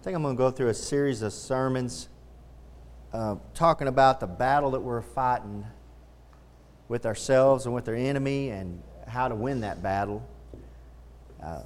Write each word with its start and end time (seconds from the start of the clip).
I 0.00 0.02
think 0.02 0.16
I'm 0.16 0.22
going 0.22 0.34
to 0.34 0.38
go 0.38 0.50
through 0.50 0.68
a 0.68 0.74
series 0.74 1.20
of 1.20 1.30
sermons 1.30 2.08
uh, 3.12 3.36
talking 3.52 3.86
about 3.86 4.18
the 4.18 4.26
battle 4.26 4.70
that 4.70 4.80
we're 4.80 5.02
fighting 5.02 5.66
with 6.88 7.04
ourselves 7.04 7.66
and 7.66 7.74
with 7.74 7.86
our 7.86 7.94
enemy 7.94 8.48
and 8.48 8.82
how 9.06 9.28
to 9.28 9.34
win 9.34 9.60
that 9.60 9.82
battle. 9.82 10.26
Uh, 11.42 11.64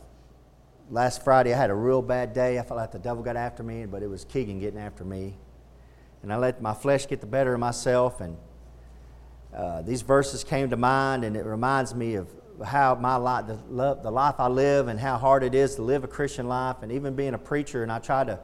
last 0.91 1.23
Friday, 1.23 1.55
I 1.55 1.57
had 1.57 1.71
a 1.71 1.75
real 1.75 2.03
bad 2.03 2.33
day. 2.33 2.59
I 2.59 2.62
felt 2.62 2.79
like 2.79 2.91
the 2.91 2.98
devil 2.98 3.23
got 3.23 3.36
after 3.36 3.62
me, 3.62 3.86
but 3.86 4.02
it 4.02 4.09
was 4.09 4.25
Keegan 4.25 4.59
getting 4.59 4.80
after 4.80 5.05
me. 5.05 5.37
And 6.25 6.32
I 6.32 6.37
let 6.37 6.61
my 6.61 6.75
flesh 6.75 7.07
get 7.07 7.21
the 7.21 7.29
better 7.29 7.55
of 7.55 7.61
myself. 7.61 8.21
And 8.21 8.37
uh, 9.55 9.82
these 9.82 10.03
verses 10.03 10.43
came 10.43 10.71
to 10.71 10.77
mind, 10.77 11.23
and 11.23 11.37
it 11.37 11.45
reminds 11.45 11.95
me 11.95 12.16
of 12.16 12.35
how 12.62 12.95
my 12.95 13.16
life, 13.16 13.46
the, 13.46 13.59
love, 13.71 14.02
the 14.02 14.11
life 14.11 14.36
I 14.39 14.48
live, 14.48 14.89
and 14.89 14.98
how 14.98 15.16
hard 15.16 15.43
it 15.43 15.54
is 15.54 15.75
to 15.77 15.82
live 15.82 16.04
a 16.04 16.09
Christian 16.09 16.48
life, 16.48 16.77
and 16.82 16.93
even 16.93 17.14
being 17.14 17.34
a 17.34 17.39
preacher. 17.39 17.82
And 17.82 17.91
I 17.91 17.98
try 17.98 18.25
to, 18.25 18.39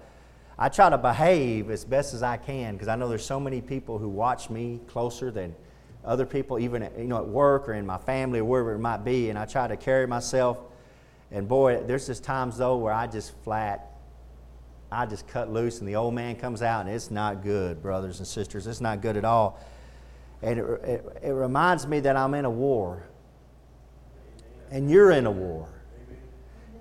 I 0.59 0.69
try 0.69 0.91
to 0.91 0.99
behave 0.99 1.71
as 1.71 1.85
best 1.85 2.15
as 2.15 2.23
I 2.23 2.37
can 2.37 2.75
because 2.75 2.89
I 2.89 2.97
know 2.97 3.09
there's 3.09 3.25
so 3.25 3.41
many 3.41 3.61
people 3.61 3.99
who 3.99 4.09
watch 4.09 4.51
me 4.51 4.81
closer 4.87 5.31
than 5.31 5.55
other 6.05 6.27
people, 6.27 6.59
even 6.59 6.83
at, 6.83 6.99
you 6.99 7.05
know 7.05 7.19
at 7.19 7.29
work 7.29 7.69
or 7.69 7.75
in 7.75 7.87
my 7.87 7.99
family 7.99 8.41
or 8.41 8.45
wherever 8.45 8.75
it 8.75 8.79
might 8.79 9.05
be. 9.05 9.31
And 9.31 9.39
I 9.39 9.45
try 9.45 9.69
to 9.69 9.77
carry 9.77 10.07
myself. 10.07 10.59
And 11.31 11.47
boy, 11.47 11.83
there's 11.87 12.07
just 12.07 12.25
times 12.25 12.57
though 12.57 12.77
where 12.79 12.93
I 12.93 13.07
just 13.07 13.35
flat, 13.45 13.87
I 14.91 15.07
just 15.07 15.29
cut 15.29 15.53
loose, 15.53 15.79
and 15.79 15.89
the 15.89 15.97
old 15.97 16.15
man 16.15 16.35
comes 16.35 16.63
out, 16.63 16.87
and 16.87 16.95
it's 16.95 17.11
not 17.11 17.45
good, 17.45 17.81
brothers 17.81 18.19
and 18.19 18.27
sisters. 18.27 18.67
It's 18.67 18.81
not 18.81 19.03
good 19.03 19.17
at 19.17 19.25
all. 19.25 19.61
And 20.43 20.59
it, 20.59 20.65
it, 20.83 21.17
it 21.23 21.31
reminds 21.31 21.87
me 21.87 22.01
that 22.01 22.17
I'm 22.17 22.35
in 22.35 22.45
a 22.45 22.51
war 22.51 23.05
and 24.71 24.91
you're 24.91 25.11
in 25.11 25.27
a 25.27 25.31
war. 25.31 25.69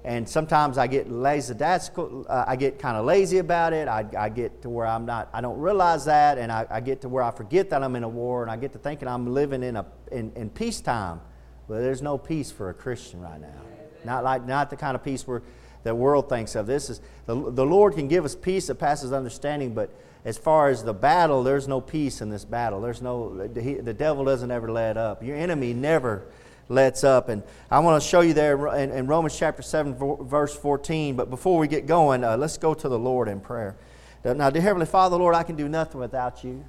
And 0.03 0.27
sometimes 0.27 0.77
I 0.77 0.87
get 0.87 1.11
lazy. 1.11 1.53
That's 1.53 1.89
uh, 1.97 2.45
I 2.47 2.55
get 2.55 2.79
kind 2.79 2.95
of 2.95 3.05
lazy 3.05 3.39
about 3.39 3.73
it. 3.73 3.87
I, 3.87 4.05
I, 4.17 4.29
get 4.29 4.61
to 4.61 4.69
where 4.69 4.87
I'm 4.87 5.05
not. 5.05 5.29
I 5.33 5.41
don't 5.41 5.59
realize 5.59 6.05
that, 6.05 6.37
and 6.37 6.51
I, 6.51 6.65
I, 6.69 6.79
get 6.79 7.01
to 7.01 7.09
where 7.09 7.21
I 7.21 7.31
forget 7.31 7.69
that 7.71 7.83
I'm 7.83 7.95
in 7.97 8.03
a 8.03 8.09
war, 8.09 8.41
and 8.41 8.49
I 8.49 8.55
get 8.55 8.71
to 8.73 8.79
thinking 8.79 9.09
I'm 9.09 9.33
living 9.33 9.61
in 9.61 9.75
a 9.75 9.85
in, 10.11 10.31
in 10.35 10.49
peacetime. 10.49 11.19
But 11.67 11.81
there's 11.81 12.01
no 12.01 12.17
peace 12.17 12.49
for 12.49 12.69
a 12.69 12.73
Christian 12.73 13.19
right 13.19 13.41
now. 13.41 13.61
Not 14.05 14.23
like 14.23 14.47
not 14.47 14.69
the 14.69 14.77
kind 14.77 14.95
of 14.95 15.03
peace 15.03 15.27
where 15.27 15.43
the 15.83 15.93
world 15.93 16.29
thinks 16.29 16.55
of. 16.55 16.65
This 16.65 16.89
is 16.89 17.01
the, 17.25 17.51
the 17.51 17.65
Lord 17.65 17.95
can 17.95 18.07
give 18.07 18.23
us 18.23 18.35
peace 18.35 18.67
that 18.67 18.75
passes 18.75 19.11
understanding, 19.11 19.73
but 19.73 19.93
as 20.23 20.37
far 20.37 20.69
as 20.69 20.83
the 20.83 20.93
battle, 20.93 21.43
there's 21.43 21.67
no 21.67 21.81
peace 21.81 22.21
in 22.21 22.29
this 22.29 22.45
battle. 22.45 22.79
There's 22.79 23.01
no 23.01 23.47
the, 23.47 23.81
the 23.81 23.93
devil 23.93 24.23
doesn't 24.23 24.49
ever 24.49 24.71
let 24.71 24.95
up. 24.95 25.21
Your 25.23 25.35
enemy 25.35 25.73
never 25.73 26.23
lets 26.69 27.03
up. 27.03 27.27
And 27.27 27.43
I 27.69 27.79
want 27.79 28.01
to 28.01 28.07
show 28.07 28.21
you 28.21 28.33
there 28.33 28.75
in, 28.75 28.91
in 28.91 29.07
Romans 29.07 29.37
chapter 29.37 29.61
7, 29.61 29.95
verse 30.21 30.55
14. 30.55 31.15
But 31.15 31.29
before 31.29 31.57
we 31.57 31.67
get 31.67 31.85
going, 31.85 32.23
uh, 32.23 32.37
let's 32.37 32.57
go 32.57 32.73
to 32.73 32.87
the 32.87 32.99
Lord 32.99 33.27
in 33.27 33.41
prayer. 33.41 33.75
Now, 34.23 34.49
dear 34.49 34.61
Heavenly 34.61 34.85
Father, 34.85 35.17
Lord, 35.17 35.35
I 35.35 35.43
can 35.43 35.55
do 35.55 35.67
nothing 35.67 35.99
without 35.99 36.43
you. 36.43 36.63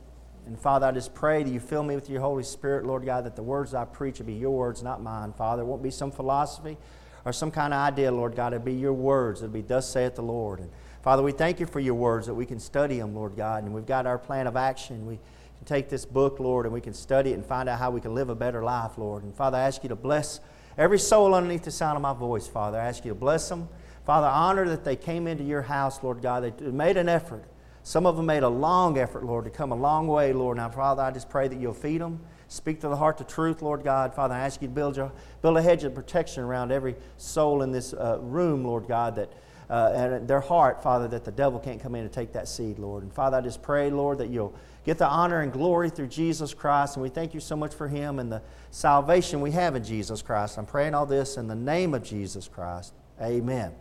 And 0.47 0.59
Father, 0.59 0.87
I 0.87 0.93
just 0.93 1.15
pray 1.15 1.43
that 1.43 1.51
you 1.51 1.61
fill 1.61 1.83
me 1.83 1.95
with 1.95 2.09
your 2.09 2.21
Holy 2.21 2.43
Spirit, 2.43 2.87
Lord 2.87 3.05
God, 3.05 3.25
that 3.25 3.37
the 3.37 3.43
words 3.43 3.75
I 3.75 3.85
preach 3.85 4.19
will 4.19 4.27
be 4.27 4.33
your 4.35 4.51
words, 4.51 4.83
not 4.83 5.03
mine, 5.03 5.33
Father. 5.33 5.63
It 5.63 5.67
won't 5.67 5.83
be 5.83 5.91
some 5.91 6.11
philosophy 6.11 6.77
or 7.25 7.33
some 7.33 7.51
kind 7.51 7.75
of 7.75 7.81
idea, 7.81 8.11
Lord 8.11 8.35
God. 8.35 8.55
It'll 8.55 8.65
be 8.65 8.73
your 8.73 8.93
words. 8.93 9.43
It'll 9.43 9.53
be, 9.53 9.63
thus 9.63 9.89
saith 9.89 10.15
the 10.15 10.23
Lord. 10.23 10.61
And 10.61 10.71
Father, 11.03 11.23
we 11.23 11.33
thank 11.33 11.61
you 11.61 11.67
for 11.67 11.81
your 11.81 11.95
words 11.95 12.27
that 12.27 12.35
we 12.35 12.47
can 12.47 12.59
study 12.59 12.99
them, 12.99 13.15
Lord 13.15 13.37
God. 13.37 13.65
And 13.65 13.75
we've 13.75 13.87
got 13.87 14.07
our 14.07 14.19
plan 14.19 14.47
of 14.47 14.57
action. 14.57 15.07
We 15.07 15.19
can 15.61 15.67
take 15.67 15.91
this 15.91 16.07
book, 16.07 16.41
Lord, 16.41 16.65
and 16.65 16.73
we 16.73 16.81
can 16.81 16.95
study 16.95 17.33
it 17.33 17.35
and 17.35 17.45
find 17.45 17.69
out 17.69 17.79
how 17.79 17.91
we 17.91 18.01
can 18.01 18.15
live 18.15 18.31
a 18.31 18.35
better 18.35 18.65
life, 18.65 18.97
Lord. 18.97 19.25
And 19.25 19.35
Father, 19.35 19.59
I 19.59 19.63
ask 19.63 19.83
you 19.83 19.91
to 19.91 19.97
bless 19.97 20.41
every 20.79 20.99
soul 20.99 21.35
underneath 21.35 21.65
the 21.65 21.71
sound 21.71 21.97
of 21.97 22.03
my 22.03 22.15
voice, 22.15 22.49
Father. 22.49 22.79
I 22.79 22.87
ask 22.87 23.05
you 23.05 23.11
to 23.11 23.15
bless 23.15 23.47
them. 23.49 23.69
Father, 24.07 24.27
honor 24.27 24.67
that 24.71 24.85
they 24.85 24.97
came 24.97 25.27
into 25.27 25.45
your 25.45 25.61
house, 25.61 26.03
Lord 26.03 26.23
God. 26.23 26.59
They 26.59 26.71
made 26.71 26.97
an 26.97 27.11
effort. 27.11 27.45
Some 27.83 28.07
of 28.07 28.17
them 28.17 28.25
made 28.25 28.43
a 28.43 28.49
long 28.49 28.97
effort, 28.97 29.23
Lord, 29.23 29.45
to 29.45 29.51
come 29.51 29.71
a 29.71 29.77
long 29.77 30.09
way, 30.09 30.33
Lord. 30.33 30.57
Now, 30.57 30.71
Father, 30.71 31.03
I 31.03 31.11
just 31.11 31.29
pray 31.29 31.47
that 31.47 31.59
you'll 31.59 31.75
feed 31.75 32.01
them. 32.01 32.21
Speak 32.49 32.81
to 32.81 32.89
the 32.89 32.97
heart 32.97 33.19
the 33.19 33.25
truth, 33.25 33.61
Lord 33.61 33.85
God. 33.85 34.15
Father, 34.15 34.35
I 34.35 34.41
ask 34.41 34.63
you 34.63 34.69
to 34.69 34.75
build, 34.75 34.97
your, 34.97 35.13
build 35.43 35.59
a 35.59 35.63
hedge 35.63 35.85
of 35.85 35.95
protection 35.95 36.43
around 36.43 36.73
every 36.73 36.97
soul 37.19 37.63
in 37.63 37.71
this 37.71 37.93
uh, 37.93 38.19
room, 38.21 38.65
Lord 38.65 38.89
God, 38.89 39.17
that 39.17 39.31
uh, 39.71 39.93
and 39.95 40.27
their 40.27 40.41
heart, 40.41 40.83
Father, 40.83 41.07
that 41.07 41.25
the 41.25 41.31
devil 41.31 41.61
can't 41.61 41.81
come 41.81 41.95
in 41.95 42.03
and 42.03 42.13
take 42.13 42.33
that 42.33 42.49
seed, 42.49 42.79
Lord. 42.81 43.05
And 43.05 43.13
Father, 43.13 43.37
I 43.37 43.41
just 43.41 43.63
pray, 43.63 43.89
Lord, 43.89 44.19
that 44.19 44.29
you'll 44.29 44.53
get 44.85 44.99
the 44.99 45.07
honor 45.07 45.41
and 45.41 45.53
glory 45.53 45.91
through 45.91 46.09
Jesus 46.09 46.55
Christ. 46.55 46.97
And 46.97 47.03
we 47.03 47.09
thank 47.09 47.35
you 47.35 47.41
so 47.41 47.57
much 47.57 47.75
for 47.75 47.89
him 47.89 48.19
and 48.19 48.31
the 48.31 48.43
salvation 48.71 49.41
we 49.41 49.51
have 49.53 49.77
in 49.77 49.85
Jesus 49.85 50.23
Christ. 50.23 50.59
I'm 50.59 50.67
praying 50.67 50.95
all 50.95 51.07
this 51.07 51.37
in 51.37 51.49
the 51.49 51.55
name 51.55 51.95
of 51.95 52.03
Jesus 52.03 52.49
Christ. 52.49 52.95
Amen. 53.21 53.73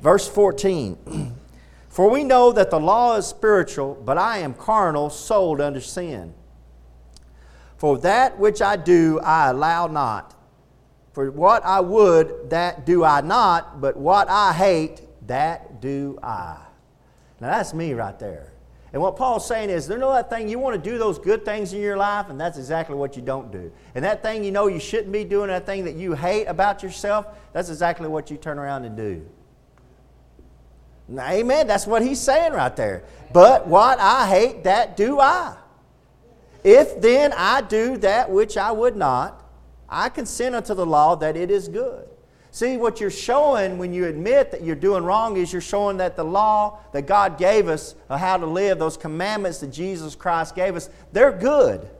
Verse 0.00 0.28
14 0.28 1.34
For 1.88 2.10
we 2.10 2.24
know 2.24 2.50
that 2.50 2.70
the 2.70 2.80
law 2.80 3.16
is 3.16 3.26
spiritual, 3.26 3.94
but 4.04 4.18
I 4.18 4.38
am 4.38 4.52
carnal, 4.54 5.10
sold 5.10 5.60
under 5.60 5.80
sin. 5.80 6.34
For 7.76 7.98
that 7.98 8.38
which 8.38 8.60
I 8.60 8.76
do, 8.76 9.20
I 9.20 9.50
allow 9.50 9.86
not. 9.86 10.34
For 11.12 11.30
what 11.30 11.64
I 11.64 11.78
would, 11.80 12.50
that 12.50 12.84
do 12.84 13.04
I 13.04 13.20
not, 13.20 13.80
but 13.80 13.96
what 13.96 14.28
I 14.28 14.52
hate, 14.52 15.02
that 15.28 15.80
do 15.80 16.18
I. 16.20 16.58
Now 17.40 17.50
that's 17.50 17.72
me 17.72 17.92
right 17.92 18.18
there. 18.18 18.53
And 18.94 19.02
what 19.02 19.16
Paul's 19.16 19.44
saying 19.44 19.70
is, 19.70 19.88
there's 19.88 20.00
know 20.00 20.12
that 20.12 20.30
thing 20.30 20.48
you 20.48 20.60
want 20.60 20.80
to 20.82 20.90
do 20.90 20.98
those 20.98 21.18
good 21.18 21.44
things 21.44 21.72
in 21.72 21.80
your 21.80 21.96
life, 21.96 22.30
and 22.30 22.40
that's 22.40 22.56
exactly 22.56 22.94
what 22.94 23.16
you 23.16 23.22
don't 23.22 23.50
do. 23.50 23.72
And 23.96 24.04
that 24.04 24.22
thing 24.22 24.44
you 24.44 24.52
know 24.52 24.68
you 24.68 24.78
shouldn't 24.78 25.10
be 25.10 25.24
doing, 25.24 25.48
that 25.48 25.66
thing 25.66 25.84
that 25.86 25.96
you 25.96 26.12
hate 26.14 26.44
about 26.44 26.80
yourself, 26.80 27.26
that's 27.52 27.70
exactly 27.70 28.06
what 28.06 28.30
you 28.30 28.36
turn 28.36 28.56
around 28.56 28.84
and 28.84 28.96
do. 28.96 29.26
Amen. 31.18 31.66
That's 31.66 31.88
what 31.88 32.02
he's 32.02 32.20
saying 32.20 32.52
right 32.52 32.74
there. 32.76 33.02
But 33.32 33.66
what 33.66 33.98
I 33.98 34.28
hate, 34.28 34.62
that 34.62 34.96
do 34.96 35.18
I. 35.18 35.56
If 36.62 37.00
then 37.00 37.32
I 37.36 37.62
do 37.62 37.96
that 37.96 38.30
which 38.30 38.56
I 38.56 38.70
would 38.70 38.94
not, 38.94 39.44
I 39.88 40.08
consent 40.08 40.54
unto 40.54 40.72
the 40.72 40.86
law 40.86 41.16
that 41.16 41.36
it 41.36 41.50
is 41.50 41.66
good. 41.66 42.06
See, 42.54 42.76
what 42.76 43.00
you're 43.00 43.10
showing 43.10 43.78
when 43.78 43.92
you 43.92 44.06
admit 44.06 44.52
that 44.52 44.62
you're 44.62 44.76
doing 44.76 45.02
wrong 45.02 45.36
is 45.36 45.52
you're 45.52 45.60
showing 45.60 45.96
that 45.96 46.14
the 46.14 46.22
law 46.22 46.78
that 46.92 47.04
God 47.04 47.36
gave 47.36 47.66
us 47.66 47.96
of 48.08 48.20
how 48.20 48.36
to 48.36 48.46
live, 48.46 48.78
those 48.78 48.96
commandments 48.96 49.58
that 49.58 49.72
Jesus 49.72 50.14
Christ 50.14 50.54
gave 50.54 50.76
us, 50.76 50.88
they're 51.12 51.32
good. 51.32 51.90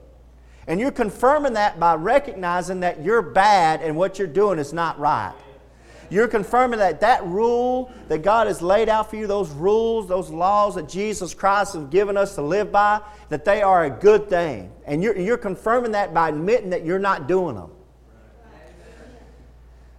And 0.69 0.79
you're 0.79 0.93
confirming 0.93 1.55
that 1.55 1.81
by 1.81 1.97
recognizing 1.97 2.79
that 2.81 3.03
you're 3.03 3.21
bad 3.21 3.83
and 3.83 3.97
what 3.97 4.17
you're 4.17 4.29
doing 4.29 4.61
is 4.61 4.73
not 4.73 4.97
right. 4.97 5.35
You're 6.09 6.29
confirming 6.29 6.79
that 6.79 7.01
that 7.01 7.27
rule 7.27 7.91
that 8.07 8.23
God 8.23 8.47
has 8.47 8.63
laid 8.63 8.89
out 8.89 9.11
for 9.11 9.17
you, 9.17 9.27
those 9.27 9.51
rules, 9.51 10.07
those 10.07 10.31
laws 10.31 10.77
that 10.77 10.89
Jesus 10.89 11.35
Christ 11.35 11.75
has 11.75 11.85
given 11.87 12.17
us 12.17 12.37
to 12.37 12.43
live 12.43 12.71
by, 12.71 13.01
that 13.29 13.45
they 13.45 13.61
are 13.61 13.87
a 13.87 13.91
good 13.91 14.29
thing. 14.29 14.71
And 14.87 15.03
you're, 15.03 15.19
you're 15.19 15.37
confirming 15.37 15.91
that 15.93 16.15
by 16.15 16.29
admitting 16.29 16.71
that 16.71 16.85
you're 16.85 17.01
not 17.01 17.27
doing 17.27 17.57
them. 17.57 17.73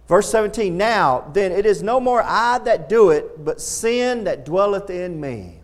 Verse 0.08 0.30
17, 0.30 0.76
now 0.76 1.28
then 1.32 1.50
it 1.50 1.66
is 1.66 1.82
no 1.82 1.98
more 1.98 2.22
I 2.22 2.58
that 2.58 2.88
do 2.88 3.10
it, 3.10 3.44
but 3.44 3.60
sin 3.60 4.24
that 4.24 4.44
dwelleth 4.44 4.88
in 4.88 5.20
me. 5.20 5.60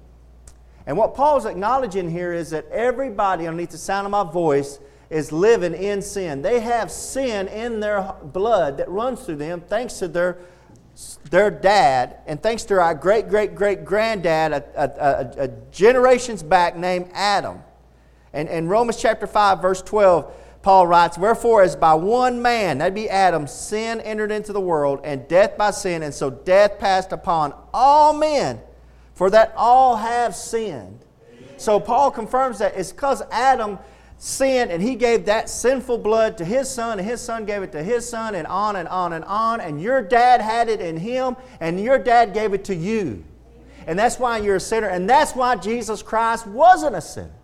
And 0.85 0.97
what 0.97 1.15
Paul's 1.15 1.47
acknowledging 1.47 2.11
here 2.11 2.33
is 2.33 2.51
that 2.51 2.69
everybody 2.71 3.47
underneath 3.47 3.71
the 3.71 3.79
sound 3.79 4.07
of 4.07 4.11
my 4.11 4.25
voice 4.25 4.81
is 5.11 5.31
living 5.31 5.75
in 5.75 6.03
sin. 6.03 6.43
They 6.43 6.61
have 6.61 6.91
sin 6.91 7.47
in 7.49 7.79
their 7.79 8.15
blood 8.25 8.79
that 8.79 8.89
runs 8.89 9.21
through 9.21 9.37
them 9.37 9.61
thanks 9.61 9.99
to 10.01 10.09
their, 10.09 10.39
their 11.31 11.51
dad 11.51 12.17
and 12.27 12.43
thanks 12.43 12.65
to 12.65 12.81
our 12.81 12.95
great, 12.95 13.29
great, 13.29 13.55
great 13.55 13.85
granddad, 13.85 14.53
a, 14.53 14.65
a, 14.75 14.85
a, 14.85 15.45
a 15.45 15.49
generations 15.71 16.43
back 16.43 16.77
named 16.77 17.11
Adam. 17.13 17.61
And 18.33 18.49
in 18.49 18.69
Romans 18.69 18.97
chapter 18.97 19.27
5, 19.27 19.63
verse 19.63 19.83
12, 19.83 20.35
Paul 20.63 20.87
writes, 20.87 21.19
Wherefore, 21.19 21.63
as 21.63 21.75
by 21.75 21.95
one 21.95 22.41
man, 22.41 22.79
that'd 22.79 22.95
be 22.95 23.11
Adam, 23.11 23.47
sin 23.47 24.01
entered 24.01 24.31
into 24.31 24.53
the 24.53 24.61
world, 24.61 25.01
and 25.03 25.27
death 25.27 25.59
by 25.59 25.73
sin, 25.73 26.03
and 26.03 26.15
so 26.15 26.31
death 26.31 26.79
passed 26.79 27.13
upon 27.13 27.53
all 27.75 28.13
men, 28.13 28.61
for 29.15 29.29
that 29.31 29.53
all 29.57 29.97
have 29.97 30.35
sinned. 30.37 31.01
So 31.57 31.81
Paul 31.81 32.11
confirms 32.11 32.61
that 32.61 32.75
it's 32.77 32.93
because 32.93 33.23
Adam 33.31 33.79
sinned 34.19 34.71
and 34.71 34.81
he 34.81 34.95
gave 34.95 35.25
that 35.27 35.51
sinful 35.51 35.99
blood 35.99 36.39
to 36.39 36.45
his 36.45 36.71
son, 36.71 37.01
and 37.01 37.09
his 37.09 37.21
son 37.21 37.45
gave 37.45 37.63
it 37.63 37.73
to 37.73 37.83
his 37.83 38.09
son, 38.09 38.37
and 38.37 38.47
on 38.47 38.77
and 38.77 38.89
on 38.89 39.13
and 39.13 39.25
on. 39.25 39.61
And 39.61 39.83
your 39.83 40.01
dad 40.01 40.41
had 40.41 40.69
it 40.69 40.81
in 40.81 40.97
him, 40.97 41.37
and 41.61 41.81
your 41.81 41.99
dad 41.99 42.33
gave 42.35 42.55
it 42.55 42.65
to 42.67 42.75
you. 42.75 43.25
And 43.87 43.99
that's 43.99 44.19
why 44.19 44.39
you're 44.39 44.57
a 44.57 44.61
sinner. 44.61 44.87
And 44.87 45.11
that's 45.11 45.35
why 45.35 45.57
Jesus 45.57 46.03
Christ 46.03 46.47
wasn't 46.47 46.95
a 46.95 47.01
sinner. 47.01 47.35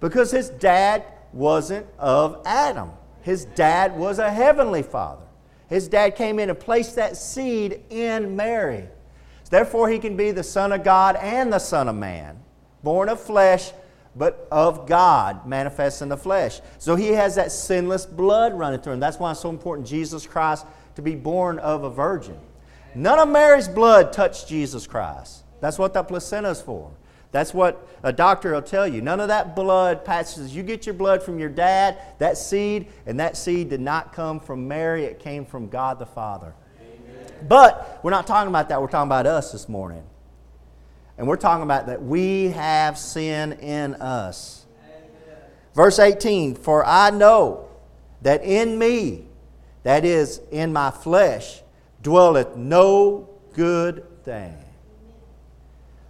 Because 0.00 0.30
his 0.30 0.48
dad 0.48 1.04
wasn't 1.34 1.86
of 1.98 2.40
Adam. 2.46 2.90
His 3.22 3.44
dad 3.44 3.96
was 3.96 4.18
a 4.18 4.30
heavenly 4.30 4.82
father. 4.82 5.24
His 5.68 5.88
dad 5.88 6.14
came 6.14 6.38
in 6.38 6.50
and 6.50 6.58
placed 6.58 6.96
that 6.96 7.16
seed 7.16 7.82
in 7.90 8.36
Mary. 8.36 8.88
Therefore, 9.50 9.88
he 9.88 9.98
can 9.98 10.16
be 10.16 10.30
the 10.30 10.42
Son 10.42 10.72
of 10.72 10.84
God 10.84 11.16
and 11.16 11.52
the 11.52 11.58
Son 11.58 11.88
of 11.88 11.96
Man, 11.96 12.38
born 12.82 13.08
of 13.08 13.20
flesh, 13.20 13.72
but 14.16 14.46
of 14.50 14.86
God, 14.86 15.46
manifest 15.46 16.02
in 16.02 16.08
the 16.08 16.16
flesh. 16.16 16.60
So 16.78 16.96
he 16.96 17.08
has 17.08 17.34
that 17.34 17.50
sinless 17.50 18.06
blood 18.06 18.54
running 18.54 18.80
through 18.80 18.94
him. 18.94 19.00
That's 19.00 19.18
why 19.18 19.32
it's 19.32 19.40
so 19.40 19.50
important, 19.50 19.88
Jesus 19.88 20.26
Christ, 20.26 20.66
to 20.96 21.02
be 21.02 21.14
born 21.14 21.58
of 21.58 21.84
a 21.84 21.90
virgin. 21.90 22.38
None 22.94 23.18
of 23.18 23.28
Mary's 23.28 23.68
blood 23.68 24.12
touched 24.12 24.48
Jesus 24.48 24.86
Christ. 24.86 25.42
That's 25.60 25.78
what 25.78 25.94
that 25.94 26.08
placenta 26.08 26.50
is 26.50 26.62
for. 26.62 26.92
That's 27.34 27.52
what 27.52 27.88
a 28.04 28.12
doctor 28.12 28.52
will 28.52 28.62
tell 28.62 28.86
you. 28.86 29.00
None 29.00 29.18
of 29.18 29.26
that 29.26 29.56
blood 29.56 30.04
passes. 30.04 30.54
You 30.54 30.62
get 30.62 30.86
your 30.86 30.94
blood 30.94 31.20
from 31.20 31.40
your 31.40 31.48
dad, 31.48 31.98
that 32.18 32.38
seed, 32.38 32.86
and 33.06 33.18
that 33.18 33.36
seed 33.36 33.70
did 33.70 33.80
not 33.80 34.12
come 34.12 34.38
from 34.38 34.68
Mary, 34.68 35.04
it 35.04 35.18
came 35.18 35.44
from 35.44 35.68
God 35.68 35.98
the 35.98 36.06
Father. 36.06 36.54
Amen. 36.80 37.26
But 37.48 37.98
we're 38.04 38.12
not 38.12 38.28
talking 38.28 38.48
about 38.48 38.68
that. 38.68 38.80
We're 38.80 38.86
talking 38.86 39.08
about 39.08 39.26
us 39.26 39.50
this 39.50 39.68
morning. 39.68 40.04
And 41.18 41.26
we're 41.26 41.34
talking 41.34 41.64
about 41.64 41.88
that 41.88 42.00
we 42.00 42.50
have 42.50 42.96
sin 42.96 43.54
in 43.54 43.96
us. 43.96 44.66
Amen. 44.84 45.40
Verse 45.74 45.98
18 45.98 46.54
For 46.54 46.86
I 46.86 47.10
know 47.10 47.68
that 48.22 48.44
in 48.44 48.78
me, 48.78 49.26
that 49.82 50.04
is, 50.04 50.40
in 50.52 50.72
my 50.72 50.92
flesh, 50.92 51.62
dwelleth 52.00 52.54
no 52.54 53.28
good 53.54 54.22
thing. 54.22 54.56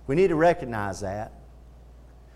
We 0.07 0.15
need 0.15 0.29
to 0.29 0.37
recognize 0.37 1.01
that. 1.01 1.33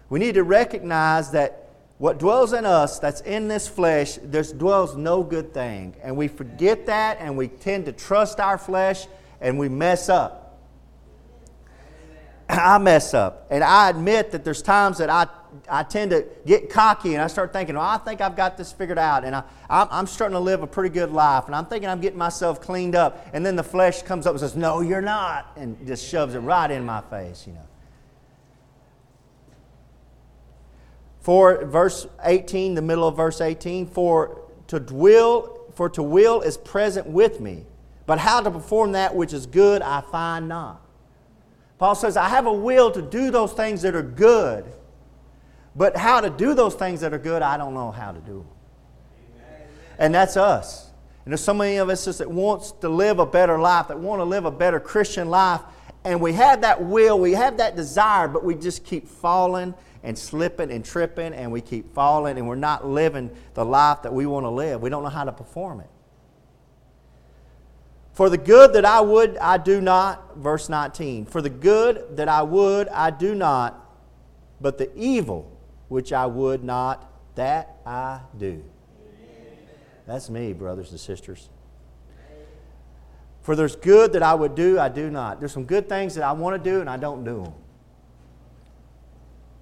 We 0.08 0.18
need 0.18 0.34
to 0.34 0.42
recognize 0.42 1.32
that 1.32 1.68
what 1.98 2.18
dwells 2.18 2.52
in 2.52 2.64
us, 2.64 2.98
that's 2.98 3.20
in 3.22 3.48
this 3.48 3.68
flesh, 3.68 4.18
there 4.22 4.42
dwells 4.42 4.96
no 4.96 5.22
good 5.22 5.52
thing. 5.52 5.96
And 6.02 6.16
we 6.16 6.28
forget 6.28 6.86
that 6.86 7.18
and 7.20 7.36
we 7.36 7.48
tend 7.48 7.86
to 7.86 7.92
trust 7.92 8.40
our 8.40 8.56
flesh 8.56 9.06
and 9.40 9.58
we 9.58 9.68
mess 9.68 10.08
up. 10.08 10.58
I 12.48 12.78
mess 12.78 13.14
up. 13.14 13.48
And 13.50 13.64
I 13.64 13.90
admit 13.90 14.30
that 14.30 14.44
there's 14.44 14.62
times 14.62 14.98
that 14.98 15.10
I, 15.10 15.26
I 15.70 15.82
tend 15.82 16.10
to 16.10 16.26
get 16.46 16.70
cocky 16.70 17.14
and 17.14 17.22
I 17.22 17.26
start 17.26 17.52
thinking, 17.52 17.76
well, 17.76 17.84
I 17.84 17.98
think 17.98 18.20
I've 18.20 18.36
got 18.36 18.56
this 18.56 18.72
figured 18.72 18.98
out. 18.98 19.24
And 19.24 19.34
I, 19.34 19.42
I'm, 19.70 19.88
I'm 19.90 20.06
starting 20.06 20.34
to 20.34 20.40
live 20.40 20.62
a 20.62 20.66
pretty 20.66 20.90
good 20.90 21.10
life. 21.10 21.46
And 21.46 21.54
I'm 21.54 21.66
thinking 21.66 21.88
I'm 21.88 22.00
getting 22.00 22.18
myself 22.18 22.60
cleaned 22.60 22.94
up. 22.94 23.26
And 23.32 23.44
then 23.44 23.56
the 23.56 23.62
flesh 23.62 24.02
comes 24.02 24.26
up 24.26 24.32
and 24.32 24.40
says, 24.40 24.56
no, 24.56 24.80
you're 24.80 25.00
not. 25.00 25.52
And 25.56 25.86
just 25.86 26.06
shoves 26.06 26.34
it 26.34 26.40
right 26.40 26.70
in 26.70 26.84
my 26.84 27.00
face, 27.02 27.46
you 27.46 27.54
know. 27.54 27.66
For 31.20 31.64
verse 31.66 32.06
18, 32.22 32.74
the 32.74 32.82
middle 32.82 33.06
of 33.06 33.16
verse 33.16 33.40
18, 33.40 33.86
for 33.86 34.42
to 34.68 34.78
will, 34.90 35.60
for 35.74 35.88
to 35.90 36.02
will 36.02 36.40
is 36.40 36.56
present 36.56 37.06
with 37.06 37.40
me. 37.40 37.64
But 38.06 38.18
how 38.18 38.40
to 38.40 38.50
perform 38.50 38.92
that 38.92 39.14
which 39.14 39.34
is 39.34 39.44
good 39.44 39.82
I 39.82 40.00
find 40.00 40.48
not. 40.48 40.80
Paul 41.78 41.94
says, 41.94 42.16
I 42.16 42.28
have 42.28 42.46
a 42.46 42.52
will 42.52 42.90
to 42.90 43.02
do 43.02 43.30
those 43.30 43.52
things 43.52 43.82
that 43.82 43.94
are 43.94 44.02
good, 44.02 44.64
but 45.78 45.96
how 45.96 46.20
to 46.20 46.28
do 46.28 46.54
those 46.54 46.74
things 46.74 47.00
that 47.02 47.14
are 47.14 47.18
good, 47.18 47.40
I 47.40 47.56
don't 47.56 47.72
know 47.72 47.92
how 47.92 48.10
to 48.10 48.18
do. 48.18 48.44
them. 48.44 48.46
And 49.96 50.14
that's 50.14 50.36
us. 50.36 50.90
And 51.24 51.32
there's 51.32 51.40
so 51.40 51.54
many 51.54 51.76
of 51.76 51.88
us 51.88 52.04
that 52.04 52.28
wants 52.28 52.72
to 52.80 52.88
live 52.88 53.20
a 53.20 53.26
better 53.26 53.60
life, 53.60 53.86
that 53.88 53.98
want 53.98 54.18
to 54.18 54.24
live 54.24 54.44
a 54.44 54.50
better 54.50 54.80
Christian 54.80 55.30
life, 55.30 55.60
and 56.02 56.20
we 56.20 56.32
have 56.32 56.62
that 56.62 56.82
will, 56.82 57.20
we 57.20 57.32
have 57.32 57.58
that 57.58 57.76
desire, 57.76 58.26
but 58.26 58.44
we 58.44 58.56
just 58.56 58.84
keep 58.84 59.06
falling 59.06 59.72
and 60.02 60.18
slipping 60.18 60.72
and 60.72 60.84
tripping, 60.84 61.32
and 61.32 61.52
we 61.52 61.60
keep 61.60 61.94
falling, 61.94 62.38
and 62.38 62.48
we're 62.48 62.56
not 62.56 62.84
living 62.84 63.30
the 63.54 63.64
life 63.64 64.02
that 64.02 64.12
we 64.12 64.26
want 64.26 64.44
to 64.44 64.50
live. 64.50 64.82
We 64.82 64.90
don't 64.90 65.04
know 65.04 65.08
how 65.10 65.24
to 65.24 65.32
perform 65.32 65.80
it. 65.80 65.90
For 68.14 68.28
the 68.28 68.38
good 68.38 68.72
that 68.72 68.84
I 68.84 69.00
would, 69.00 69.36
I 69.36 69.58
do 69.58 69.80
not. 69.80 70.38
Verse 70.38 70.68
19. 70.68 71.26
For 71.26 71.40
the 71.40 71.50
good 71.50 72.16
that 72.16 72.28
I 72.28 72.42
would, 72.42 72.88
I 72.88 73.10
do 73.10 73.36
not. 73.36 73.84
But 74.60 74.78
the 74.78 74.92
evil 74.96 75.57
which 75.88 76.12
I 76.12 76.26
would 76.26 76.62
not, 76.62 77.10
that 77.34 77.76
I 77.84 78.20
do. 78.36 78.62
That's 80.06 80.30
me, 80.30 80.52
brothers 80.52 80.90
and 80.90 80.98
sisters. 80.98 81.48
For 83.42 83.56
there's 83.56 83.76
good 83.76 84.12
that 84.12 84.22
I 84.22 84.34
would 84.34 84.54
do, 84.54 84.78
I 84.78 84.88
do 84.88 85.10
not. 85.10 85.38
There's 85.38 85.52
some 85.52 85.64
good 85.64 85.88
things 85.88 86.14
that 86.14 86.24
I 86.24 86.32
want 86.32 86.62
to 86.62 86.70
do, 86.70 86.80
and 86.80 86.88
I 86.88 86.96
don't 86.96 87.24
do 87.24 87.44
them. 87.44 87.52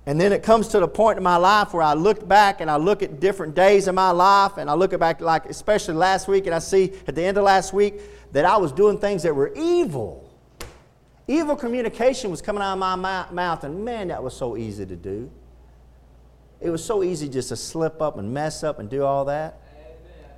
And 0.06 0.20
then 0.20 0.32
it 0.32 0.44
comes 0.44 0.68
to 0.68 0.78
the 0.78 0.86
point 0.86 1.18
in 1.18 1.24
my 1.24 1.36
life 1.36 1.74
where 1.74 1.82
I 1.82 1.94
look 1.94 2.26
back 2.28 2.60
and 2.60 2.70
I 2.70 2.76
look 2.76 3.02
at 3.02 3.18
different 3.18 3.56
days 3.56 3.88
in 3.88 3.94
my 3.94 4.10
life, 4.10 4.56
and 4.56 4.70
I 4.70 4.74
look 4.74 4.96
back, 4.98 5.20
like 5.20 5.46
especially 5.46 5.94
last 5.94 6.28
week, 6.28 6.46
and 6.46 6.54
I 6.54 6.60
see 6.60 6.92
at 7.06 7.14
the 7.14 7.22
end 7.22 7.38
of 7.38 7.44
last 7.44 7.72
week, 7.72 8.00
that 8.32 8.44
I 8.44 8.56
was 8.56 8.72
doing 8.72 8.98
things 8.98 9.22
that 9.24 9.34
were 9.34 9.52
evil. 9.54 10.28
Evil 11.28 11.56
communication 11.56 12.30
was 12.30 12.40
coming 12.40 12.62
out 12.62 12.74
of 12.74 12.78
my 12.78 13.26
mouth, 13.32 13.64
and 13.64 13.84
man, 13.84 14.08
that 14.08 14.22
was 14.22 14.36
so 14.36 14.56
easy 14.56 14.86
to 14.86 14.96
do. 14.96 15.28
It 16.60 16.70
was 16.70 16.84
so 16.84 17.02
easy 17.02 17.28
just 17.28 17.50
to 17.50 17.56
slip 17.56 18.00
up 18.00 18.18
and 18.18 18.32
mess 18.32 18.64
up 18.64 18.78
and 18.78 18.88
do 18.88 19.04
all 19.04 19.26
that. 19.26 19.60
Amen. 19.72 20.30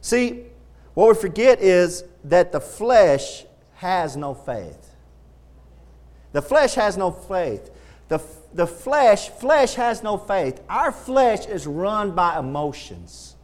See, 0.00 0.44
what 0.94 1.08
we 1.08 1.20
forget 1.20 1.60
is 1.60 2.04
that 2.24 2.52
the 2.52 2.60
flesh 2.60 3.44
has 3.74 4.16
no 4.16 4.34
faith. 4.34 4.94
The 6.32 6.42
flesh 6.42 6.74
has 6.74 6.96
no 6.96 7.10
faith. 7.10 7.70
The, 8.08 8.20
the 8.52 8.66
flesh, 8.66 9.28
flesh 9.28 9.74
has 9.74 10.02
no 10.02 10.16
faith. 10.16 10.60
Our 10.68 10.92
flesh 10.92 11.46
is 11.46 11.66
run 11.66 12.12
by 12.12 12.38
emotions. 12.38 13.36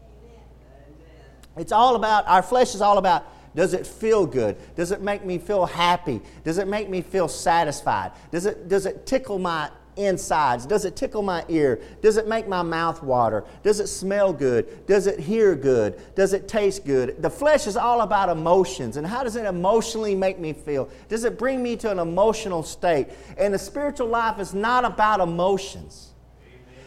It's 1.56 1.72
all 1.72 1.94
about, 1.94 2.26
our 2.26 2.43
flesh 2.43 2.75
is 2.75 2.81
all 2.81 2.99
about 2.99 3.25
does 3.55 3.72
it 3.72 3.87
feel 3.87 4.26
good? 4.26 4.56
Does 4.75 4.90
it 4.90 5.00
make 5.00 5.25
me 5.25 5.38
feel 5.38 5.64
happy? 5.64 6.20
Does 6.43 6.58
it 6.58 6.66
make 6.66 6.88
me 6.88 7.02
feel 7.02 7.28
satisfied? 7.28 8.12
Does 8.32 8.46
it, 8.46 8.69
does 8.69 8.84
it 8.84 9.06
tickle 9.06 9.38
my 9.38 9.70
insides? 9.96 10.67
Does 10.67 10.85
it 10.85 10.96
tickle 10.96 11.23
my 11.23 11.44
ear? 11.49 11.81
Does 12.02 12.17
it 12.17 12.29
make 12.29 12.49
my 12.49 12.62
mouth 12.62 13.02
water? 13.02 13.44
Does 13.62 13.81
it 13.81 13.87
smell 13.87 14.32
good? 14.32 14.87
Does 14.87 15.06
it 15.06 15.20
hear 15.20 15.55
good? 15.55 16.00
Does 16.14 16.32
it 16.32 16.49
taste 16.49 16.85
good? 16.85 17.20
The 17.23 17.31
flesh 17.31 17.67
is 17.67 17.76
all 17.76 18.02
about 18.02 18.29
emotions. 18.29 18.96
And 18.96 19.06
how 19.06 19.23
does 19.23 19.37
it 19.37 19.44
emotionally 19.44 20.14
make 20.14 20.38
me 20.38 20.52
feel? 20.52 20.88
Does 21.08 21.25
it 21.25 21.38
bring 21.38 21.62
me 21.62 21.76
to 21.76 21.91
an 21.91 21.99
emotional 21.99 22.62
state? 22.62 23.08
And 23.37 23.55
the 23.55 23.58
spiritual 23.58 24.08
life 24.08 24.38
is 24.38 24.55
not 24.55 24.85
about 24.85 25.20
emotions. 25.20 26.12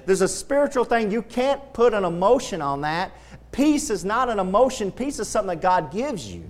There's 0.05 0.21
a 0.21 0.27
spiritual 0.27 0.85
thing, 0.85 1.11
you 1.11 1.21
can't 1.21 1.73
put 1.73 1.93
an 1.93 2.05
emotion 2.05 2.61
on 2.61 2.81
that. 2.81 3.11
Peace 3.51 3.89
is 3.89 4.05
not 4.05 4.29
an 4.29 4.39
emotion, 4.39 4.91
peace 4.91 5.19
is 5.19 5.27
something 5.27 5.59
that 5.59 5.61
God 5.61 5.91
gives 5.91 6.33
you. 6.33 6.49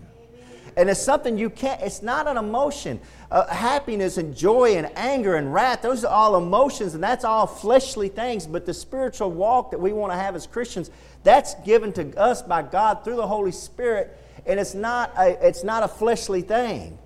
And 0.78 0.92
it's 0.92 1.02
something 1.02 1.40
you 1.40 1.50
can't, 1.50 1.82
it's 1.82 2.04
not 2.04 2.28
an 2.28 2.38
emotion. 2.38 3.00
Uh, 3.32 3.48
happiness 3.48 4.18
and 4.18 4.38
joy 4.38 4.76
and 4.76 4.90
anger 4.96 5.36
and 5.36 5.52
wrath, 5.52 5.82
those 5.82 6.06
are 6.06 6.14
all 6.14 6.38
emotions 6.38 6.94
and 6.94 7.04
that's 7.04 7.26
all 7.26 7.48
fleshly 7.48 8.10
things. 8.10 8.46
But 8.46 8.68
the 8.68 8.76
spiritual 8.76 9.32
walk 9.32 9.72
that 9.72 9.80
we 9.80 9.92
want 9.92 10.14
to 10.14 10.18
have 10.18 10.36
as 10.36 10.46
Christians, 10.46 10.92
that's 11.24 11.56
given 11.66 11.92
to 11.94 12.16
us 12.16 12.44
by 12.44 12.62
God 12.62 13.04
through 13.04 13.16
the 13.16 13.26
Holy 13.26 13.52
Spirit. 13.52 14.16
And 14.46 14.60
it's 14.60 14.76
not 14.76 15.12
a, 15.18 15.48
it's 15.48 15.64
not 15.64 15.82
a 15.82 15.88
fleshly 15.88 16.42
thing. 16.42 17.00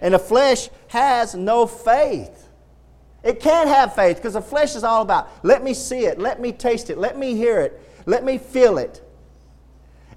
And 0.00 0.14
the 0.14 0.18
flesh 0.18 0.70
has 0.88 1.34
no 1.34 1.66
faith. 1.66 2.48
It 3.22 3.38
can't 3.38 3.68
have 3.68 3.94
faith 3.94 4.16
because 4.16 4.32
the 4.32 4.40
flesh 4.40 4.74
is 4.74 4.82
all 4.82 5.02
about 5.02 5.28
let 5.44 5.62
me 5.62 5.74
see 5.74 6.06
it, 6.06 6.18
let 6.18 6.40
me 6.40 6.52
taste 6.52 6.88
it, 6.88 6.96
let 6.96 7.18
me 7.18 7.36
hear 7.36 7.60
it, 7.60 7.78
let 8.06 8.24
me 8.24 8.38
feel 8.38 8.78
it. 8.78 9.06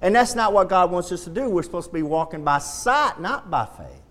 And 0.04 0.14
that's 0.14 0.34
not 0.34 0.52
what 0.52 0.68
God 0.68 0.90
wants 0.90 1.10
us 1.12 1.24
to 1.24 1.30
do. 1.30 1.48
We're 1.48 1.62
supposed 1.62 1.88
to 1.88 1.94
be 1.94 2.02
walking 2.02 2.44
by 2.44 2.58
sight, 2.58 3.18
not 3.18 3.50
by 3.50 3.64
faith. 3.64 4.02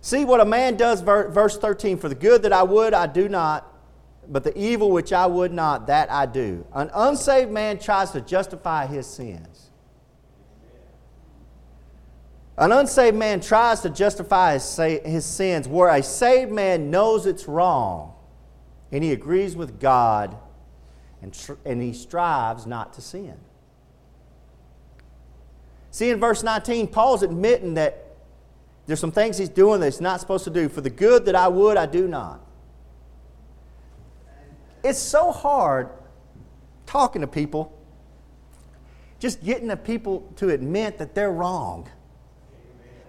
See 0.00 0.24
what 0.24 0.40
a 0.40 0.46
man 0.46 0.78
does, 0.78 1.02
verse 1.02 1.58
13 1.58 1.98
For 1.98 2.08
the 2.08 2.14
good 2.14 2.42
that 2.44 2.52
I 2.54 2.62
would, 2.62 2.94
I 2.94 3.06
do 3.06 3.28
not, 3.28 3.70
but 4.26 4.42
the 4.42 4.58
evil 4.58 4.90
which 4.90 5.12
I 5.12 5.26
would 5.26 5.52
not, 5.52 5.88
that 5.88 6.10
I 6.10 6.24
do. 6.24 6.64
An 6.72 6.90
unsaved 6.94 7.50
man 7.50 7.78
tries 7.78 8.10
to 8.12 8.22
justify 8.22 8.86
his 8.86 9.06
sins. 9.06 9.68
An 12.56 12.72
unsaved 12.72 13.18
man 13.18 13.40
tries 13.42 13.82
to 13.82 13.90
justify 13.90 14.54
his, 14.54 14.76
his 14.76 15.26
sins, 15.26 15.68
where 15.68 15.90
a 15.90 16.02
saved 16.02 16.50
man 16.50 16.90
knows 16.90 17.26
it's 17.26 17.46
wrong 17.46 18.14
and 18.90 19.04
he 19.04 19.12
agrees 19.12 19.54
with 19.54 19.78
God 19.78 20.38
and, 21.22 21.32
tr- 21.32 21.54
and 21.64 21.82
he 21.82 21.92
strives 21.92 22.66
not 22.66 22.92
to 22.94 23.00
sin. 23.00 23.36
See, 25.90 26.10
in 26.10 26.20
verse 26.20 26.42
19, 26.42 26.88
Paul's 26.88 27.22
admitting 27.22 27.74
that 27.74 28.06
there's 28.86 29.00
some 29.00 29.12
things 29.12 29.38
he's 29.38 29.48
doing 29.48 29.80
that 29.80 29.86
he's 29.86 30.00
not 30.00 30.20
supposed 30.20 30.44
to 30.44 30.50
do. 30.50 30.68
For 30.68 30.80
the 30.80 30.90
good 30.90 31.24
that 31.26 31.34
I 31.34 31.48
would, 31.48 31.76
I 31.76 31.86
do 31.86 32.06
not. 32.08 32.40
It's 34.82 34.98
so 34.98 35.30
hard 35.30 35.90
talking 36.86 37.20
to 37.20 37.26
people, 37.26 37.76
just 39.18 39.44
getting 39.44 39.68
the 39.68 39.76
people 39.76 40.32
to 40.36 40.48
admit 40.50 40.98
that 40.98 41.14
they're 41.14 41.32
wrong, 41.32 41.88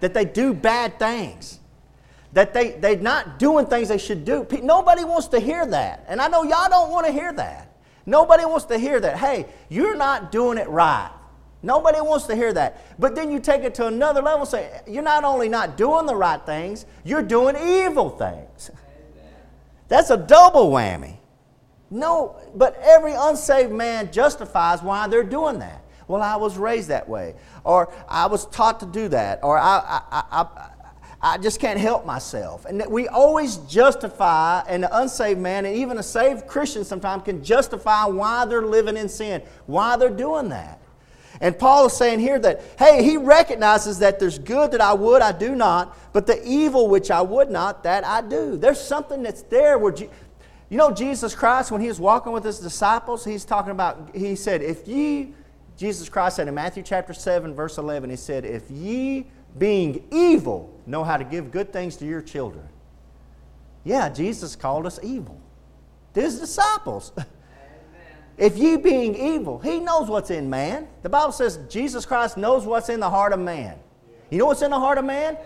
that 0.02 0.14
they 0.14 0.26
do 0.26 0.54
bad 0.54 1.00
things 1.00 1.62
that 2.34 2.54
they, 2.54 2.72
they're 2.72 2.98
not 2.98 3.40
doing 3.40 3.66
things 3.66 3.90
they 3.90 3.98
should 3.98 4.24
do. 4.24 4.48
Nobody 4.62 5.04
wants 5.04 5.28
to 5.30 5.40
hear 5.40 5.66
that. 5.66 6.06
And 6.08 6.22
I 6.22 6.28
know 6.28 6.44
y'all 6.44 6.70
don't 6.70 6.92
want 6.92 7.06
to 7.08 7.12
hear 7.12 7.34
that. 7.34 7.71
Nobody 8.06 8.46
wants 8.46 8.66
to 8.66 8.78
hear 8.78 9.00
that. 9.00 9.18
Hey, 9.18 9.46
you're 9.70 9.96
not 9.96 10.32
doing 10.32 10.58
it 10.58 10.68
right. 10.70 11.12
Nobody 11.64 12.02
wants 12.02 12.26
to 12.26 12.36
hear 12.36 12.52
that. 12.54 13.00
But 13.00 13.16
then 13.16 13.32
you 13.32 13.40
take 13.40 13.64
it 13.64 13.76
to 13.76 13.88
another 13.88 14.22
level 14.22 14.42
and 14.42 14.50
say, 14.50 14.82
you're 14.88 15.04
not 15.04 15.24
only 15.24 15.48
not 15.48 15.78
doing 15.78 16.08
the 16.08 16.16
right 16.16 16.44
things, 16.44 16.86
you're 17.04 17.22
doing 17.22 17.56
evil 17.56 18.10
things. 18.10 18.72
That's 19.88 20.10
a 20.10 20.18
double 20.18 20.72
whammy. 20.72 21.18
No, 21.92 22.38
but 22.56 22.80
every 22.82 23.14
unsaved 23.14 23.72
man 23.72 24.12
justifies 24.12 24.82
why 24.82 25.08
they're 25.08 25.24
doing 25.24 25.60
that. 25.60 25.84
Well, 26.08 26.22
I 26.22 26.36
was 26.38 26.58
raised 26.58 26.88
that 26.90 27.08
way, 27.08 27.36
or 27.64 27.94
I 28.08 28.26
was 28.26 28.46
taught 28.48 28.80
to 28.80 28.86
do 28.86 29.08
that, 29.10 29.40
or 29.44 29.58
I, 29.58 29.78
I, 29.78 30.02
I, 30.12 30.42
I 30.42 30.70
just 31.40 31.60
can't 31.60 31.80
help 31.80 32.06
myself. 32.06 32.66
And 32.66 32.84
we 32.90 33.08
always 33.08 33.58
justify, 33.58 34.62
and 34.68 34.84
the 34.84 34.98
unsaved 34.98 35.40
man, 35.40 35.66
and 35.66 35.76
even 35.76 35.98
a 35.98 36.04
saved 36.04 36.48
Christian 36.48 36.84
sometimes 36.84 37.24
can 37.24 37.44
justify 37.44 38.06
why 38.06 38.46
they're 38.46 38.66
living 38.66 38.98
in 38.98 39.08
sin, 39.08 39.44
why 39.68 39.98
they're 39.98 40.10
doing 40.10 40.50
that. 40.50 40.80
And 41.40 41.58
Paul 41.58 41.88
is 41.88 41.94
saying 41.94 42.20
here 42.20 42.40
that, 42.40 42.62
hey, 42.78 43.04
he 43.04 43.18
recognizes 43.18 44.00
that 44.00 44.20
there's 44.20 44.38
good 44.38 44.72
that 44.72 44.82
I 44.82 44.94
would, 44.94 45.22
I 45.22 45.32
do 45.32 45.56
not, 45.56 45.98
but 46.14 46.28
the 46.28 46.42
evil 46.46 46.88
which 46.88 47.10
I 47.10 47.22
would 47.22 47.50
not, 47.50 47.84
that 47.84 48.06
I 48.06 48.22
do. 48.22 48.58
There's 48.58 48.80
something 48.80 49.24
that's 49.24 49.42
there 49.44 49.78
where, 49.78 49.96
you 49.96 50.78
know, 50.78 50.92
Jesus 50.92 51.34
Christ, 51.34 51.72
when 51.72 51.82
he 51.82 51.88
was 51.88 52.00
walking 52.00 52.32
with 52.32 52.44
his 52.44 52.60
disciples, 52.60 53.26
he's 53.26 53.46
talking 53.46 53.72
about, 53.72 54.16
he 54.16 54.36
said, 54.36 54.62
if 54.62 54.88
ye, 54.88 55.34
Jesus 55.78 56.10
Christ 56.10 56.36
said 56.36 56.48
in 56.48 56.54
Matthew 56.54 56.84
chapter 56.84 57.14
7, 57.14 57.56
verse 57.56 57.78
11, 57.78 58.10
he 58.10 58.16
said, 58.16 58.46
if 58.46 58.70
ye 58.70 59.26
being 59.58 60.04
evil 60.12 60.71
know 60.86 61.04
how 61.04 61.18
to 61.18 61.24
give 61.24 61.52
good 61.52 61.72
things 61.74 61.98
to 61.98 62.06
your 62.06 62.22
children. 62.22 62.68
Yeah, 63.84 64.10
Jesus 64.10 64.56
called 64.56 64.86
us 64.86 65.00
evil. 65.02 65.40
His 66.14 66.40
disciples. 66.40 67.12
If 68.38 68.58
ye 68.58 68.76
being 68.76 69.14
evil, 69.16 69.60
he 69.60 69.80
knows 69.80 70.10
what's 70.10 70.32
in 70.32 70.50
man. 70.50 70.88
The 71.04 71.10
Bible 71.10 71.32
says 71.32 71.60
Jesus 71.70 72.08
Christ 72.08 72.38
knows 72.38 72.66
what's 72.66 72.90
in 72.90 73.00
the 73.00 73.10
heart 73.10 73.34
of 73.34 73.40
man. 73.40 73.78
You 74.32 74.40
know 74.40 74.48
what's 74.48 74.64
in 74.64 74.72
the 74.72 74.80
heart 74.80 74.98
of 74.98 75.06
man? 75.06 75.38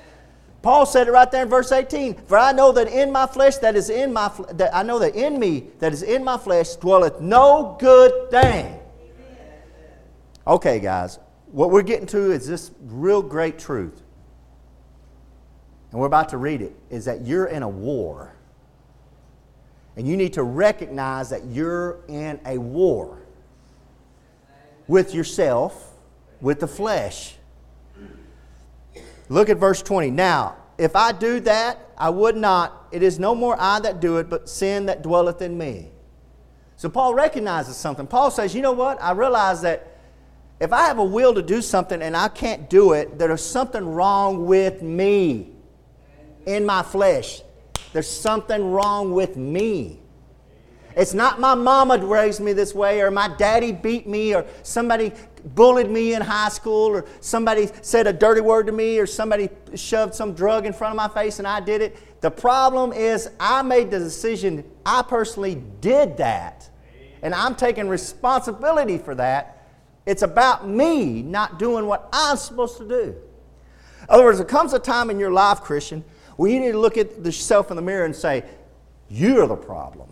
Paul 0.61 0.85
said 0.85 1.07
it 1.07 1.11
right 1.11 1.29
there 1.29 1.43
in 1.43 1.49
verse 1.49 1.73
18. 1.73 2.15
For 2.25 2.37
I 2.37 2.53
know 2.53 2.71
that 2.71 2.87
in 2.87 3.11
my 3.11 3.27
flesh 3.27 3.57
that 3.57 3.75
is 3.75 3.89
in 3.89 4.13
my 4.13 4.31
that 4.53 4.73
I 4.73 4.81
know 4.83 4.97
that 4.99 5.13
in 5.13 5.37
me 5.39 5.65
that 5.79 5.91
is 5.91 6.03
in 6.03 6.23
my 6.23 6.37
flesh 6.37 6.75
dwelleth 6.75 7.19
no 7.19 7.75
good 7.79 8.31
thing. 8.31 8.79
Okay, 10.47 10.79
guys, 10.79 11.19
what 11.51 11.71
we're 11.71 11.81
getting 11.81 12.07
to 12.07 12.31
is 12.31 12.47
this 12.47 12.71
real 12.81 13.21
great 13.21 13.59
truth. 13.59 14.01
And 15.95 16.01
we're 16.01 16.07
about 16.07 16.27
to 16.27 16.37
read 16.37 16.61
it, 16.61 16.75
is 16.89 17.05
that 17.05 17.25
you're 17.25 17.45
in 17.45 17.63
a 17.63 17.69
war. 17.69 18.33
And 19.95 20.05
you 20.05 20.17
need 20.17 20.33
to 20.33 20.43
recognize 20.43 21.29
that 21.29 21.45
you're 21.45 21.99
in 22.09 22.37
a 22.45 22.57
war 22.57 23.19
with 24.89 25.13
yourself, 25.13 25.93
with 26.41 26.59
the 26.59 26.67
flesh. 26.67 27.37
Look 29.29 29.47
at 29.47 29.55
verse 29.55 29.81
20. 29.81 30.11
Now, 30.11 30.57
if 30.77 30.97
I 30.97 31.13
do 31.13 31.39
that, 31.39 31.79
I 31.97 32.09
would 32.09 32.35
not. 32.35 32.89
It 32.91 33.01
is 33.01 33.17
no 33.17 33.33
more 33.33 33.55
I 33.57 33.79
that 33.79 34.01
do 34.01 34.17
it, 34.17 34.29
but 34.29 34.49
sin 34.49 34.87
that 34.87 35.01
dwelleth 35.01 35.41
in 35.41 35.57
me. 35.57 35.91
So 36.75 36.89
Paul 36.89 37.13
recognizes 37.13 37.77
something. 37.77 38.05
Paul 38.05 38.31
says, 38.31 38.53
You 38.53 38.61
know 38.61 38.73
what? 38.73 39.01
I 39.01 39.13
realize 39.13 39.61
that 39.61 39.97
if 40.59 40.73
I 40.73 40.87
have 40.87 40.97
a 40.97 41.05
will 41.05 41.33
to 41.33 41.41
do 41.41 41.61
something 41.61 42.01
and 42.01 42.17
I 42.17 42.27
can't 42.27 42.69
do 42.69 42.91
it, 42.91 43.17
there's 43.17 43.41
something 43.41 43.87
wrong 43.87 44.45
with 44.45 44.81
me 44.81 45.54
in 46.45 46.65
my 46.65 46.83
flesh. 46.83 47.41
There's 47.93 48.09
something 48.09 48.71
wrong 48.71 49.13
with 49.13 49.37
me. 49.37 49.99
It's 50.95 51.13
not 51.13 51.41
my 51.41 51.55
mama 51.55 51.97
raised 51.97 52.39
me 52.39 52.53
this 52.53 52.73
way, 52.73 53.01
or 53.01 53.11
my 53.11 53.27
daddy 53.27 53.73
beat 53.73 54.07
me, 54.07 54.33
or 54.33 54.45
somebody 54.63 55.11
bullied 55.43 55.89
me 55.89 56.13
in 56.13 56.21
high 56.21 56.49
school, 56.49 56.87
or 56.87 57.05
somebody 57.19 57.69
said 57.81 58.07
a 58.07 58.13
dirty 58.13 58.39
word 58.41 58.67
to 58.67 58.71
me, 58.71 58.97
or 58.97 59.05
somebody 59.05 59.49
shoved 59.75 60.15
some 60.15 60.33
drug 60.33 60.65
in 60.65 60.71
front 60.71 60.91
of 60.91 60.95
my 60.97 61.09
face 61.09 61.39
and 61.39 61.47
I 61.47 61.59
did 61.59 61.81
it. 61.81 62.21
The 62.21 62.31
problem 62.31 62.93
is, 62.93 63.29
I 63.39 63.61
made 63.61 63.91
the 63.91 63.99
decision, 63.99 64.63
I 64.85 65.01
personally 65.01 65.61
did 65.81 66.17
that, 66.17 66.69
and 67.21 67.35
I'm 67.35 67.55
taking 67.55 67.89
responsibility 67.89 68.97
for 68.97 69.15
that. 69.15 69.67
It's 70.05 70.21
about 70.21 70.67
me 70.67 71.21
not 71.21 71.59
doing 71.59 71.87
what 71.87 72.07
I'm 72.13 72.37
supposed 72.37 72.77
to 72.77 72.87
do. 72.87 73.15
In 74.01 74.07
other 74.07 74.23
words, 74.23 74.37
there 74.37 74.47
comes 74.47 74.71
a 74.73 74.79
time 74.79 75.09
in 75.09 75.19
your 75.19 75.31
life, 75.31 75.61
Christian, 75.61 76.05
where 76.35 76.51
you 76.51 76.59
need 76.59 76.73
to 76.73 76.79
look 76.79 76.97
at 76.97 77.23
yourself 77.23 77.69
in 77.69 77.75
the 77.75 77.81
mirror 77.81 78.05
and 78.05 78.15
say, 78.15 78.43
You're 79.09 79.47
the 79.47 79.55
problem. 79.55 80.09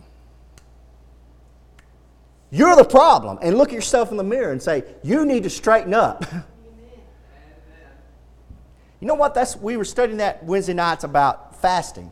You're 2.52 2.76
the 2.76 2.86
problem. 2.86 3.40
And 3.42 3.58
look 3.58 3.70
at 3.70 3.76
yourself 3.76 4.12
in 4.12 4.18
the 4.18 4.24
mirror 4.24 4.52
and 4.52 4.62
say, 4.62 4.84
You 5.04 5.26
need 5.26 5.44
to 5.44 5.50
straighten 5.50 5.94
up. 5.94 6.26
You 9.04 9.08
know 9.08 9.16
what? 9.16 9.34
That's, 9.34 9.58
we 9.58 9.76
were 9.76 9.84
studying 9.84 10.20
that 10.20 10.46
Wednesday 10.46 10.74
nights 10.74 11.04
about 11.04 11.60
fasting 11.60 12.10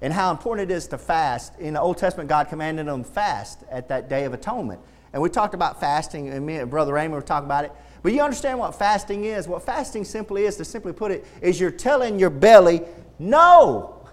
and 0.00 0.10
how 0.10 0.30
important 0.30 0.70
it 0.70 0.74
is 0.74 0.86
to 0.86 0.96
fast. 0.96 1.58
In 1.58 1.74
the 1.74 1.82
Old 1.82 1.98
Testament, 1.98 2.30
God 2.30 2.48
commanded 2.48 2.86
them 2.86 3.04
fast 3.04 3.62
at 3.70 3.88
that 3.88 4.08
Day 4.08 4.24
of 4.24 4.32
Atonement. 4.32 4.80
And 5.12 5.20
we 5.20 5.28
talked 5.28 5.52
about 5.52 5.80
fasting, 5.80 6.30
and 6.30 6.46
me 6.46 6.56
and 6.56 6.70
Brother 6.70 6.94
Raymond 6.94 7.12
were 7.12 7.20
talking 7.20 7.44
about 7.44 7.66
it. 7.66 7.72
But 8.02 8.14
you 8.14 8.22
understand 8.22 8.58
what 8.58 8.74
fasting 8.74 9.26
is? 9.26 9.46
What 9.46 9.66
fasting 9.66 10.06
simply 10.06 10.44
is, 10.44 10.56
to 10.56 10.64
simply 10.64 10.94
put 10.94 11.12
it, 11.12 11.26
is 11.42 11.60
you're 11.60 11.70
telling 11.70 12.18
your 12.18 12.30
belly, 12.30 12.80
no. 13.22 14.08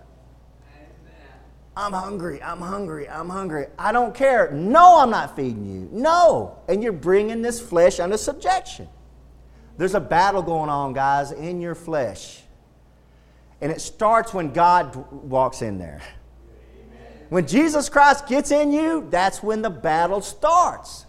I'm 1.76 1.94
hungry, 1.94 2.44
I'm 2.44 2.60
hungry, 2.60 3.08
I'm 3.08 3.30
hungry. 3.30 3.68
I 3.78 3.92
don't 3.92 4.14
care. 4.14 4.52
No, 4.52 5.00
I'm 5.00 5.10
not 5.10 5.36
feeding 5.36 5.66
you. 5.66 5.90
No. 5.92 6.60
And 6.68 6.84
you're 6.84 6.92
bringing 6.92 7.42
this 7.42 7.62
flesh 7.62 8.00
under 8.00 8.18
subjection. 8.18 8.88
There's 9.78 9.96
a 9.96 10.00
battle 10.00 10.42
going 10.42 10.70
on, 10.70 10.92
guys, 10.92 11.32
in 11.32 11.62
your 11.62 11.76
flesh. 11.76 12.42
And 13.62 13.72
it 13.72 13.80
starts 13.80 14.34
when 14.34 14.52
God 14.52 14.94
walks 15.12 15.62
in 15.62 15.78
there. 15.78 16.02
When 17.30 17.48
Jesus 17.48 17.88
Christ 17.88 18.28
gets 18.28 18.52
in 18.52 18.74
you, 18.74 19.08
that's 19.10 19.42
when 19.42 19.62
the 19.62 19.70
battle 19.70 20.22
starts. 20.22 21.06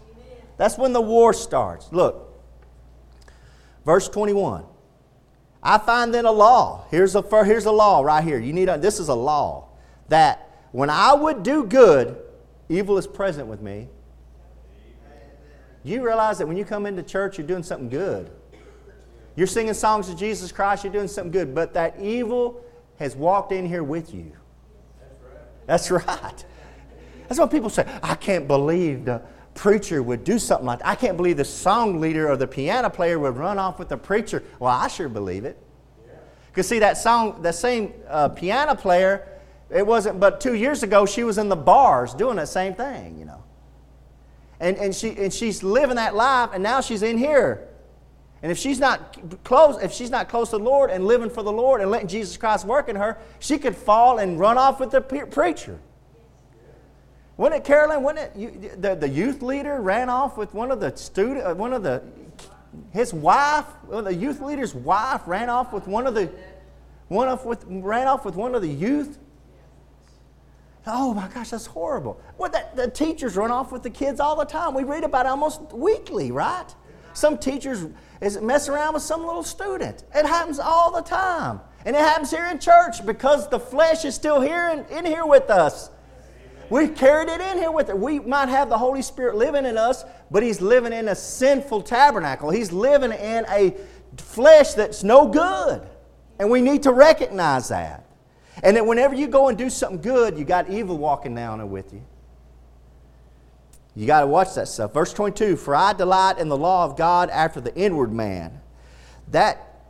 That's 0.57 0.77
when 0.77 0.93
the 0.93 1.01
war 1.01 1.33
starts. 1.33 1.91
Look, 1.91 2.33
verse 3.85 4.07
21. 4.07 4.63
I 5.63 5.77
find 5.77 6.13
then 6.13 6.25
a 6.25 6.31
law. 6.31 6.85
Here's 6.89 7.15
a, 7.15 7.21
here's 7.43 7.65
a 7.65 7.71
law 7.71 8.01
right 8.01 8.23
here. 8.23 8.39
You 8.39 8.53
need 8.53 8.69
a, 8.69 8.77
this 8.77 8.99
is 8.99 9.09
a 9.09 9.15
law 9.15 9.69
that 10.09 10.49
when 10.71 10.89
I 10.89 11.13
would 11.13 11.43
do 11.43 11.63
good, 11.63 12.17
evil 12.69 12.97
is 12.97 13.05
present 13.05 13.47
with 13.47 13.61
me. 13.61 13.87
You 15.83 16.03
realize 16.03 16.37
that 16.37 16.47
when 16.47 16.57
you 16.57 16.65
come 16.65 16.85
into 16.85 17.03
church, 17.03 17.37
you're 17.37 17.47
doing 17.47 17.63
something 17.63 17.89
good. 17.89 18.31
You're 19.35 19.47
singing 19.47 19.73
songs 19.73 20.09
of 20.09 20.17
Jesus 20.17 20.51
Christ, 20.51 20.83
you're 20.83 20.93
doing 20.93 21.07
something 21.07 21.31
good, 21.31 21.55
but 21.55 21.73
that 21.73 21.99
evil 21.99 22.63
has 22.99 23.15
walked 23.15 23.51
in 23.51 23.65
here 23.67 23.83
with 23.83 24.13
you. 24.13 24.31
That's 25.65 25.89
right. 25.89 26.05
That's 26.05 26.07
right. 26.07 26.45
That's 27.27 27.39
what 27.39 27.49
people 27.49 27.69
say. 27.69 27.87
I 28.03 28.15
can't 28.15 28.47
believe 28.47 29.05
the 29.05 29.21
preacher 29.61 30.01
would 30.01 30.23
do 30.23 30.39
something 30.39 30.65
like 30.65 30.79
that. 30.79 30.87
I 30.87 30.95
can't 30.95 31.15
believe 31.15 31.37
the 31.37 31.45
song 31.45 32.01
leader 32.01 32.27
or 32.27 32.35
the 32.35 32.47
piano 32.47 32.89
player 32.89 33.19
would 33.19 33.37
run 33.37 33.59
off 33.59 33.77
with 33.77 33.89
the 33.89 33.97
preacher. 33.97 34.43
Well, 34.57 34.73
I 34.73 34.87
sure 34.87 35.07
believe 35.07 35.45
it. 35.45 35.55
Because, 36.47 36.67
see, 36.67 36.79
that 36.79 36.97
song, 36.97 37.43
that 37.43 37.53
same 37.53 37.93
uh, 38.09 38.29
piano 38.29 38.73
player, 38.73 39.27
it 39.69 39.85
wasn't 39.85 40.19
but 40.19 40.41
two 40.41 40.55
years 40.55 40.81
ago 40.81 41.05
she 41.05 41.23
was 41.23 41.37
in 41.37 41.47
the 41.47 41.55
bars 41.55 42.15
doing 42.15 42.37
the 42.37 42.47
same 42.47 42.73
thing, 42.73 43.19
you 43.19 43.25
know. 43.25 43.43
And, 44.59 44.77
and, 44.77 44.95
she, 44.95 45.15
and 45.15 45.31
she's 45.31 45.61
living 45.61 45.95
that 45.97 46.15
life, 46.15 46.49
and 46.53 46.63
now 46.63 46.81
she's 46.81 47.03
in 47.03 47.19
here. 47.19 47.67
And 48.41 48.51
if 48.51 48.57
she's 48.57 48.79
not 48.79 49.15
close, 49.43 49.79
if 49.83 49.91
she's 49.91 50.09
not 50.09 50.27
close 50.27 50.49
to 50.49 50.57
the 50.57 50.63
Lord 50.63 50.89
and 50.89 51.05
living 51.05 51.29
for 51.29 51.43
the 51.43 51.51
Lord 51.51 51.81
and 51.81 51.91
letting 51.91 52.07
Jesus 52.07 52.35
Christ 52.35 52.65
work 52.65 52.89
in 52.89 52.95
her, 52.95 53.19
she 53.37 53.59
could 53.59 53.75
fall 53.75 54.17
and 54.17 54.39
run 54.39 54.57
off 54.57 54.79
with 54.79 54.89
the 54.89 55.01
preacher. 55.01 55.79
Wasn't 57.41 57.59
it 57.59 57.65
Carolyn? 57.65 58.03
Wasn't 58.03 58.19
it 58.19 58.39
you, 58.39 58.69
the, 58.77 58.93
the 58.93 59.09
youth 59.09 59.41
leader 59.41 59.81
ran 59.81 60.11
off 60.11 60.37
with 60.37 60.53
one 60.53 60.69
of 60.69 60.79
the 60.79 60.95
student, 60.95 61.43
uh, 61.43 61.55
one 61.55 61.73
of 61.73 61.81
the 61.81 62.03
his 62.91 63.15
wife, 63.15 63.65
the 63.89 64.13
youth 64.13 64.41
leader's 64.41 64.75
wife 64.75 65.21
ran 65.25 65.49
off 65.49 65.73
with 65.73 65.87
one 65.87 66.05
of 66.05 66.13
the 66.13 66.31
one 67.07 67.27
off 67.27 67.43
with 67.43 67.65
ran 67.67 68.07
off 68.07 68.25
with 68.25 68.35
one 68.35 68.53
of 68.53 68.61
the 68.61 68.69
youth. 68.69 69.17
Oh 70.85 71.15
my 71.15 71.27
gosh, 71.29 71.49
that's 71.49 71.65
horrible. 71.65 72.21
Well, 72.37 72.51
that, 72.51 72.75
the 72.75 72.87
teachers 72.91 73.35
run 73.35 73.49
off 73.49 73.71
with 73.71 73.81
the 73.81 73.89
kids 73.89 74.19
all 74.19 74.35
the 74.35 74.45
time. 74.45 74.75
We 74.75 74.83
read 74.83 75.03
about 75.03 75.25
it 75.25 75.29
almost 75.29 75.73
weekly, 75.73 76.31
right? 76.31 76.67
Some 77.15 77.39
teachers 77.39 77.87
is 78.21 78.39
mess 78.39 78.69
around 78.69 78.93
with 78.93 79.01
some 79.01 79.25
little 79.25 79.41
student. 79.41 80.03
It 80.13 80.27
happens 80.27 80.59
all 80.59 80.91
the 80.91 81.01
time. 81.01 81.59
And 81.85 81.95
it 81.95 81.99
happens 82.01 82.29
here 82.29 82.45
in 82.45 82.59
church 82.59 83.03
because 83.03 83.49
the 83.49 83.59
flesh 83.59 84.05
is 84.05 84.13
still 84.13 84.41
here 84.41 84.69
and 84.69 84.87
in 84.91 85.05
here 85.05 85.25
with 85.25 85.49
us. 85.49 85.89
We 86.71 86.87
carried 86.87 87.27
it 87.27 87.41
in 87.41 87.57
here 87.57 87.69
with 87.69 87.89
it. 87.89 87.99
We 87.99 88.19
might 88.19 88.47
have 88.47 88.69
the 88.69 88.77
Holy 88.77 89.01
Spirit 89.01 89.35
living 89.35 89.65
in 89.65 89.77
us, 89.77 90.05
but 90.31 90.41
He's 90.41 90.61
living 90.61 90.93
in 90.93 91.09
a 91.09 91.15
sinful 91.15 91.81
tabernacle. 91.81 92.49
He's 92.49 92.71
living 92.71 93.11
in 93.11 93.45
a 93.49 93.75
flesh 94.15 94.73
that's 94.73 95.03
no 95.03 95.27
good. 95.27 95.85
And 96.39 96.49
we 96.49 96.61
need 96.61 96.83
to 96.83 96.93
recognize 96.93 97.67
that. 97.67 98.05
And 98.63 98.77
that 98.77 98.85
whenever 98.85 99.13
you 99.13 99.27
go 99.27 99.49
and 99.49 99.57
do 99.57 99.69
something 99.69 100.01
good, 100.01 100.37
you 100.37 100.45
got 100.45 100.69
evil 100.69 100.97
walking 100.97 101.35
down 101.35 101.57
there 101.57 101.67
with 101.67 101.91
you. 101.91 102.01
You 103.93 104.07
got 104.07 104.21
to 104.21 104.27
watch 104.27 104.55
that 104.55 104.69
stuff. 104.69 104.93
Verse 104.93 105.11
22 105.11 105.57
For 105.57 105.75
I 105.75 105.91
delight 105.91 106.37
in 106.37 106.47
the 106.47 106.57
law 106.57 106.85
of 106.85 106.95
God 106.95 107.29
after 107.31 107.59
the 107.59 107.75
inward 107.75 108.13
man. 108.13 108.61
That 109.27 109.81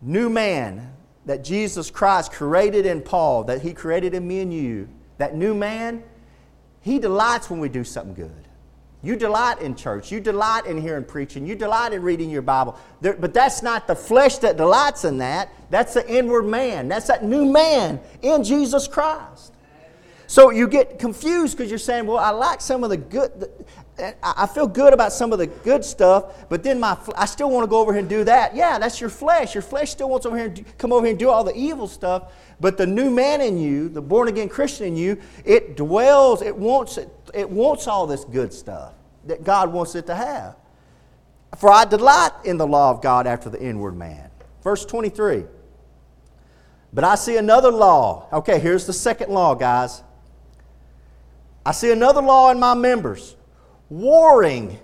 new 0.00 0.28
man 0.28 0.94
that 1.26 1.44
Jesus 1.44 1.92
Christ 1.92 2.32
created 2.32 2.86
in 2.86 3.02
Paul, 3.02 3.44
that 3.44 3.62
he 3.62 3.72
created 3.72 4.14
in 4.14 4.26
me 4.26 4.40
and 4.40 4.52
you, 4.52 4.88
that 5.22 5.36
new 5.36 5.54
man, 5.54 6.02
he 6.80 6.98
delights 6.98 7.48
when 7.48 7.60
we 7.60 7.68
do 7.68 7.84
something 7.84 8.12
good. 8.12 8.48
You 9.04 9.14
delight 9.14 9.60
in 9.60 9.76
church. 9.76 10.10
You 10.10 10.18
delight 10.18 10.66
in 10.66 10.80
hearing 10.80 11.04
preaching. 11.04 11.46
You 11.46 11.54
delight 11.54 11.92
in 11.92 12.02
reading 12.02 12.28
your 12.28 12.42
Bible. 12.42 12.76
There, 13.00 13.14
but 13.14 13.32
that's 13.32 13.62
not 13.62 13.86
the 13.86 13.94
flesh 13.94 14.38
that 14.38 14.56
delights 14.56 15.04
in 15.04 15.18
that. 15.18 15.48
That's 15.70 15.94
the 15.94 16.08
inward 16.12 16.42
man. 16.42 16.88
That's 16.88 17.06
that 17.06 17.24
new 17.24 17.44
man 17.44 18.00
in 18.20 18.42
Jesus 18.42 18.88
Christ. 18.88 19.52
So 20.32 20.48
you 20.48 20.66
get 20.66 20.98
confused 20.98 21.58
because 21.58 21.70
you're 21.70 21.78
saying, 21.78 22.06
well, 22.06 22.16
I 22.16 22.30
like 22.30 22.62
some 22.62 22.84
of 22.84 22.88
the 22.88 22.96
good, 22.96 23.50
I 24.22 24.46
feel 24.46 24.66
good 24.66 24.94
about 24.94 25.12
some 25.12 25.30
of 25.30 25.38
the 25.38 25.46
good 25.46 25.84
stuff, 25.84 26.48
but 26.48 26.62
then 26.62 26.80
my 26.80 26.96
I 27.14 27.26
still 27.26 27.50
want 27.50 27.64
to 27.64 27.68
go 27.68 27.80
over 27.80 27.92
here 27.92 28.00
and 28.00 28.08
do 28.08 28.24
that. 28.24 28.56
Yeah, 28.56 28.78
that's 28.78 28.98
your 28.98 29.10
flesh. 29.10 29.54
Your 29.54 29.60
flesh 29.60 29.90
still 29.90 30.08
wants 30.08 30.24
over 30.24 30.34
here 30.34 30.46
and 30.46 30.54
do, 30.54 30.64
come 30.78 30.90
over 30.90 31.04
here 31.04 31.10
and 31.10 31.18
do 31.18 31.28
all 31.28 31.44
the 31.44 31.54
evil 31.54 31.86
stuff. 31.86 32.32
But 32.60 32.78
the 32.78 32.86
new 32.86 33.10
man 33.10 33.42
in 33.42 33.58
you, 33.58 33.90
the 33.90 34.00
born 34.00 34.26
again 34.26 34.48
Christian 34.48 34.86
in 34.86 34.96
you, 34.96 35.20
it 35.44 35.76
dwells. 35.76 36.40
It 36.40 36.56
wants 36.56 36.96
it. 36.96 37.10
It 37.34 37.50
wants 37.50 37.86
all 37.86 38.06
this 38.06 38.24
good 38.24 38.54
stuff 38.54 38.94
that 39.26 39.44
God 39.44 39.70
wants 39.70 39.94
it 39.96 40.06
to 40.06 40.14
have. 40.14 40.56
For 41.58 41.70
I 41.70 41.84
delight 41.84 42.32
in 42.46 42.56
the 42.56 42.66
law 42.66 42.90
of 42.90 43.02
God 43.02 43.26
after 43.26 43.50
the 43.50 43.60
inward 43.60 43.98
man. 43.98 44.30
Verse 44.62 44.86
23. 44.86 45.44
But 46.90 47.04
I 47.04 47.16
see 47.16 47.36
another 47.36 47.70
law. 47.70 48.28
Okay, 48.32 48.58
here's 48.58 48.86
the 48.86 48.94
second 48.94 49.30
law, 49.30 49.54
guys. 49.54 50.02
I 51.64 51.72
see 51.72 51.92
another 51.92 52.20
law 52.20 52.50
in 52.50 52.58
my 52.58 52.74
members 52.74 53.36
warring 53.88 54.78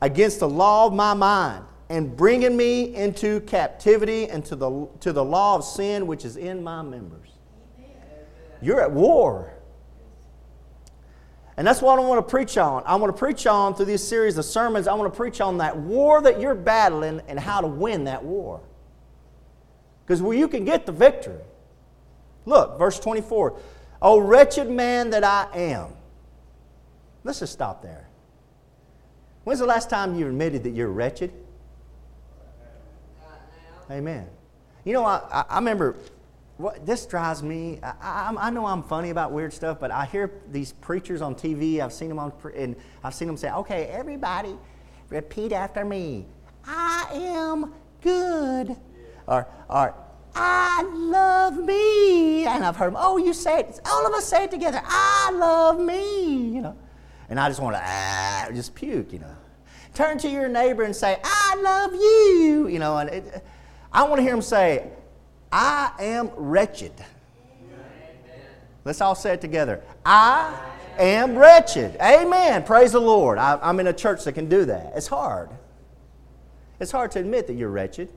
against 0.00 0.40
the 0.40 0.48
law 0.48 0.86
of 0.86 0.92
my 0.92 1.14
mind 1.14 1.64
and 1.88 2.16
bringing 2.16 2.56
me 2.56 2.94
into 2.94 3.40
captivity 3.40 4.28
and 4.28 4.44
to 4.46 4.56
the, 4.56 4.88
to 5.00 5.12
the 5.12 5.24
law 5.24 5.56
of 5.56 5.64
sin 5.64 6.06
which 6.06 6.24
is 6.24 6.36
in 6.36 6.62
my 6.62 6.82
members. 6.82 7.28
You're 8.60 8.80
at 8.80 8.90
war. 8.90 9.52
And 11.56 11.66
that's 11.66 11.82
what 11.82 11.98
I 11.98 12.02
want 12.02 12.24
to 12.24 12.30
preach 12.30 12.56
on. 12.56 12.82
I 12.86 12.94
want 12.96 13.14
to 13.14 13.18
preach 13.18 13.46
on 13.46 13.74
through 13.74 13.86
this 13.86 14.06
series 14.06 14.38
of 14.38 14.44
sermons. 14.44 14.86
I 14.86 14.94
want 14.94 15.12
to 15.12 15.16
preach 15.16 15.40
on 15.40 15.58
that 15.58 15.76
war 15.76 16.22
that 16.22 16.40
you're 16.40 16.54
battling 16.54 17.20
and 17.26 17.38
how 17.38 17.60
to 17.60 17.66
win 17.66 18.04
that 18.04 18.22
war. 18.22 18.60
Because 20.04 20.22
where 20.22 20.36
you 20.36 20.48
can 20.48 20.64
get 20.64 20.86
the 20.86 20.92
victory. 20.92 21.42
Look, 22.46 22.78
verse 22.78 22.98
24. 23.00 23.58
O 24.00 24.18
wretched 24.18 24.70
man 24.70 25.10
that 25.10 25.24
I 25.24 25.48
am. 25.54 25.88
Let's 27.24 27.40
just 27.40 27.52
stop 27.52 27.82
there. 27.82 28.08
When's 29.44 29.60
the 29.60 29.66
last 29.66 29.90
time 29.90 30.18
you 30.18 30.26
admitted 30.26 30.62
that 30.64 30.70
you're 30.70 30.90
wretched? 30.90 31.32
Amen. 33.90 34.26
You 34.84 34.92
know, 34.92 35.04
I, 35.04 35.44
I 35.48 35.56
remember 35.56 35.96
what, 36.58 36.84
this 36.84 37.06
drives 37.06 37.42
me. 37.42 37.80
I, 37.82 37.94
I, 38.00 38.34
I, 38.38 38.50
know 38.50 38.66
I'm 38.66 38.82
funny 38.82 39.10
about 39.10 39.32
weird 39.32 39.52
stuff, 39.52 39.80
but 39.80 39.90
I 39.90 40.04
hear 40.04 40.30
these 40.50 40.72
preachers 40.72 41.22
on 41.22 41.34
TV. 41.34 41.80
I've 41.80 41.92
seen 41.92 42.08
them 42.08 42.18
on, 42.18 42.32
and 42.54 42.76
I've 43.02 43.14
seen 43.14 43.28
them 43.28 43.36
say, 43.36 43.50
"Okay, 43.50 43.86
everybody, 43.86 44.56
repeat 45.08 45.52
after 45.52 45.84
me. 45.84 46.26
I 46.66 47.08
am 47.12 47.74
good," 48.02 48.76
or, 49.26 49.46
or 49.70 49.94
"I 50.38 50.82
love 50.94 51.56
me." 51.56 52.46
And 52.46 52.64
I've 52.64 52.76
heard 52.76 52.94
them. 52.94 53.00
Oh, 53.00 53.18
you 53.18 53.32
say 53.32 53.60
it. 53.60 53.80
All 53.84 54.06
of 54.06 54.12
us 54.14 54.24
say 54.24 54.44
it 54.44 54.50
together. 54.50 54.80
I 54.84 55.30
love 55.34 55.80
me. 55.80 56.54
You 56.54 56.62
know. 56.62 56.76
And 57.28 57.38
I 57.38 57.48
just 57.48 57.60
want 57.60 57.76
to 57.76 57.82
ah, 57.84 58.48
just 58.54 58.74
puke, 58.74 59.12
you 59.12 59.18
know. 59.18 59.34
Turn 59.94 60.16
to 60.18 60.28
your 60.28 60.48
neighbor 60.48 60.84
and 60.84 60.94
say, 60.94 61.18
I 61.22 61.56
love 61.60 61.92
you, 61.92 62.68
you 62.68 62.78
know. 62.78 62.98
And 62.98 63.10
it, 63.10 63.44
I 63.92 64.04
want 64.04 64.16
to 64.16 64.22
hear 64.22 64.32
him 64.32 64.42
say, 64.42 64.90
I 65.50 65.90
am 65.98 66.30
wretched. 66.36 66.92
Let's 68.84 69.00
all 69.00 69.14
say 69.14 69.34
it 69.34 69.40
together. 69.40 69.82
I 70.06 70.58
am 70.98 71.36
wretched. 71.36 71.96
Amen. 72.00 72.64
Praise 72.64 72.92
the 72.92 73.00
Lord. 73.00 73.38
I, 73.38 73.58
I'm 73.60 73.80
in 73.80 73.88
a 73.88 73.92
church 73.92 74.24
that 74.24 74.32
can 74.32 74.48
do 74.48 74.64
that. 74.66 74.92
It's 74.94 75.08
hard. 75.08 75.50
It's 76.80 76.92
hard 76.92 77.10
to 77.12 77.20
admit 77.20 77.46
that 77.48 77.54
you're 77.54 77.70
wretched. 77.70 78.08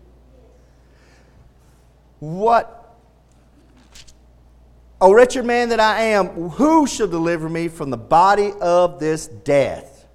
What 2.21 2.81
O 5.01 5.11
wretched 5.11 5.43
man 5.43 5.69
that 5.69 5.79
I 5.79 6.01
am, 6.01 6.27
who 6.51 6.85
shall 6.85 7.07
deliver 7.07 7.49
me 7.49 7.67
from 7.67 7.89
the 7.89 7.97
body 7.97 8.53
of 8.61 8.99
this 8.99 9.25
death? 9.25 10.05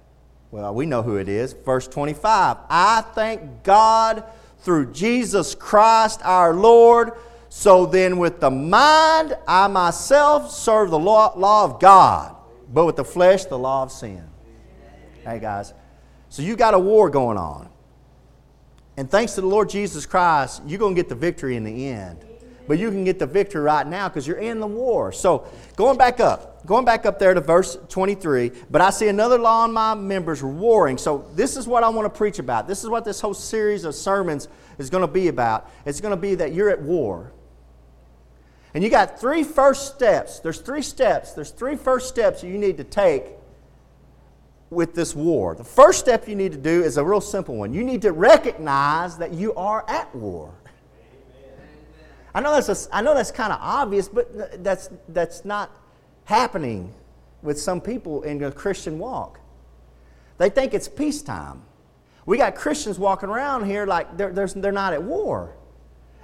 Well, 0.49 0.73
we 0.73 0.85
know 0.85 1.01
who 1.01 1.17
it 1.17 1.27
is. 1.27 1.51
Verse 1.51 1.89
25 1.89 2.57
I 2.69 3.01
thank 3.13 3.63
God 3.63 4.23
through 4.59 4.93
Jesus 4.93 5.53
Christ 5.53 6.21
our 6.23 6.53
Lord. 6.53 7.11
So 7.49 7.85
then, 7.85 8.17
with 8.17 8.39
the 8.39 8.51
mind, 8.51 9.37
I 9.45 9.67
myself 9.67 10.49
serve 10.49 10.89
the 10.89 10.99
law, 10.99 11.33
law 11.37 11.65
of 11.65 11.81
God, 11.81 12.37
but 12.73 12.85
with 12.85 12.95
the 12.95 13.05
flesh, 13.05 13.43
the 13.45 13.59
law 13.59 13.83
of 13.83 13.91
sin. 13.91 14.23
Hey, 15.25 15.39
guys. 15.39 15.73
So 16.29 16.41
you 16.41 16.55
got 16.55 16.73
a 16.73 16.79
war 16.79 17.09
going 17.09 17.37
on. 17.37 17.67
And 18.97 19.09
thanks 19.09 19.35
to 19.35 19.41
the 19.41 19.47
Lord 19.47 19.69
Jesus 19.69 20.05
Christ, 20.05 20.61
you're 20.65 20.79
going 20.79 20.95
to 20.95 20.99
get 20.99 21.07
the 21.07 21.15
victory 21.15 21.55
in 21.55 21.63
the 21.63 21.87
end 21.87 22.25
but 22.67 22.77
you 22.77 22.91
can 22.91 23.03
get 23.03 23.17
the 23.17 23.25
victory 23.25 23.61
right 23.61 23.87
now 23.87 24.09
because 24.09 24.27
you're 24.27 24.37
in 24.37 24.59
the 24.59 24.67
war. 24.67 25.11
So, 25.11 25.47
going 25.75 25.97
back 25.97 26.19
up, 26.19 26.65
going 26.65 26.85
back 26.85 27.05
up 27.05 27.17
there 27.17 27.33
to 27.33 27.41
verse 27.41 27.77
23, 27.89 28.51
but 28.69 28.81
I 28.81 28.89
see 28.89 29.07
another 29.07 29.39
law 29.39 29.65
in 29.65 29.71
my 29.71 29.95
members 29.95 30.43
warring. 30.43 30.97
So, 30.97 31.25
this 31.33 31.55
is 31.55 31.67
what 31.67 31.83
I 31.83 31.89
want 31.89 32.11
to 32.11 32.15
preach 32.15 32.39
about. 32.39 32.67
This 32.67 32.83
is 32.83 32.89
what 32.89 33.05
this 33.05 33.21
whole 33.21 33.33
series 33.33 33.85
of 33.85 33.95
sermons 33.95 34.47
is 34.77 34.89
going 34.89 35.01
to 35.01 35.11
be 35.11 35.29
about. 35.29 35.69
It's 35.85 36.01
going 36.01 36.11
to 36.11 36.21
be 36.21 36.35
that 36.35 36.53
you're 36.53 36.69
at 36.69 36.81
war. 36.81 37.31
And 38.73 38.83
you 38.83 38.89
got 38.89 39.19
three 39.19 39.43
first 39.43 39.95
steps. 39.95 40.39
There's 40.39 40.59
three 40.59 40.81
steps. 40.81 41.31
There's 41.31 41.51
three 41.51 41.77
first 41.77 42.09
steps 42.09 42.43
you 42.43 42.57
need 42.57 42.77
to 42.77 42.83
take 42.83 43.25
with 44.69 44.93
this 44.93 45.15
war. 45.15 45.55
The 45.55 45.63
first 45.63 45.99
step 45.99 46.27
you 46.27 46.35
need 46.35 46.51
to 46.51 46.57
do 46.57 46.83
is 46.83 46.97
a 46.97 47.03
real 47.03 47.21
simple 47.21 47.55
one. 47.55 47.73
You 47.73 47.83
need 47.83 48.01
to 48.01 48.11
recognize 48.11 49.17
that 49.17 49.33
you 49.33 49.53
are 49.55 49.85
at 49.87 50.13
war. 50.15 50.53
I 52.35 52.41
know 52.41 52.53
that's, 52.53 52.89
know 52.91 53.15
that's 53.15 53.31
kind 53.31 53.51
of 53.51 53.59
obvious, 53.61 54.07
but 54.07 54.63
that's, 54.63 54.89
that's 55.09 55.43
not 55.43 55.71
happening 56.25 56.93
with 57.41 57.59
some 57.59 57.81
people 57.81 58.23
in 58.23 58.43
a 58.43 58.51
Christian 58.51 58.99
walk. 58.99 59.39
They 60.37 60.49
think 60.49 60.73
it's 60.73 60.87
peacetime. 60.87 61.63
We 62.25 62.37
got 62.37 62.55
Christians 62.55 62.99
walking 62.99 63.29
around 63.29 63.65
here 63.65 63.85
like 63.85 64.17
they're, 64.17 64.31
they're 64.31 64.71
not 64.71 64.93
at 64.93 65.01
war. 65.01 65.55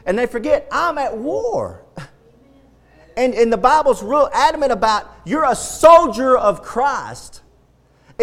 And 0.06 0.20
they 0.20 0.28
forget, 0.28 0.68
I'm 0.72 0.98
at 0.98 1.18
war. 1.18 1.84
And, 3.16 3.36
and 3.36 3.54
the 3.54 3.58
Bible's 3.58 4.02
real 4.02 4.28
adamant 4.34 4.72
about 4.72 5.08
you're 5.24 5.46
a 5.46 5.56
soldier 5.56 6.36
of 6.36 6.64
Christ. 6.64 7.43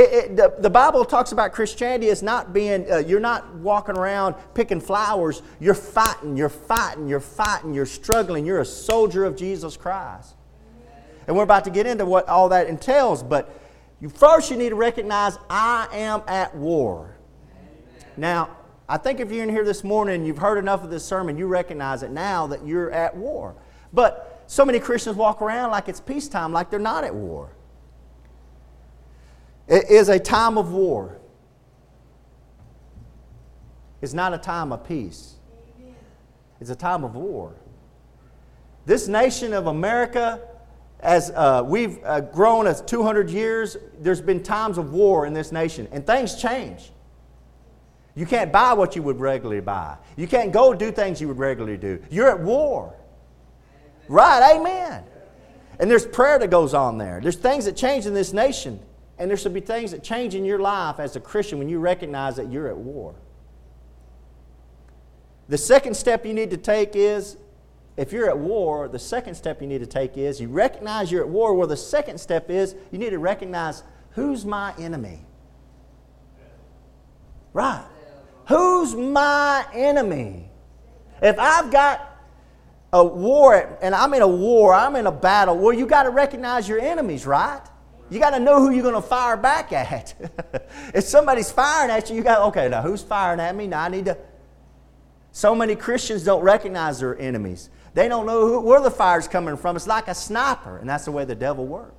It, 0.00 0.12
it, 0.14 0.36
the, 0.36 0.54
the, 0.60 0.70
Bible 0.70 1.04
talks 1.04 1.32
about 1.32 1.52
Christianity 1.52 2.08
as 2.08 2.22
not 2.22 2.54
being, 2.54 2.90
uh, 2.90 2.96
you're 2.96 3.20
not 3.20 3.54
walking 3.56 3.98
around 3.98 4.34
picking 4.54 4.80
flowers. 4.80 5.42
You're 5.60 5.74
fighting, 5.74 6.38
you're 6.38 6.48
fighting, 6.48 7.06
you're 7.06 7.20
fighting, 7.20 7.74
you're 7.74 7.84
struggling. 7.84 8.46
You're 8.46 8.60
a 8.60 8.64
soldier 8.64 9.26
of 9.26 9.36
Jesus 9.36 9.76
Christ. 9.76 10.36
And 11.26 11.36
we're 11.36 11.42
about 11.42 11.64
to 11.64 11.70
get 11.70 11.84
into 11.84 12.06
what 12.06 12.26
all 12.30 12.48
that 12.48 12.66
entails, 12.66 13.22
but 13.22 13.54
you, 14.00 14.08
first 14.08 14.50
you 14.50 14.56
need 14.56 14.70
to 14.70 14.74
recognize 14.74 15.36
I 15.50 15.86
am 15.92 16.22
at 16.26 16.56
war. 16.56 17.14
Now, 18.16 18.56
I 18.88 18.96
think 18.96 19.20
if 19.20 19.30
you're 19.30 19.42
in 19.42 19.50
here 19.50 19.66
this 19.66 19.84
morning 19.84 20.24
you've 20.24 20.38
heard 20.38 20.56
enough 20.56 20.82
of 20.82 20.88
this 20.88 21.04
sermon, 21.04 21.36
you 21.36 21.46
recognize 21.46 22.02
it 22.02 22.10
now 22.10 22.46
that 22.46 22.66
you're 22.66 22.90
at 22.90 23.14
war. 23.14 23.54
But 23.92 24.44
so 24.46 24.64
many 24.64 24.80
Christians 24.80 25.16
walk 25.16 25.42
around 25.42 25.72
like 25.72 25.90
it's 25.90 26.00
peacetime, 26.00 26.54
like 26.54 26.70
they're 26.70 26.78
not 26.80 27.04
at 27.04 27.14
war. 27.14 27.50
It 29.70 29.88
is 29.88 30.08
a 30.08 30.18
time 30.18 30.58
of 30.58 30.72
war. 30.72 31.16
It's 34.02 34.12
not 34.12 34.34
a 34.34 34.38
time 34.38 34.72
of 34.72 34.86
peace. 34.86 35.36
It's 36.60 36.70
a 36.70 36.76
time 36.76 37.04
of 37.04 37.14
war. 37.14 37.54
This 38.84 39.06
nation 39.06 39.52
of 39.52 39.68
America, 39.68 40.40
as 40.98 41.30
uh, 41.30 41.62
we've 41.64 42.00
uh, 42.04 42.20
grown 42.20 42.66
as 42.66 42.82
200 42.82 43.30
years, 43.30 43.76
there's 44.00 44.20
been 44.20 44.42
times 44.42 44.76
of 44.76 44.92
war 44.92 45.24
in 45.24 45.32
this 45.32 45.52
nation, 45.52 45.86
and 45.92 46.04
things 46.04 46.34
change. 46.34 46.90
You 48.16 48.26
can't 48.26 48.50
buy 48.50 48.72
what 48.72 48.96
you 48.96 49.02
would 49.02 49.20
regularly 49.20 49.60
buy. 49.60 49.96
You 50.16 50.26
can't 50.26 50.50
go 50.50 50.74
do 50.74 50.90
things 50.90 51.20
you 51.20 51.28
would 51.28 51.38
regularly 51.38 51.78
do. 51.78 52.02
You're 52.10 52.28
at 52.28 52.40
war. 52.40 52.92
Right, 54.08 54.56
amen. 54.56 55.04
And 55.78 55.88
there's 55.88 56.06
prayer 56.06 56.40
that 56.40 56.50
goes 56.50 56.74
on 56.74 56.98
there. 56.98 57.20
There's 57.22 57.36
things 57.36 57.66
that 57.66 57.76
change 57.76 58.06
in 58.06 58.14
this 58.14 58.32
nation. 58.32 58.80
And 59.20 59.28
there 59.28 59.36
should 59.36 59.52
be 59.52 59.60
things 59.60 59.90
that 59.90 60.02
change 60.02 60.34
in 60.34 60.46
your 60.46 60.58
life 60.58 60.98
as 60.98 61.14
a 61.14 61.20
Christian 61.20 61.58
when 61.58 61.68
you 61.68 61.78
recognize 61.78 62.36
that 62.36 62.50
you're 62.50 62.68
at 62.68 62.76
war. 62.78 63.14
The 65.48 65.58
second 65.58 65.94
step 65.94 66.24
you 66.24 66.32
need 66.32 66.50
to 66.52 66.56
take 66.56 66.96
is 66.96 67.36
if 67.98 68.12
you're 68.12 68.30
at 68.30 68.38
war, 68.38 68.88
the 68.88 68.98
second 68.98 69.34
step 69.34 69.60
you 69.60 69.66
need 69.66 69.80
to 69.80 69.86
take 69.86 70.16
is 70.16 70.40
you 70.40 70.48
recognize 70.48 71.12
you're 71.12 71.22
at 71.22 71.28
war. 71.28 71.52
Well, 71.52 71.68
the 71.68 71.76
second 71.76 72.18
step 72.18 72.48
is 72.48 72.74
you 72.90 72.98
need 72.98 73.10
to 73.10 73.18
recognize 73.18 73.82
who's 74.12 74.46
my 74.46 74.72
enemy. 74.78 75.26
Right. 77.52 77.84
Who's 78.48 78.94
my 78.94 79.66
enemy? 79.74 80.48
If 81.20 81.38
I've 81.38 81.70
got 81.70 82.22
a 82.90 83.04
war 83.04 83.78
and 83.82 83.94
I'm 83.94 84.14
in 84.14 84.22
a 84.22 84.28
war, 84.28 84.72
I'm 84.72 84.96
in 84.96 85.06
a 85.06 85.12
battle, 85.12 85.58
well, 85.58 85.74
you 85.74 85.84
got 85.84 86.04
to 86.04 86.10
recognize 86.10 86.66
your 86.66 86.80
enemies, 86.80 87.26
right? 87.26 87.60
You 88.10 88.18
got 88.18 88.30
to 88.30 88.40
know 88.40 88.60
who 88.60 88.70
you're 88.70 88.82
going 88.82 88.94
to 88.94 89.00
fire 89.00 89.36
back 89.36 89.72
at. 89.72 90.14
if 90.94 91.04
somebody's 91.04 91.50
firing 91.50 91.90
at 91.90 92.10
you, 92.10 92.16
you 92.16 92.22
got, 92.22 92.40
okay, 92.48 92.68
now 92.68 92.82
who's 92.82 93.02
firing 93.02 93.38
at 93.40 93.54
me? 93.54 93.68
Now 93.68 93.82
I 93.82 93.88
need 93.88 94.06
to. 94.06 94.18
So 95.32 95.54
many 95.54 95.76
Christians 95.76 96.24
don't 96.24 96.42
recognize 96.42 96.98
their 96.98 97.16
enemies. 97.18 97.70
They 97.94 98.08
don't 98.08 98.26
know 98.26 98.46
who, 98.46 98.60
where 98.60 98.80
the 98.80 98.90
fire's 98.90 99.28
coming 99.28 99.56
from. 99.56 99.76
It's 99.76 99.86
like 99.86 100.08
a 100.08 100.14
sniper, 100.14 100.78
and 100.78 100.88
that's 100.88 101.04
the 101.04 101.12
way 101.12 101.24
the 101.24 101.36
devil 101.36 101.66
works. 101.66 101.94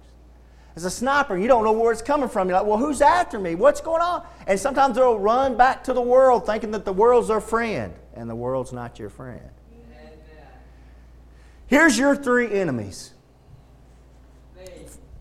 As 0.76 0.86
a 0.86 0.90
sniper, 0.90 1.38
you 1.38 1.48
don't 1.48 1.64
know 1.64 1.72
where 1.72 1.92
it's 1.92 2.02
coming 2.02 2.30
from. 2.30 2.48
You're 2.48 2.58
like, 2.58 2.68
well, 2.68 2.78
who's 2.78 3.02
after 3.02 3.40
me? 3.40 3.56
What's 3.56 3.82
going 3.82 4.02
on? 4.02 4.26
And 4.48 4.60
sometimes 4.60 4.96
they'll 4.96 5.20
run 5.20 5.58
back 5.58 5.84
to 5.86 5.94
the 5.94 6.02
world 6.02 6.46
thinking 6.46 6.72
that 6.72 6.86
the 6.86 6.94
world's 6.94 7.30
their 7.30 7.42
friend, 7.42 7.94
and 8.14 8.30
the 8.30 8.36
world's 8.36 8.74
not 8.74 9.00
your 9.00 9.10
friend. 9.10 9.50
Here's 11.68 11.98
your 11.98 12.18
three 12.18 12.52
enemies. 12.52 13.14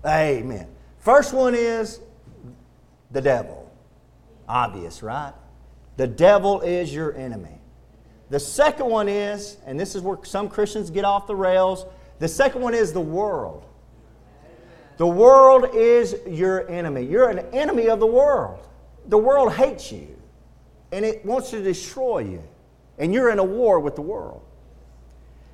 Amen. 0.05 0.67
First 1.01 1.33
one 1.33 1.55
is 1.55 2.01
the 3.11 3.21
devil. 3.21 3.71
Obvious, 4.49 5.03
right? 5.03 5.33
The 5.97 6.07
devil 6.07 6.61
is 6.61 6.95
your 6.95 7.15
enemy. 7.17 7.59
The 8.31 8.41
second 8.41 8.87
one 8.87 9.09
is, 9.09 9.57
and 9.67 9.79
this 9.79 9.95
is 9.95 10.03
where 10.03 10.19
some 10.23 10.49
Christians 10.49 10.91
get 10.91 11.05
off 11.05 11.27
the 11.27 11.35
rails, 11.35 11.85
the 12.21 12.29
second 12.29 12.63
one 12.63 12.75
is 12.75 12.93
the 12.93 13.01
world. 13.01 13.65
The 14.99 15.07
world 15.07 15.75
is 15.75 16.15
your 16.29 16.69
enemy. 16.71 17.03
You're 17.03 17.31
an 17.31 17.41
enemy 17.53 17.89
of 17.89 18.01
the 18.01 18.07
world. 18.07 18.67
The 19.09 19.19
world 19.19 19.53
hates 19.53 19.91
you 19.91 20.17
and 20.93 21.05
it 21.05 21.25
wants 21.25 21.51
to 21.51 21.63
destroy 21.63 22.21
you. 22.21 22.43
And 22.99 23.15
you're 23.15 23.31
in 23.31 23.39
a 23.39 23.45
war 23.45 23.81
with 23.81 23.95
the 23.95 24.03
world. 24.03 24.43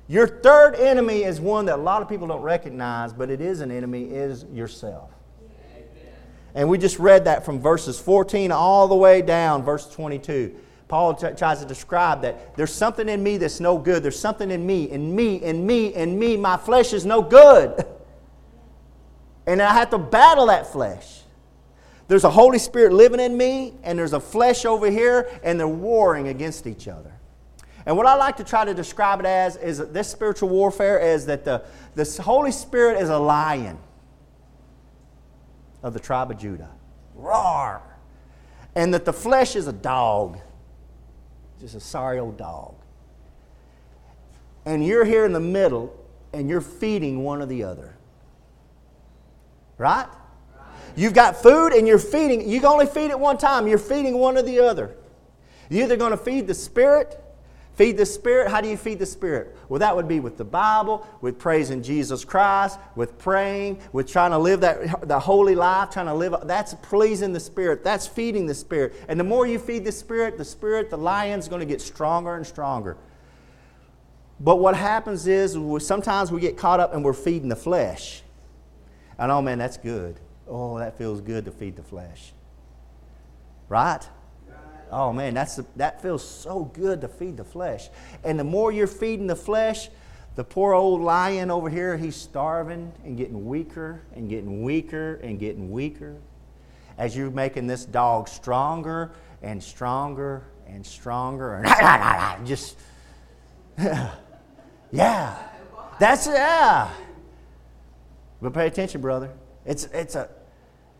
Your 0.07 0.27
third 0.27 0.75
enemy 0.75 1.23
is 1.23 1.39
one 1.39 1.65
that 1.65 1.79
a 1.79 1.81
lot 1.81 2.01
of 2.01 2.09
people 2.09 2.27
don't 2.27 2.41
recognize, 2.41 3.13
but 3.13 3.29
it 3.29 3.41
is 3.41 3.61
an 3.61 3.71
enemy, 3.71 4.03
is 4.03 4.45
yourself. 4.53 5.11
And 6.57 6.67
we 6.67 6.79
just 6.79 6.97
read 6.97 7.25
that 7.25 7.45
from 7.45 7.59
verses 7.59 7.99
14 7.99 8.51
all 8.51 8.87
the 8.87 8.95
way 8.95 9.21
down, 9.21 9.61
verse 9.61 9.87
22. 9.93 10.55
Paul 10.87 11.13
t- 11.13 11.27
tries 11.37 11.59
to 11.59 11.67
describe 11.67 12.23
that 12.23 12.57
there's 12.57 12.73
something 12.73 13.07
in 13.07 13.21
me 13.21 13.37
that's 13.37 13.59
no 13.59 13.77
good. 13.77 14.01
There's 14.01 14.19
something 14.19 14.49
in 14.49 14.65
me, 14.65 14.89
in 14.89 15.15
me, 15.15 15.35
in 15.35 15.67
me, 15.67 15.93
in 15.93 16.17
me. 16.17 16.35
My 16.35 16.57
flesh 16.57 16.93
is 16.93 17.05
no 17.05 17.21
good. 17.21 17.85
And 19.45 19.61
I 19.61 19.71
have 19.71 19.91
to 19.91 19.97
battle 19.97 20.47
that 20.47 20.67
flesh. 20.67 21.21
There's 22.09 22.25
a 22.25 22.29
Holy 22.29 22.59
Spirit 22.59 22.91
living 22.91 23.21
in 23.21 23.37
me, 23.37 23.75
and 23.81 23.97
there's 23.97 24.11
a 24.11 24.19
flesh 24.19 24.65
over 24.65 24.91
here, 24.91 25.29
and 25.41 25.57
they're 25.57 25.65
warring 25.65 26.27
against 26.27 26.67
each 26.67 26.89
other. 26.89 27.13
And 27.85 27.95
what 27.95 28.05
I 28.05 28.15
like 28.15 28.35
to 28.37 28.43
try 28.43 28.65
to 28.65 28.73
describe 28.73 29.21
it 29.21 29.25
as 29.25 29.55
is 29.55 29.77
that 29.77 29.93
this 29.93 30.09
spiritual 30.09 30.49
warfare 30.49 30.99
is 30.99 31.27
that 31.27 31.45
the, 31.45 31.63
the 31.95 32.21
Holy 32.21 32.51
Spirit 32.51 33.01
is 33.01 33.07
a 33.07 33.17
lion 33.17 33.77
of 35.83 35.93
the 35.93 35.99
tribe 35.99 36.31
of 36.31 36.37
Judah. 36.37 36.69
Roar! 37.15 37.81
And 38.75 38.93
that 38.93 39.05
the 39.05 39.13
flesh 39.13 39.55
is 39.55 39.67
a 39.67 39.73
dog, 39.73 40.39
just 41.59 41.75
a 41.75 41.79
sorry 41.79 42.19
old 42.19 42.37
dog. 42.37 42.75
And 44.65 44.85
you're 44.85 45.05
here 45.05 45.25
in 45.25 45.33
the 45.33 45.39
middle, 45.39 45.95
and 46.33 46.49
you're 46.49 46.61
feeding 46.61 47.23
one 47.23 47.41
or 47.41 47.45
the 47.45 47.63
other. 47.63 47.95
Right? 49.77 50.07
You've 50.95 51.13
got 51.13 51.35
food 51.35 51.73
and 51.73 51.87
you're 51.87 51.99
feeding. 51.99 52.49
You 52.49 52.59
can 52.59 52.69
only 52.69 52.87
feed 52.87 53.11
it 53.11 53.19
one 53.19 53.37
time. 53.37 53.67
You're 53.67 53.77
feeding 53.77 54.17
one 54.17 54.37
or 54.37 54.41
the 54.41 54.59
other. 54.59 54.95
You're 55.69 55.83
either 55.83 55.95
going 55.95 56.11
to 56.11 56.17
feed 56.17 56.47
the 56.47 56.53
Spirit, 56.53 57.23
feed 57.77 57.95
the 57.95 58.05
Spirit. 58.05 58.49
How 58.49 58.59
do 58.59 58.67
you 58.67 58.75
feed 58.75 58.97
the 58.97 59.05
Spirit? 59.05 59.55
Well, 59.69 59.79
that 59.79 59.95
would 59.95 60.07
be 60.07 60.19
with 60.19 60.35
the 60.35 60.43
Bible, 60.43 61.07
with 61.21 61.37
praising 61.37 61.83
Jesus 61.83 62.25
Christ, 62.25 62.79
with 62.95 63.19
praying, 63.19 63.79
with 63.93 64.11
trying 64.11 64.31
to 64.31 64.37
live 64.39 64.61
that 64.61 65.07
the 65.07 65.19
holy 65.19 65.53
life, 65.53 65.91
trying 65.91 66.07
to 66.07 66.13
live. 66.13 66.35
That's 66.45 66.73
pleasing 66.73 67.33
the 67.33 67.39
Spirit. 67.39 67.83
That's 67.83 68.07
feeding 68.07 68.47
the 68.47 68.55
Spirit. 68.55 68.95
And 69.07 69.19
the 69.19 69.23
more 69.23 69.45
you 69.45 69.59
feed 69.59 69.85
the 69.85 69.91
Spirit, 69.91 70.39
the 70.39 70.45
Spirit, 70.45 70.89
the 70.89 70.97
lion's 70.97 71.47
going 71.47 71.59
to 71.59 71.67
get 71.67 71.79
stronger 71.79 72.35
and 72.35 72.45
stronger. 72.45 72.97
But 74.39 74.57
what 74.57 74.75
happens 74.75 75.27
is 75.27 75.55
sometimes 75.85 76.31
we 76.31 76.41
get 76.41 76.57
caught 76.57 76.79
up 76.79 76.93
and 76.93 77.05
we're 77.05 77.13
feeding 77.13 77.49
the 77.49 77.55
flesh. 77.55 78.23
And 79.19 79.31
oh 79.31 79.41
man, 79.41 79.59
that's 79.59 79.77
good. 79.77 80.19
Oh, 80.47 80.79
that 80.79 80.97
feels 80.97 81.21
good 81.21 81.45
to 81.45 81.51
feed 81.51 81.75
the 81.75 81.83
flesh. 81.83 82.33
Right? 83.69 84.07
Oh 84.91 85.11
man, 85.13 85.33
that's 85.33 85.59
that 85.75 86.01
feels 86.01 86.27
so 86.27 86.65
good 86.65 87.01
to 87.01 87.07
feed 87.07 87.37
the 87.37 87.43
flesh. 87.43 87.89
And 88.23 88.39
the 88.39 88.43
more 88.43 88.71
you're 88.71 88.87
feeding 88.87 89.27
the 89.27 89.35
flesh, 89.35 89.89
the 90.35 90.43
poor 90.43 90.73
old 90.73 91.01
lion 91.01 91.51
over 91.51 91.69
here, 91.69 91.97
he's 91.97 92.15
starving 92.15 92.91
and 93.03 93.17
getting 93.17 93.45
weaker 93.47 94.01
and 94.15 94.29
getting 94.29 94.63
weaker 94.63 95.15
and 95.15 95.39
getting 95.39 95.71
weaker. 95.71 96.15
As 96.97 97.15
you're 97.15 97.29
making 97.29 97.67
this 97.67 97.85
dog 97.85 98.27
stronger 98.27 99.11
and 99.41 99.61
stronger 99.61 100.43
and 100.67 100.85
stronger 100.85 101.61
and 101.63 102.47
just 102.47 102.77
yeah. 104.91 105.35
That's 105.99 106.27
yeah. 106.27 106.89
But 108.41 108.53
pay 108.53 108.67
attention, 108.67 109.01
brother. 109.01 109.31
It's, 109.65 109.85
it's 109.85 110.15
a, 110.15 110.29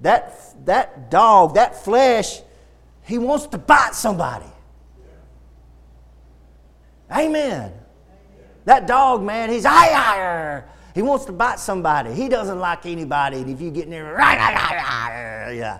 that, 0.01 0.65
that 0.65 1.09
dog, 1.09 1.55
that 1.55 1.83
flesh, 1.83 2.41
he 3.07 3.17
wants 3.17 3.47
to 3.47 3.57
bite 3.57 3.95
somebody. 3.95 4.45
Amen. 7.11 7.71
That 8.65 8.85
dog, 8.85 9.23
man, 9.23 9.49
he's 9.49 9.65
higher. 9.65 10.67
He 10.93 11.01
wants 11.01 11.25
to 11.25 11.31
bite 11.31 11.59
somebody. 11.59 12.13
He 12.13 12.27
doesn't 12.27 12.59
like 12.59 12.85
anybody. 12.85 13.37
And 13.37 13.49
if 13.49 13.61
you 13.61 13.71
get 13.71 13.87
near, 13.87 14.17
yeah. 14.19 15.79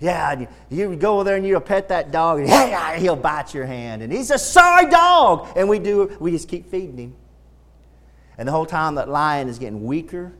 Yeah, 0.00 0.46
you 0.70 0.94
go 0.94 1.16
over 1.16 1.24
there 1.24 1.36
and 1.36 1.46
you 1.46 1.58
pet 1.58 1.88
that 1.88 2.12
dog, 2.12 2.40
and 2.40 2.48
he'll 3.02 3.16
bite 3.16 3.52
your 3.52 3.66
hand. 3.66 4.00
And 4.00 4.12
he's 4.12 4.30
a 4.30 4.38
sorry 4.38 4.88
dog. 4.88 5.48
And 5.56 5.68
we 5.68 5.80
do, 5.80 6.16
we 6.20 6.30
just 6.30 6.48
keep 6.48 6.70
feeding 6.70 6.96
him. 6.96 7.16
And 8.38 8.46
the 8.46 8.52
whole 8.52 8.66
time 8.66 8.94
that 8.94 9.08
lion 9.08 9.48
is 9.48 9.58
getting 9.58 9.84
weaker 9.84 10.32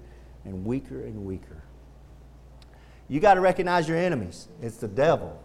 and 0.45 0.65
weaker 0.65 1.03
and 1.03 1.25
weaker. 1.25 1.65
You 3.09 3.19
got 3.21 3.35
to 3.35 3.41
recognize 3.41 3.89
your 3.89 3.99
enemies. 3.99 4.49
It's 4.63 4.77
the 4.77 4.87
devil, 4.87 5.39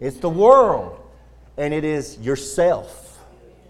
it's 0.00 0.18
the 0.18 0.28
world, 0.28 1.00
and 1.56 1.72
it 1.72 1.84
is 1.84 2.18
yourself. 2.18 3.18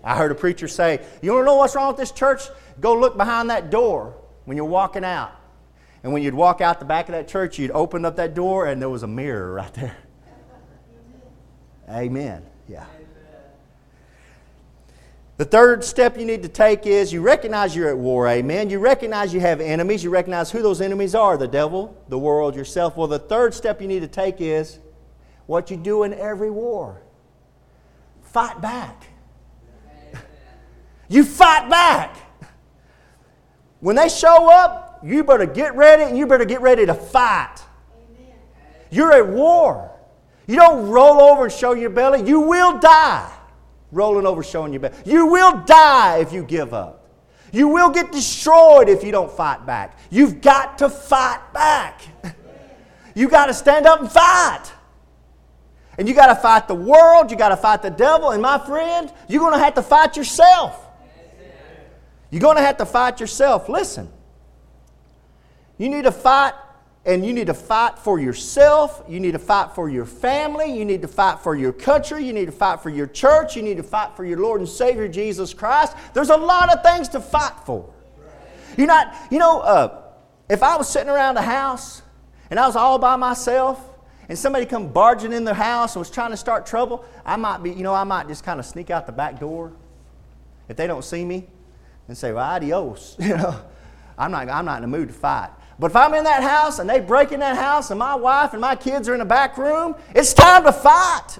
I 0.02 0.16
heard 0.16 0.30
a 0.30 0.34
preacher 0.34 0.68
say, 0.68 1.00
You 1.22 1.32
want 1.32 1.42
to 1.42 1.46
know 1.46 1.56
what's 1.56 1.74
wrong 1.74 1.88
with 1.88 1.96
this 1.96 2.12
church? 2.12 2.42
Go 2.80 2.96
look 2.98 3.16
behind 3.16 3.50
that 3.50 3.70
door 3.70 4.16
when 4.44 4.56
you're 4.56 4.66
walking 4.66 5.04
out. 5.04 5.32
And 6.02 6.12
when 6.12 6.22
you'd 6.22 6.34
walk 6.34 6.60
out 6.60 6.78
the 6.78 6.84
back 6.84 7.08
of 7.08 7.14
that 7.14 7.26
church, 7.26 7.58
you'd 7.58 7.72
open 7.72 8.04
up 8.04 8.16
that 8.16 8.34
door 8.34 8.66
and 8.66 8.80
there 8.80 8.88
was 8.88 9.02
a 9.02 9.08
mirror 9.08 9.52
right 9.52 9.74
there. 9.74 9.96
Amen. 11.88 12.44
Yeah. 12.68 12.84
The 15.36 15.44
third 15.44 15.84
step 15.84 16.16
you 16.16 16.24
need 16.24 16.42
to 16.44 16.48
take 16.48 16.86
is 16.86 17.12
you 17.12 17.20
recognize 17.20 17.76
you're 17.76 17.90
at 17.90 17.98
war, 17.98 18.26
amen. 18.26 18.70
You 18.70 18.78
recognize 18.78 19.34
you 19.34 19.40
have 19.40 19.60
enemies. 19.60 20.02
You 20.02 20.08
recognize 20.08 20.50
who 20.50 20.62
those 20.62 20.80
enemies 20.80 21.14
are 21.14 21.36
the 21.36 21.46
devil, 21.46 21.94
the 22.08 22.18
world, 22.18 22.56
yourself. 22.56 22.96
Well, 22.96 23.06
the 23.06 23.18
third 23.18 23.52
step 23.52 23.82
you 23.82 23.86
need 23.86 24.00
to 24.00 24.08
take 24.08 24.40
is 24.40 24.78
what 25.46 25.70
you 25.70 25.76
do 25.76 26.02
in 26.02 26.12
every 26.14 26.50
war 26.50 27.02
fight 28.22 28.60
back. 28.60 29.06
you 31.08 31.24
fight 31.24 31.70
back. 31.70 32.16
When 33.80 33.96
they 33.96 34.10
show 34.10 34.50
up, 34.52 35.00
you 35.02 35.24
better 35.24 35.46
get 35.46 35.74
ready 35.74 36.02
and 36.02 36.18
you 36.18 36.26
better 36.26 36.44
get 36.44 36.60
ready 36.60 36.84
to 36.84 36.92
fight. 36.92 37.56
You're 38.90 39.12
at 39.12 39.26
war. 39.26 39.90
You 40.46 40.56
don't 40.56 40.88
roll 40.88 41.20
over 41.22 41.44
and 41.44 41.52
show 41.52 41.72
your 41.72 41.90
belly, 41.90 42.28
you 42.28 42.40
will 42.40 42.78
die 42.78 43.32
rolling 43.92 44.26
over, 44.26 44.42
showing 44.42 44.72
your 44.72 44.80
belly. 44.80 44.94
You 45.04 45.26
will 45.26 45.62
die 45.64 46.18
if 46.18 46.32
you 46.32 46.42
give 46.42 46.74
up. 46.74 47.08
You 47.52 47.68
will 47.68 47.90
get 47.90 48.12
destroyed 48.12 48.88
if 48.88 49.02
you 49.02 49.12
don't 49.12 49.30
fight 49.30 49.64
back. 49.64 49.98
You've 50.10 50.40
got 50.40 50.78
to 50.78 50.90
fight 50.90 51.40
back. 51.52 52.02
You 53.14 53.30
got 53.30 53.46
to 53.46 53.54
stand 53.54 53.86
up 53.86 54.02
and 54.02 54.12
fight. 54.12 54.70
And 55.98 56.08
you 56.08 56.14
got 56.14 56.26
to 56.26 56.36
fight 56.36 56.68
the 56.68 56.74
world, 56.74 57.30
you 57.30 57.36
got 57.36 57.48
to 57.50 57.56
fight 57.56 57.82
the 57.82 57.90
devil, 57.90 58.30
and 58.30 58.42
my 58.42 58.58
friend, 58.58 59.10
you're 59.28 59.40
going 59.40 59.54
to 59.54 59.58
have 59.58 59.74
to 59.74 59.82
fight 59.82 60.16
yourself. 60.16 60.82
You're 62.30 62.40
going 62.40 62.56
to 62.56 62.62
have 62.62 62.76
to 62.78 62.86
fight 62.86 63.20
yourself. 63.20 63.68
Listen. 63.68 64.10
You 65.78 65.88
need 65.88 66.04
to 66.04 66.12
fight 66.12 66.54
and 67.04 67.24
you 67.24 67.32
need 67.32 67.46
to 67.46 67.54
fight 67.54 67.98
for 67.98 68.18
yourself. 68.18 69.04
You 69.08 69.20
need 69.20 69.32
to 69.32 69.38
fight 69.38 69.76
for 69.76 69.88
your 69.88 70.04
family. 70.04 70.76
You 70.76 70.84
need 70.84 71.02
to 71.02 71.08
fight 71.08 71.38
for 71.38 71.54
your 71.54 71.72
country. 71.72 72.24
You 72.24 72.32
need 72.32 72.46
to 72.46 72.52
fight 72.52 72.80
for 72.82 72.90
your 72.90 73.06
church. 73.06 73.54
You 73.54 73.62
need 73.62 73.76
to 73.76 73.84
fight 73.84 74.16
for 74.16 74.24
your 74.24 74.40
Lord 74.40 74.60
and 74.60 74.68
Savior 74.68 75.06
Jesus 75.06 75.54
Christ. 75.54 75.96
There's 76.14 76.30
a 76.30 76.36
lot 76.36 76.76
of 76.76 76.82
things 76.82 77.08
to 77.10 77.20
fight 77.20 77.54
for. 77.64 77.92
You're 78.76 78.88
not, 78.88 79.14
you 79.30 79.38
know, 79.38 79.60
uh, 79.60 80.02
if 80.48 80.64
I 80.64 80.76
was 80.76 80.88
sitting 80.88 81.08
around 81.08 81.36
the 81.36 81.42
house 81.42 82.02
and 82.50 82.58
I 82.58 82.66
was 82.66 82.74
all 82.74 82.98
by 82.98 83.14
myself 83.14 83.80
and 84.28 84.38
somebody 84.38 84.66
come 84.66 84.88
barging 84.88 85.32
in 85.32 85.44
the 85.44 85.54
house 85.54 85.94
and 85.94 86.00
was 86.00 86.10
trying 86.10 86.30
to 86.30 86.36
start 86.36 86.66
trouble, 86.66 87.04
I 87.24 87.36
might 87.36 87.62
be, 87.62 87.70
you 87.70 87.82
know, 87.82 87.94
I 87.94 88.04
might 88.04 88.28
just 88.28 88.44
kind 88.44 88.58
of 88.58 88.66
sneak 88.66 88.90
out 88.90 89.06
the 89.06 89.12
back 89.12 89.38
door 89.38 89.72
if 90.68 90.76
they 90.76 90.86
don't 90.86 91.04
see 91.04 91.24
me 91.24 91.46
and 92.08 92.16
say, 92.16 92.32
well, 92.32 92.44
adios. 92.44 93.16
You 93.20 93.36
know, 93.36 93.60
I'm 94.18 94.30
not, 94.30 94.48
I'm 94.48 94.64
not 94.64 94.82
in 94.82 94.90
the 94.90 94.96
mood 94.96 95.08
to 95.08 95.14
fight. 95.14 95.50
But 95.78 95.90
if 95.90 95.96
I'm 95.96 96.14
in 96.14 96.24
that 96.24 96.42
house 96.42 96.78
and 96.78 96.88
they 96.88 97.00
break 97.00 97.32
in 97.32 97.40
that 97.40 97.56
house 97.56 97.90
and 97.90 97.98
my 97.98 98.14
wife 98.14 98.52
and 98.52 98.60
my 98.60 98.74
kids 98.74 99.08
are 99.08 99.12
in 99.12 99.18
the 99.18 99.26
back 99.26 99.58
room, 99.58 99.94
it's 100.14 100.32
time 100.32 100.64
to 100.64 100.72
fight. 100.72 101.38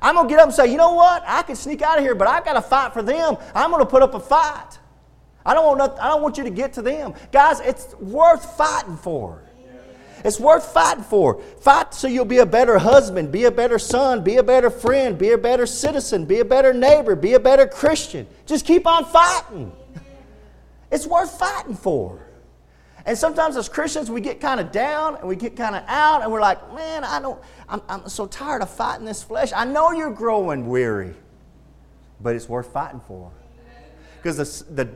I'm 0.00 0.14
going 0.14 0.28
to 0.28 0.32
get 0.32 0.38
up 0.38 0.46
and 0.46 0.54
say, 0.54 0.70
you 0.70 0.76
know 0.76 0.92
what? 0.92 1.24
I 1.26 1.42
can 1.42 1.56
sneak 1.56 1.82
out 1.82 1.98
of 1.98 2.04
here, 2.04 2.14
but 2.14 2.28
I've 2.28 2.44
got 2.44 2.52
to 2.52 2.62
fight 2.62 2.92
for 2.92 3.02
them. 3.02 3.36
I'm 3.54 3.70
going 3.70 3.82
to 3.82 3.90
put 3.90 4.02
up 4.02 4.14
a 4.14 4.20
fight. 4.20 4.78
I 5.44 5.54
don't, 5.54 5.66
want 5.66 5.78
nothing, 5.78 5.98
I 5.98 6.08
don't 6.08 6.22
want 6.22 6.38
you 6.38 6.44
to 6.44 6.50
get 6.50 6.74
to 6.74 6.82
them. 6.82 7.14
Guys, 7.32 7.58
it's 7.60 7.94
worth 7.96 8.56
fighting 8.56 8.96
for. 8.96 9.42
It's 10.24 10.40
worth 10.40 10.72
fighting 10.72 11.04
for. 11.04 11.40
Fight 11.60 11.94
so 11.94 12.08
you'll 12.08 12.24
be 12.24 12.38
a 12.38 12.46
better 12.46 12.78
husband, 12.78 13.30
be 13.30 13.44
a 13.44 13.50
better 13.50 13.78
son, 13.78 14.22
be 14.22 14.36
a 14.36 14.42
better 14.42 14.70
friend, 14.70 15.16
be 15.16 15.30
a 15.30 15.38
better 15.38 15.66
citizen, 15.66 16.24
be 16.24 16.40
a 16.40 16.44
better 16.44 16.72
neighbor, 16.72 17.14
be 17.14 17.34
a 17.34 17.40
better 17.40 17.66
Christian. 17.66 18.26
Just 18.46 18.66
keep 18.66 18.86
on 18.86 19.04
fighting. 19.04 19.72
It's 20.90 21.06
worth 21.06 21.38
fighting 21.38 21.74
for. 21.74 22.20
And 23.04 23.16
sometimes 23.16 23.56
as 23.56 23.68
Christians, 23.68 24.10
we 24.10 24.20
get 24.20 24.40
kind 24.40 24.60
of 24.60 24.70
down 24.70 25.16
and 25.16 25.28
we 25.28 25.36
get 25.36 25.56
kind 25.56 25.74
of 25.74 25.82
out 25.86 26.22
and 26.22 26.30
we're 26.30 26.40
like, 26.40 26.74
man, 26.74 27.04
I 27.04 27.20
don't, 27.20 27.40
I'm, 27.68 27.80
I'm 27.88 28.08
so 28.08 28.26
tired 28.26 28.60
of 28.60 28.68
fighting 28.68 29.06
this 29.06 29.22
flesh. 29.22 29.50
I 29.54 29.64
know 29.64 29.92
you're 29.92 30.12
growing 30.12 30.66
weary, 30.66 31.14
but 32.20 32.36
it's 32.36 32.48
worth 32.48 32.70
fighting 32.72 33.00
for. 33.00 33.30
Because 34.16 34.36
the, 34.66 34.74
the, 34.84 34.90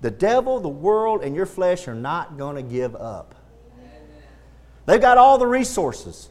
the 0.00 0.10
devil, 0.10 0.60
the 0.60 0.68
world, 0.68 1.24
and 1.24 1.34
your 1.34 1.46
flesh 1.46 1.88
are 1.88 1.94
not 1.94 2.36
going 2.38 2.56
to 2.56 2.62
give 2.62 2.94
up. 2.94 3.34
They've 4.90 5.00
got 5.00 5.18
all 5.18 5.38
the 5.38 5.46
resources 5.46 6.30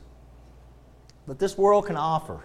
that 1.27 1.39
this 1.39 1.57
world 1.57 1.85
can 1.85 1.95
offer. 1.95 2.41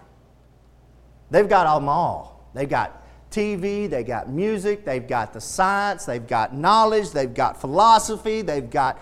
They've 1.29 1.49
got 1.49 1.77
them 1.77 1.89
all. 1.89 2.49
They've 2.53 2.69
got 2.69 3.03
TV, 3.31 3.89
they've 3.89 4.07
got 4.07 4.29
music, 4.29 4.85
they've 4.85 5.05
got 5.05 5.33
the 5.33 5.41
science, 5.41 6.05
they've 6.05 6.25
got 6.25 6.55
knowledge, 6.55 7.11
they've 7.11 7.33
got 7.33 7.59
philosophy, 7.59 8.41
they've 8.41 8.69
got 8.69 8.97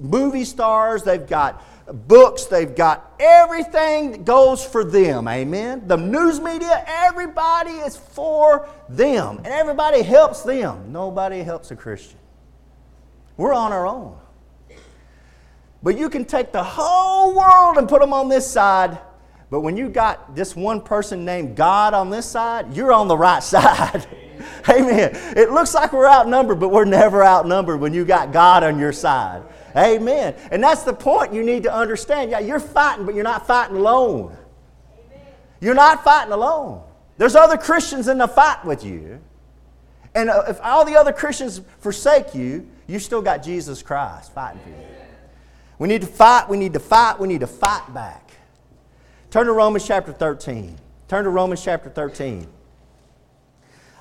movie 0.00 0.44
stars, 0.44 1.04
they've 1.04 1.24
got 1.28 1.62
books, 2.08 2.46
they've 2.46 2.74
got 2.74 3.14
everything 3.20 4.10
that 4.10 4.24
goes 4.24 4.64
for 4.64 4.82
them. 4.82 5.28
Amen. 5.28 5.86
The 5.86 5.98
news 5.98 6.40
media, 6.40 6.84
everybody 6.84 7.74
is 7.74 7.96
for 7.96 8.68
them, 8.88 9.36
and 9.36 9.46
everybody 9.46 10.02
helps 10.02 10.42
them. 10.42 10.90
Nobody 10.90 11.44
helps 11.44 11.70
a 11.70 11.76
Christian. 11.76 12.18
We're 13.36 13.54
on 13.54 13.72
our 13.72 13.86
own. 13.86 14.19
But 15.82 15.98
you 15.98 16.10
can 16.10 16.24
take 16.24 16.52
the 16.52 16.62
whole 16.62 17.34
world 17.34 17.78
and 17.78 17.88
put 17.88 18.00
them 18.00 18.12
on 18.12 18.28
this 18.28 18.50
side. 18.50 18.98
But 19.50 19.60
when 19.60 19.76
you 19.76 19.88
got 19.88 20.34
this 20.34 20.54
one 20.54 20.80
person 20.80 21.24
named 21.24 21.56
God 21.56 21.94
on 21.94 22.10
this 22.10 22.26
side, 22.26 22.74
you're 22.74 22.92
on 22.92 23.08
the 23.08 23.16
right 23.16 23.42
side. 23.42 24.06
Amen. 24.68 25.10
It 25.36 25.50
looks 25.50 25.74
like 25.74 25.92
we're 25.92 26.08
outnumbered, 26.08 26.60
but 26.60 26.68
we're 26.70 26.84
never 26.84 27.24
outnumbered 27.24 27.80
when 27.80 27.92
you 27.92 28.04
got 28.04 28.32
God 28.32 28.62
on 28.62 28.78
your 28.78 28.92
side. 28.92 29.42
Amen. 29.76 30.34
And 30.50 30.62
that's 30.62 30.82
the 30.82 30.92
point 30.92 31.32
you 31.32 31.42
need 31.42 31.62
to 31.64 31.72
understand. 31.72 32.30
Yeah, 32.30 32.40
you're 32.40 32.60
fighting, 32.60 33.06
but 33.06 33.14
you're 33.14 33.24
not 33.24 33.46
fighting 33.46 33.76
alone. 33.76 34.36
You're 35.60 35.74
not 35.74 36.02
fighting 36.04 36.32
alone. 36.32 36.82
There's 37.18 37.36
other 37.36 37.58
Christians 37.58 38.08
in 38.08 38.18
the 38.18 38.28
fight 38.28 38.64
with 38.64 38.84
you. 38.84 39.20
And 40.14 40.30
uh, 40.30 40.44
if 40.48 40.60
all 40.62 40.84
the 40.84 40.96
other 40.96 41.12
Christians 41.12 41.60
forsake 41.78 42.34
you, 42.34 42.66
you 42.86 42.98
still 42.98 43.22
got 43.22 43.42
Jesus 43.42 43.82
Christ 43.82 44.34
fighting 44.34 44.60
for 44.62 44.70
you. 44.70 44.99
We 45.80 45.88
need 45.88 46.02
to 46.02 46.06
fight, 46.06 46.46
we 46.46 46.58
need 46.58 46.74
to 46.74 46.78
fight, 46.78 47.18
we 47.18 47.26
need 47.26 47.40
to 47.40 47.46
fight 47.46 47.92
back. 47.94 48.32
Turn 49.30 49.46
to 49.46 49.52
Romans 49.52 49.86
chapter 49.86 50.12
13. 50.12 50.76
Turn 51.08 51.24
to 51.24 51.30
Romans 51.30 51.64
chapter 51.64 51.88
13. 51.88 52.46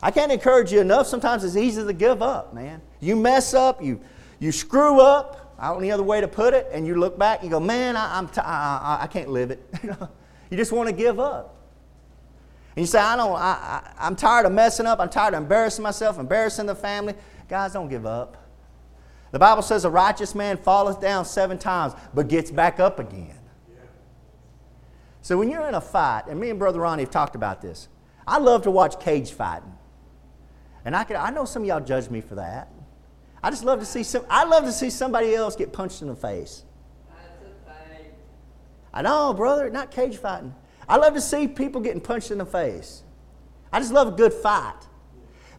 I 0.04 0.12
can't 0.12 0.30
encourage 0.30 0.74
you 0.74 0.82
enough. 0.82 1.08
Sometimes 1.08 1.46
it's 1.46 1.56
easy 1.56 1.82
to 1.82 1.94
give 1.94 2.22
up, 2.22 2.54
man. 2.54 2.82
You 3.00 3.16
mess 3.16 3.54
up, 3.54 3.82
you, 3.82 4.02
you 4.40 4.52
screw 4.52 5.00
up, 5.00 5.56
I 5.58 5.68
don't 5.68 5.76
know 5.76 5.80
any 5.80 5.92
other 5.92 6.04
way 6.04 6.20
to 6.20 6.28
put 6.28 6.54
it, 6.54 6.68
and 6.74 6.86
you 6.86 6.96
look 6.96 7.18
back, 7.18 7.44
you 7.44 7.50
go, 7.50 7.62
man, 7.62 7.96
I, 7.96 8.18
I'm 8.18 8.28
t- 8.28 8.42
I, 8.42 8.98
I, 9.00 9.04
I 9.04 9.08
can't 9.08 9.30
live 9.30 9.50
it. 9.50 9.64
you 10.50 10.58
just 10.58 10.74
want 10.74 10.90
to 10.90 10.94
give 10.94 11.18
up. 11.18 11.56
And 12.76 12.84
you 12.84 12.88
say, 12.88 13.00
I 13.00 13.16
don't, 13.16 13.38
I, 13.38 13.38
I, 13.40 13.94
I'm 14.00 14.18
tired 14.18 14.46
of 14.46 14.52
messing 14.52 14.86
up. 14.86 15.00
I'm 15.00 15.10
tired 15.10 15.34
of 15.34 15.44
embarrassing 15.44 15.84
myself, 15.84 16.20
embarrassing 16.20 16.66
the 16.66 16.76
family. 16.76 17.14
Guys, 17.48 17.72
don't 17.72 17.88
give 17.88 18.06
up. 18.06 18.39
The 19.32 19.40
Bible 19.40 19.62
says 19.62 19.86
a 19.86 19.90
righteous 19.90 20.34
man 20.34 20.58
falleth 20.58 21.00
down 21.00 21.26
seven 21.26 21.58
times, 21.58 21.94
but 22.14 22.28
gets 22.28 22.50
back 22.50 22.80
up 22.80 23.00
again. 23.00 23.36
So 25.22 25.38
when 25.38 25.50
you're 25.50 25.68
in 25.68 25.76
a 25.76 25.82
fight, 25.82 26.24
and 26.28 26.40
me 26.40 26.50
and 26.50 26.58
Brother 26.58 26.80
Ronnie 26.80 27.04
have 27.04 27.12
talked 27.12 27.36
about 27.36 27.62
this, 27.62 27.88
I 28.28 28.40
love 28.40 28.64
to 28.64 28.72
watch 28.72 29.00
cage 29.00 29.32
fighting. 29.32 29.74
And 30.86 30.96
I, 30.96 31.04
can, 31.04 31.18
I 31.18 31.30
know 31.30 31.46
some 31.46 31.64
of 31.64 31.68
y'all 31.68 31.82
judge 31.82 32.10
me 32.10 32.22
for 32.22 32.36
that. 32.36 32.72
I 33.44 33.50
just 33.50 33.64
love 33.64 33.80
to 33.80 33.86
see 33.86 34.04
some, 34.04 34.26
I 34.30 34.46
love 34.46 34.64
to 34.66 34.72
see 34.72 34.90
somebody 34.90 35.36
else 35.36 35.56
get 35.56 35.72
punched 35.72 36.02
in 36.02 36.08
the 36.08 36.16
face. 36.16 36.64
I 38.92 39.02
know, 39.04 39.34
brother, 39.34 39.70
not 39.70 39.92
cage 39.92 40.18
fighting. 40.18 40.56
I 40.88 40.98
love 40.98 41.14
to 41.14 41.22
see 41.22 41.48
people 41.48 41.80
getting 41.82 42.02
punched 42.02 42.32
in 42.32 42.40
the 42.40 42.46
face. 42.46 43.04
I 43.72 43.80
just 43.80 43.94
love 43.94 44.08
a 44.08 44.12
good 44.12 44.34
fight. 44.34 44.88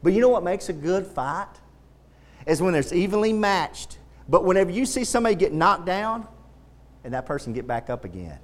But 0.02 0.12
you 0.12 0.20
know 0.20 0.28
what 0.28 0.42
makes 0.42 0.68
a 0.68 0.72
good 0.72 1.06
fight? 1.06 1.59
Is 2.46 2.62
when 2.62 2.74
it's 2.74 2.92
evenly 2.92 3.32
matched. 3.32 3.98
But 4.28 4.44
whenever 4.44 4.70
you 4.70 4.86
see 4.86 5.04
somebody 5.04 5.34
get 5.34 5.52
knocked 5.52 5.86
down 5.86 6.26
and 7.04 7.14
that 7.14 7.26
person 7.26 7.52
get 7.52 7.66
back 7.66 7.90
up 7.90 8.04
again, 8.04 8.38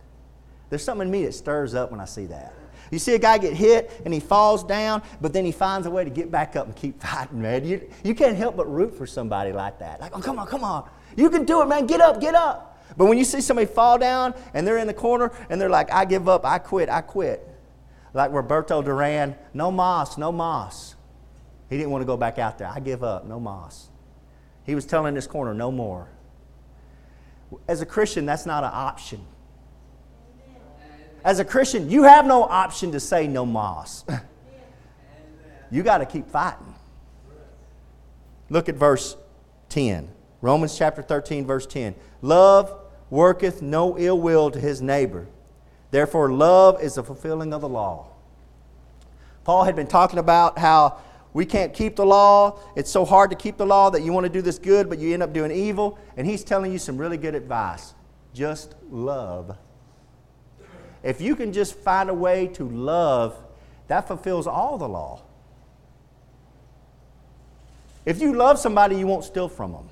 there's 0.70 0.82
something 0.82 1.06
in 1.06 1.12
me 1.12 1.24
that 1.24 1.32
stirs 1.32 1.74
up 1.74 1.90
when 1.90 2.00
I 2.00 2.06
see 2.06 2.26
that. 2.26 2.52
You 2.90 2.98
see 2.98 3.14
a 3.14 3.18
guy 3.18 3.38
get 3.38 3.54
hit 3.54 4.00
and 4.04 4.12
he 4.14 4.20
falls 4.20 4.62
down, 4.62 5.02
but 5.20 5.32
then 5.32 5.44
he 5.44 5.52
finds 5.52 5.86
a 5.86 5.90
way 5.90 6.04
to 6.04 6.10
get 6.10 6.30
back 6.30 6.56
up 6.56 6.66
and 6.66 6.76
keep 6.76 7.00
fighting, 7.02 7.40
man. 7.40 7.64
You, 7.64 7.88
you 8.04 8.14
can't 8.14 8.36
help 8.36 8.56
but 8.56 8.72
root 8.72 8.96
for 8.96 9.06
somebody 9.06 9.52
like 9.52 9.78
that. 9.78 10.00
Like, 10.00 10.16
oh, 10.16 10.20
come 10.20 10.38
on, 10.38 10.46
come 10.46 10.64
on. 10.64 10.88
You 11.16 11.30
can 11.30 11.44
do 11.44 11.62
it, 11.62 11.66
man. 11.66 11.86
Get 11.86 12.00
up, 12.00 12.20
get 12.20 12.34
up. 12.34 12.84
But 12.96 13.06
when 13.06 13.18
you 13.18 13.24
see 13.24 13.40
somebody 13.40 13.66
fall 13.66 13.98
down 13.98 14.34
and 14.54 14.66
they're 14.66 14.78
in 14.78 14.86
the 14.86 14.94
corner 14.94 15.32
and 15.50 15.60
they're 15.60 15.68
like, 15.68 15.92
I 15.92 16.04
give 16.04 16.28
up, 16.28 16.44
I 16.44 16.58
quit, 16.58 16.88
I 16.88 17.00
quit. 17.00 17.46
Like 18.14 18.32
Roberto 18.32 18.80
Duran, 18.82 19.36
no 19.52 19.70
moss, 19.70 20.16
no 20.16 20.32
moss. 20.32 20.95
He 21.68 21.76
didn't 21.76 21.90
want 21.90 22.02
to 22.02 22.06
go 22.06 22.16
back 22.16 22.38
out 22.38 22.58
there. 22.58 22.68
I 22.68 22.80
give 22.80 23.02
up, 23.02 23.26
no 23.26 23.40
moss. 23.40 23.88
He 24.64 24.74
was 24.74 24.84
telling 24.84 25.14
this 25.14 25.26
corner, 25.26 25.54
no 25.54 25.70
more. 25.70 26.08
As 27.68 27.80
a 27.80 27.86
Christian, 27.86 28.26
that's 28.26 28.46
not 28.46 28.64
an 28.64 28.70
option. 28.72 29.24
As 31.24 31.40
a 31.40 31.44
Christian, 31.44 31.90
you 31.90 32.04
have 32.04 32.24
no 32.24 32.44
option 32.44 32.92
to 32.92 33.00
say 33.00 33.26
no 33.26 33.44
moss. 33.44 34.04
you 35.70 35.82
got 35.82 35.98
to 35.98 36.06
keep 36.06 36.28
fighting. 36.28 36.74
Look 38.48 38.68
at 38.68 38.76
verse 38.76 39.16
10. 39.70 40.08
Romans 40.40 40.76
chapter 40.78 41.02
13, 41.02 41.46
verse 41.46 41.66
10. 41.66 41.94
Love 42.22 42.72
worketh 43.10 43.62
no 43.62 43.98
ill 43.98 44.20
will 44.20 44.50
to 44.50 44.60
his 44.60 44.80
neighbor. 44.80 45.26
Therefore, 45.90 46.30
love 46.30 46.82
is 46.82 46.94
the 46.94 47.02
fulfilling 47.02 47.52
of 47.52 47.60
the 47.60 47.68
law. 47.68 48.08
Paul 49.44 49.64
had 49.64 49.76
been 49.76 49.86
talking 49.86 50.18
about 50.18 50.58
how 50.58 50.98
we 51.36 51.44
can't 51.44 51.74
keep 51.74 51.96
the 51.96 52.06
law. 52.06 52.58
It's 52.76 52.90
so 52.90 53.04
hard 53.04 53.28
to 53.28 53.36
keep 53.36 53.58
the 53.58 53.66
law 53.66 53.90
that 53.90 54.00
you 54.00 54.10
want 54.10 54.24
to 54.24 54.30
do 54.30 54.40
this 54.40 54.58
good, 54.58 54.88
but 54.88 54.98
you 54.98 55.12
end 55.12 55.22
up 55.22 55.34
doing 55.34 55.50
evil. 55.50 55.98
And 56.16 56.26
he's 56.26 56.42
telling 56.42 56.72
you 56.72 56.78
some 56.78 56.96
really 56.96 57.18
good 57.18 57.34
advice. 57.34 57.92
Just 58.32 58.74
love. 58.88 59.54
If 61.02 61.20
you 61.20 61.36
can 61.36 61.52
just 61.52 61.74
find 61.74 62.08
a 62.08 62.14
way 62.14 62.46
to 62.54 62.66
love, 62.66 63.36
that 63.88 64.08
fulfills 64.08 64.46
all 64.46 64.78
the 64.78 64.88
law. 64.88 65.24
If 68.06 68.18
you 68.18 68.32
love 68.32 68.58
somebody, 68.58 68.96
you 68.96 69.06
won't 69.06 69.24
steal 69.24 69.50
from 69.50 69.72
them. 69.72 69.90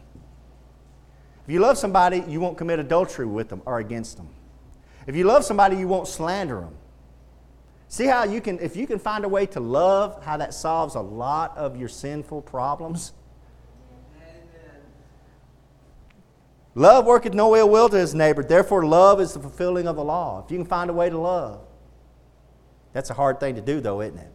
If 1.46 1.52
you 1.52 1.60
love 1.60 1.76
somebody, 1.76 2.24
you 2.26 2.40
won't 2.40 2.56
commit 2.56 2.78
adultery 2.78 3.26
with 3.26 3.50
them 3.50 3.60
or 3.66 3.80
against 3.80 4.16
them. 4.16 4.30
If 5.06 5.14
you 5.14 5.24
love 5.24 5.44
somebody, 5.44 5.76
you 5.76 5.88
won't 5.88 6.08
slander 6.08 6.60
them. 6.60 6.74
See 7.94 8.06
how 8.06 8.24
you 8.24 8.40
can, 8.40 8.58
if 8.58 8.74
you 8.74 8.88
can 8.88 8.98
find 8.98 9.24
a 9.24 9.28
way 9.28 9.46
to 9.46 9.60
love, 9.60 10.20
how 10.24 10.36
that 10.38 10.52
solves 10.52 10.96
a 10.96 11.00
lot 11.00 11.56
of 11.56 11.76
your 11.76 11.88
sinful 11.88 12.42
problems? 12.42 13.12
Amen. 14.16 14.80
Love 16.74 17.06
worketh 17.06 17.34
no 17.34 17.54
ill 17.54 17.68
will 17.70 17.88
to 17.88 17.96
his 17.96 18.12
neighbor. 18.12 18.42
Therefore, 18.42 18.84
love 18.84 19.20
is 19.20 19.34
the 19.34 19.38
fulfilling 19.38 19.86
of 19.86 19.94
the 19.94 20.02
law. 20.02 20.42
If 20.44 20.50
you 20.50 20.58
can 20.58 20.66
find 20.66 20.90
a 20.90 20.92
way 20.92 21.08
to 21.08 21.16
love, 21.16 21.60
that's 22.92 23.10
a 23.10 23.14
hard 23.14 23.38
thing 23.38 23.54
to 23.54 23.60
do, 23.60 23.80
though, 23.80 24.00
isn't 24.00 24.18
it? 24.18 24.32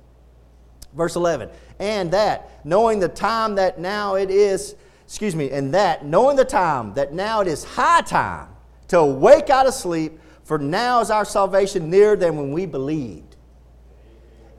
Verse 0.95 1.17
11, 1.17 1.50
and 1.80 2.12
that, 2.12 2.65
knowing 2.65 3.00
the 3.00 3.10
time 3.10 3.56
that 3.56 3.78
now 3.78 4.15
it 4.15 4.32
is, 4.32 4.78
excuse 5.04 5.36
me, 5.36 5.52
and 5.52 5.74
that, 5.74 6.06
knowing 6.06 6.38
the 6.38 6.45
time 6.45 6.93
that 6.93 7.12
now 7.12 7.41
it 7.41 7.48
is 7.50 7.65
high 7.65 8.04
time 8.04 8.48
to 8.88 9.00
awake 9.00 9.50
out 9.50 9.67
of 9.67 9.74
sleep, 9.74 10.17
for 10.45 10.58
now 10.58 11.02
is 11.02 11.12
our 11.12 11.26
salvation 11.26 11.89
nearer 11.89 12.15
than 12.15 12.38
when 12.38 12.54
we 12.54 12.65
believed. 12.65 13.29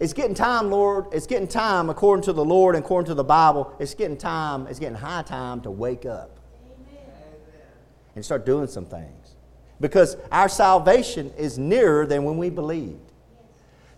It's 0.00 0.14
getting 0.14 0.34
time, 0.34 0.70
Lord. 0.70 1.08
It's 1.12 1.26
getting 1.26 1.46
time, 1.46 1.90
according 1.90 2.22
to 2.24 2.32
the 2.32 2.44
Lord 2.44 2.74
and 2.74 2.82
according 2.82 3.08
to 3.08 3.14
the 3.14 3.22
Bible. 3.22 3.76
It's 3.78 3.92
getting 3.92 4.16
time, 4.16 4.66
it's 4.66 4.78
getting 4.78 4.96
high 4.96 5.22
time 5.22 5.60
to 5.60 5.70
wake 5.70 6.06
up 6.06 6.40
Amen. 6.64 7.04
and 8.16 8.24
start 8.24 8.46
doing 8.46 8.66
some 8.66 8.86
things. 8.86 9.36
Because 9.78 10.16
our 10.32 10.48
salvation 10.48 11.30
is 11.36 11.58
nearer 11.58 12.06
than 12.06 12.24
when 12.24 12.38
we 12.38 12.48
believed. 12.48 13.12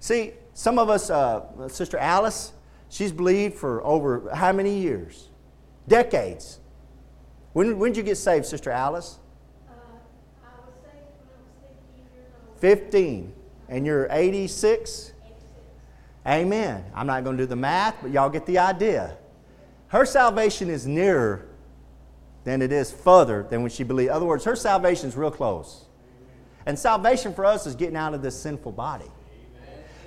See, 0.01 0.33
some 0.55 0.77
of 0.77 0.91
us, 0.91 1.09
uh, 1.09 1.69
Sister 1.69 1.99
Alice, 1.99 2.53
she's 2.88 3.12
believed 3.12 3.55
for 3.55 3.85
over 3.85 4.29
how 4.35 4.53
many 4.53 4.77
years? 4.77 5.29
Decades. 5.87 6.59
When, 7.53 7.79
when 7.79 7.93
did 7.93 7.99
you 7.99 8.03
get 8.03 8.17
saved, 8.17 8.47
Sister 8.47 8.73
Alice? 8.73 9.21
Uh, 9.69 9.73
I 10.43 10.67
was 10.67 10.75
saved 10.83 11.07
when 11.21 11.29
I 11.29 11.43
was 11.45 11.71
15 11.87 12.05
years 12.12 12.33
old. 12.49 12.61
15. 12.61 13.35
And 13.69 13.87
you're 13.87 14.09
86? 14.11 15.12
Amen. 16.27 16.85
I'm 16.95 17.07
not 17.07 17.25
going 17.25 17.37
to 17.37 17.43
do 17.43 17.47
the 17.47 17.57
math, 17.57 17.97
but 18.01 18.11
y'all 18.11 18.31
get 18.31 18.47
the 18.47 18.59
idea. 18.59 19.17
Her 19.89 20.07
salvation 20.07 20.71
is 20.71 20.87
nearer 20.87 21.49
than 22.45 22.63
it 22.63 22.73
is 22.73 22.91
further 22.91 23.47
than 23.49 23.63
when 23.63 23.71
she 23.71 23.85
believed. 23.85 24.11
In 24.11 24.17
other 24.17 24.27
words, 24.27 24.45
her 24.45 24.57
salvation 24.57 25.09
is 25.09 25.17
real 25.17 25.31
close. 25.31 25.87
And 26.65 26.79
salvation 26.79 27.35
for 27.35 27.45
us 27.45 27.67
is 27.67 27.75
getting 27.75 27.97
out 27.97 28.15
of 28.15 28.23
this 28.23 28.41
sinful 28.41 28.73
body. 28.73 29.11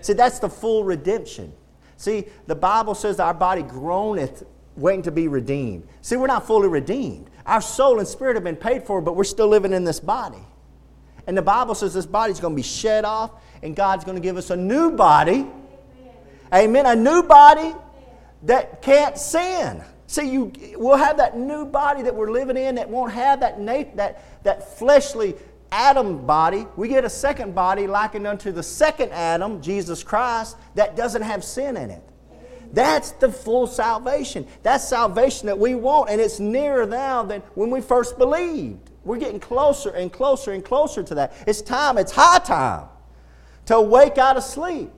See, 0.02 0.14
that's 0.14 0.40
the 0.40 0.50
full 0.50 0.84
redemption. 0.84 1.54
See, 1.98 2.26
the 2.48 2.56
Bible 2.56 2.96
says 2.96 3.20
our 3.20 3.34
body 3.34 3.64
groaneth, 3.64 4.44
waiting 4.76 5.04
to 5.04 5.12
be 5.12 5.28
redeemed. 5.28 5.88
See, 6.02 6.16
we're 6.16 6.28
not 6.28 6.46
fully 6.46 6.68
redeemed. 6.68 7.30
Our 7.46 7.62
soul 7.62 8.00
and 8.00 8.08
spirit 8.08 8.36
have 8.36 8.44
been 8.44 8.56
paid 8.56 8.84
for, 8.84 9.02
but 9.02 9.16
we're 9.16 9.24
still 9.24 9.48
living 9.48 9.74
in 9.74 9.84
this 9.84 10.00
body. 10.00 10.44
And 11.28 11.38
the 11.38 11.42
Bible 11.42 11.76
says 11.76 11.94
this 11.94 12.06
body's 12.06 12.40
going 12.40 12.54
to 12.54 12.56
be 12.56 12.64
shed 12.64 13.06
off, 13.06 13.32
and 13.64 13.76
God's 13.76 14.04
going 14.04 14.16
to 14.16 14.22
give 14.22 14.38
us 14.38 14.50
a 14.50 14.56
new 14.56 14.92
body. 14.92 15.48
Amen. 16.54 16.86
A 16.86 16.96
new 16.96 17.24
body 17.24 17.74
that 18.44 18.82
can't 18.82 19.18
sin. 19.18 19.84
See, 20.08 20.30
you 20.30 20.52
we'll 20.76 20.98
have 20.98 21.18
that 21.18 21.36
new 21.38 21.66
body 21.66 22.04
that 22.04 22.14
we're 22.14 22.32
living 22.32 22.58
in 22.58 22.76
that 22.76 22.90
won't 22.90 23.12
have 23.12 23.40
that 23.40 23.60
nat- 23.60 23.96
that 23.98 24.44
that 24.44 24.78
fleshly 24.78 25.36
Adam 25.72 26.26
body. 26.26 26.68
We 26.76 26.88
get 26.88 27.04
a 27.04 27.10
second 27.10 27.56
body 27.56 27.88
likened 27.88 28.28
unto 28.28 28.52
the 28.52 28.64
second 28.64 29.12
Adam, 29.12 29.62
Jesus 29.62 30.04
Christ, 30.04 30.58
that 30.76 30.96
doesn't 30.96 31.24
have 31.24 31.44
sin 31.44 31.76
in 31.76 31.90
it. 31.90 32.04
That's 32.72 33.12
the 33.12 33.32
full 33.32 33.68
salvation. 33.68 34.48
That's 34.64 34.88
salvation 34.88 35.48
that 35.48 35.58
we 35.58 35.76
want, 35.76 36.10
and 36.10 36.20
it's 36.22 36.40
nearer 36.40 36.86
now 36.86 37.24
than 37.24 37.42
when 37.56 37.70
we 37.70 37.82
first 37.82 38.18
believed. 38.18 38.92
We're 39.04 39.18
getting 39.18 39.40
closer 39.40 39.92
and 39.92 40.12
closer 40.12 40.52
and 40.52 40.64
closer 40.64 41.04
to 41.04 41.16
that. 41.16 41.34
It's 41.48 41.62
time, 41.62 41.98
it's 41.98 42.12
high 42.12 42.40
time 42.40 42.88
to 43.68 43.80
wake 43.80 44.18
out 44.18 44.38
of 44.38 44.44
sleep. 44.44 44.92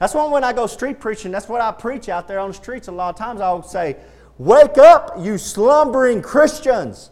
That's 0.00 0.14
why 0.14 0.26
when 0.28 0.42
I 0.42 0.54
go 0.54 0.66
street 0.66 0.98
preaching, 0.98 1.30
that's 1.30 1.46
what 1.46 1.60
I 1.60 1.70
preach 1.70 2.08
out 2.08 2.26
there 2.26 2.40
on 2.40 2.48
the 2.48 2.54
streets. 2.54 2.88
A 2.88 2.92
lot 2.92 3.10
of 3.10 3.16
times 3.16 3.40
I'll 3.40 3.62
say, 3.62 3.96
Wake 4.38 4.78
up, 4.78 5.16
you 5.18 5.36
slumbering 5.36 6.22
Christians. 6.22 7.10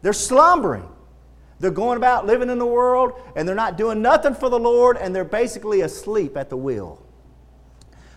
They're 0.00 0.14
slumbering. 0.14 0.88
They're 1.60 1.70
going 1.70 1.98
about 1.98 2.24
living 2.24 2.48
in 2.48 2.58
the 2.58 2.66
world 2.66 3.12
and 3.36 3.46
they're 3.46 3.54
not 3.54 3.76
doing 3.76 4.00
nothing 4.00 4.34
for 4.34 4.48
the 4.48 4.58
Lord 4.58 4.96
and 4.96 5.14
they're 5.14 5.24
basically 5.24 5.82
asleep 5.82 6.38
at 6.38 6.48
the 6.48 6.56
wheel. 6.56 7.06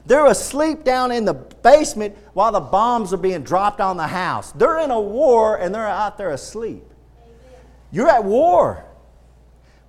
They're 0.06 0.26
asleep 0.28 0.86
down 0.86 1.12
in 1.12 1.26
the 1.26 1.34
basement 1.34 2.16
while 2.34 2.54
the 2.54 2.62
bombs 2.62 3.12
are 3.12 3.18
being 3.18 3.44
dropped 3.44 3.82
on 3.82 3.98
the 3.98 4.08
house. 4.08 4.54
They're 4.54 4.80
in 4.80 4.92
a 4.92 5.02
war 5.02 5.58
and 5.58 5.76
they're 5.76 5.86
out 5.86 6.18
there 6.18 6.30
asleep. 6.32 6.86
You're 7.92 8.10
at 8.10 8.24
war. 8.24 8.86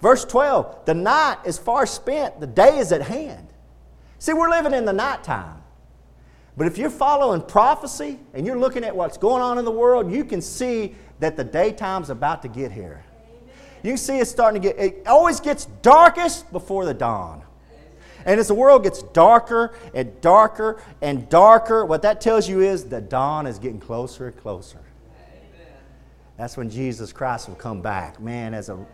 Verse 0.00 0.24
12 0.24 0.84
the 0.84 0.94
night 0.94 1.38
is 1.44 1.58
far 1.58 1.86
spent, 1.86 2.40
the 2.40 2.46
day 2.46 2.78
is 2.78 2.92
at 2.92 3.02
hand. 3.02 3.48
See, 4.18 4.32
we're 4.32 4.50
living 4.50 4.72
in 4.72 4.84
the 4.84 4.92
nighttime. 4.92 5.62
But 6.56 6.66
if 6.66 6.78
you're 6.78 6.88
following 6.88 7.42
prophecy 7.42 8.18
and 8.32 8.46
you're 8.46 8.58
looking 8.58 8.82
at 8.82 8.96
what's 8.96 9.18
going 9.18 9.42
on 9.42 9.58
in 9.58 9.64
the 9.64 9.70
world, 9.70 10.10
you 10.10 10.24
can 10.24 10.40
see 10.40 10.94
that 11.20 11.36
the 11.36 11.44
daytime's 11.44 12.08
about 12.08 12.42
to 12.42 12.48
get 12.48 12.72
here. 12.72 13.04
You 13.82 13.96
see 13.96 14.18
it's 14.18 14.30
starting 14.30 14.62
to 14.62 14.68
get, 14.68 14.78
it 14.78 15.06
always 15.06 15.38
gets 15.38 15.66
darkest 15.82 16.50
before 16.52 16.86
the 16.86 16.94
dawn. 16.94 17.42
And 18.24 18.40
as 18.40 18.48
the 18.48 18.54
world 18.54 18.82
gets 18.82 19.02
darker 19.02 19.74
and 19.94 20.20
darker 20.20 20.82
and 21.00 21.28
darker, 21.28 21.84
what 21.84 22.02
that 22.02 22.20
tells 22.20 22.48
you 22.48 22.60
is 22.60 22.84
the 22.84 23.00
dawn 23.00 23.46
is 23.46 23.58
getting 23.58 23.78
closer 23.78 24.28
and 24.28 24.36
closer. 24.36 24.80
That's 26.36 26.56
when 26.56 26.68
Jesus 26.68 27.12
Christ 27.12 27.48
will 27.48 27.54
come 27.54 27.80
back, 27.80 28.20
man, 28.20 28.52
as 28.52 28.68
a, 28.68 28.84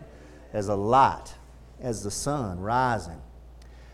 as 0.53 0.69
a 0.69 0.75
light, 0.75 1.33
as 1.81 2.03
the 2.03 2.11
sun 2.11 2.59
rising. 2.59 3.21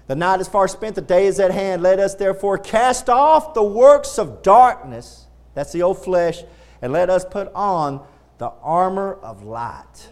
The 0.08 0.16
night 0.16 0.42
is 0.42 0.48
far 0.48 0.68
spent, 0.68 0.96
the 0.96 1.02
day 1.02 1.26
is 1.28 1.40
at 1.40 1.52
hand. 1.52 1.82
Let 1.82 2.00
us 2.00 2.16
therefore 2.16 2.58
cast 2.58 3.10
off 3.10 3.54
the 3.54 3.64
works 3.64 4.18
of 4.18 4.42
darkness, 4.42 5.28
that's 5.54 5.72
the 5.72 5.82
old 5.82 6.04
flesh, 6.04 6.44
and 6.82 6.92
let 6.92 7.10
us 7.10 7.24
put 7.24 7.52
on 7.54 8.06
the 8.38 8.52
armor 8.62 9.14
of 9.22 9.44
light. 9.44 10.10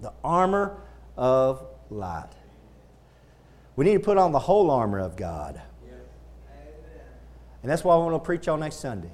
The 0.00 0.12
armor 0.24 0.76
of 1.16 1.64
light. 1.88 2.30
We 3.76 3.84
need 3.84 3.94
to 3.94 4.00
put 4.00 4.18
on 4.18 4.32
the 4.32 4.40
whole 4.40 4.70
armor 4.70 4.98
of 4.98 5.16
God. 5.16 5.60
And 7.62 7.70
that's 7.70 7.84
why 7.84 7.94
I 7.94 7.98
want 7.98 8.14
to 8.14 8.18
preach 8.18 8.48
on 8.48 8.60
next 8.60 8.80
Sunday. 8.80 9.12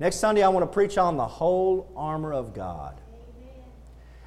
Next 0.00 0.16
Sunday, 0.16 0.42
I 0.42 0.48
want 0.48 0.64
to 0.64 0.72
preach 0.72 0.98
on 0.98 1.16
the 1.16 1.26
whole 1.26 1.88
armor 1.96 2.32
of 2.32 2.54
God. 2.54 3.00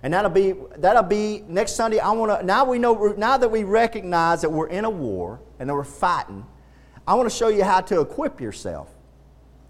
And 0.06 0.14
that'll 0.14 0.30
be 0.30 0.54
that'll 0.78 1.02
be 1.02 1.44
next 1.48 1.76
Sunday. 1.76 1.98
I 1.98 2.12
want 2.12 2.40
to 2.40 2.46
now 2.46 2.64
we 2.64 2.78
know 2.78 3.16
now 3.18 3.40
that 3.40 3.50
we 3.50 3.64
recognize 3.64 4.44
that 4.44 4.52
we're 4.52 4.68
in 4.68 4.86
a 4.86 4.90
war 4.90 5.40
and 5.58 5.68
that 5.68 5.74
we're 5.74 5.84
fighting. 5.84 6.46
I 7.08 7.16
want 7.16 7.28
to 7.28 7.36
show 7.36 7.48
you 7.48 7.64
how 7.64 7.82
to 7.82 8.02
equip 8.02 8.40
yourself 8.40 8.88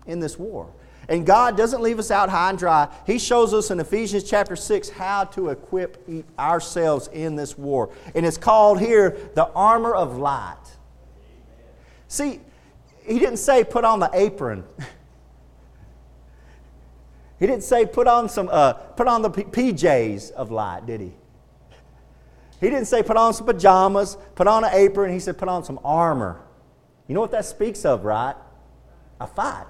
in 0.06 0.19
this 0.19 0.38
war. 0.38 0.74
And 1.08 1.26
God 1.26 1.56
doesn't 1.56 1.82
leave 1.82 2.00
us 2.00 2.12
out 2.12 2.28
high 2.28 2.50
and 2.50 2.60
dry. 2.60 2.89
He 3.08 3.17
shows 3.17 3.54
us 3.54 3.71
in 3.71 3.80
Ephesians 3.80 4.26
chapter 4.26 4.58
6 4.58 4.89
how 4.89 5.24
to 5.24 5.52
equip 5.52 6.06
ourselves 6.38 7.08
in 7.13 7.38
this 7.38 7.58
war. 7.58 7.93
And 8.13 8.26
it's 8.26 8.38
called 8.38 8.82
here 8.82 9.17
the 9.36 9.48
armor 9.54 9.95
of 9.95 10.17
light. 10.17 10.58
See, 12.10 12.41
he 13.08 13.19
didn't 13.19 13.38
say 13.38 13.63
put 13.63 13.86
on 13.86 14.02
the 14.02 14.10
apron. 14.13 14.65
he 17.39 17.48
didn't 17.48 17.63
say 17.63 17.86
put 17.86 18.08
on 18.08 18.30
some 18.30 18.50
uh, 18.52 18.74
put 18.74 19.08
on 19.08 19.21
the 19.21 19.30
PJs 19.30 20.32
of 20.32 20.52
light, 20.52 20.86
did 20.86 21.02
he? 21.02 21.13
He 22.62 22.69
didn't 22.69 22.86
say 22.86 23.04
put 23.04 23.17
on 23.17 23.34
some 23.34 23.45
pajamas, 23.45 24.17
put 24.36 24.48
on 24.48 24.63
an 24.63 24.71
apron. 24.74 25.12
He 25.12 25.19
said 25.19 25.38
put 25.38 25.50
on 25.50 25.63
some 25.63 25.80
armor. 25.84 26.41
You 27.08 27.13
know 27.13 27.21
what 27.21 27.32
that 27.32 27.45
speaks 27.45 27.86
of, 27.86 28.06
right? 28.06 28.36
A 29.19 29.28
fight, 29.28 29.67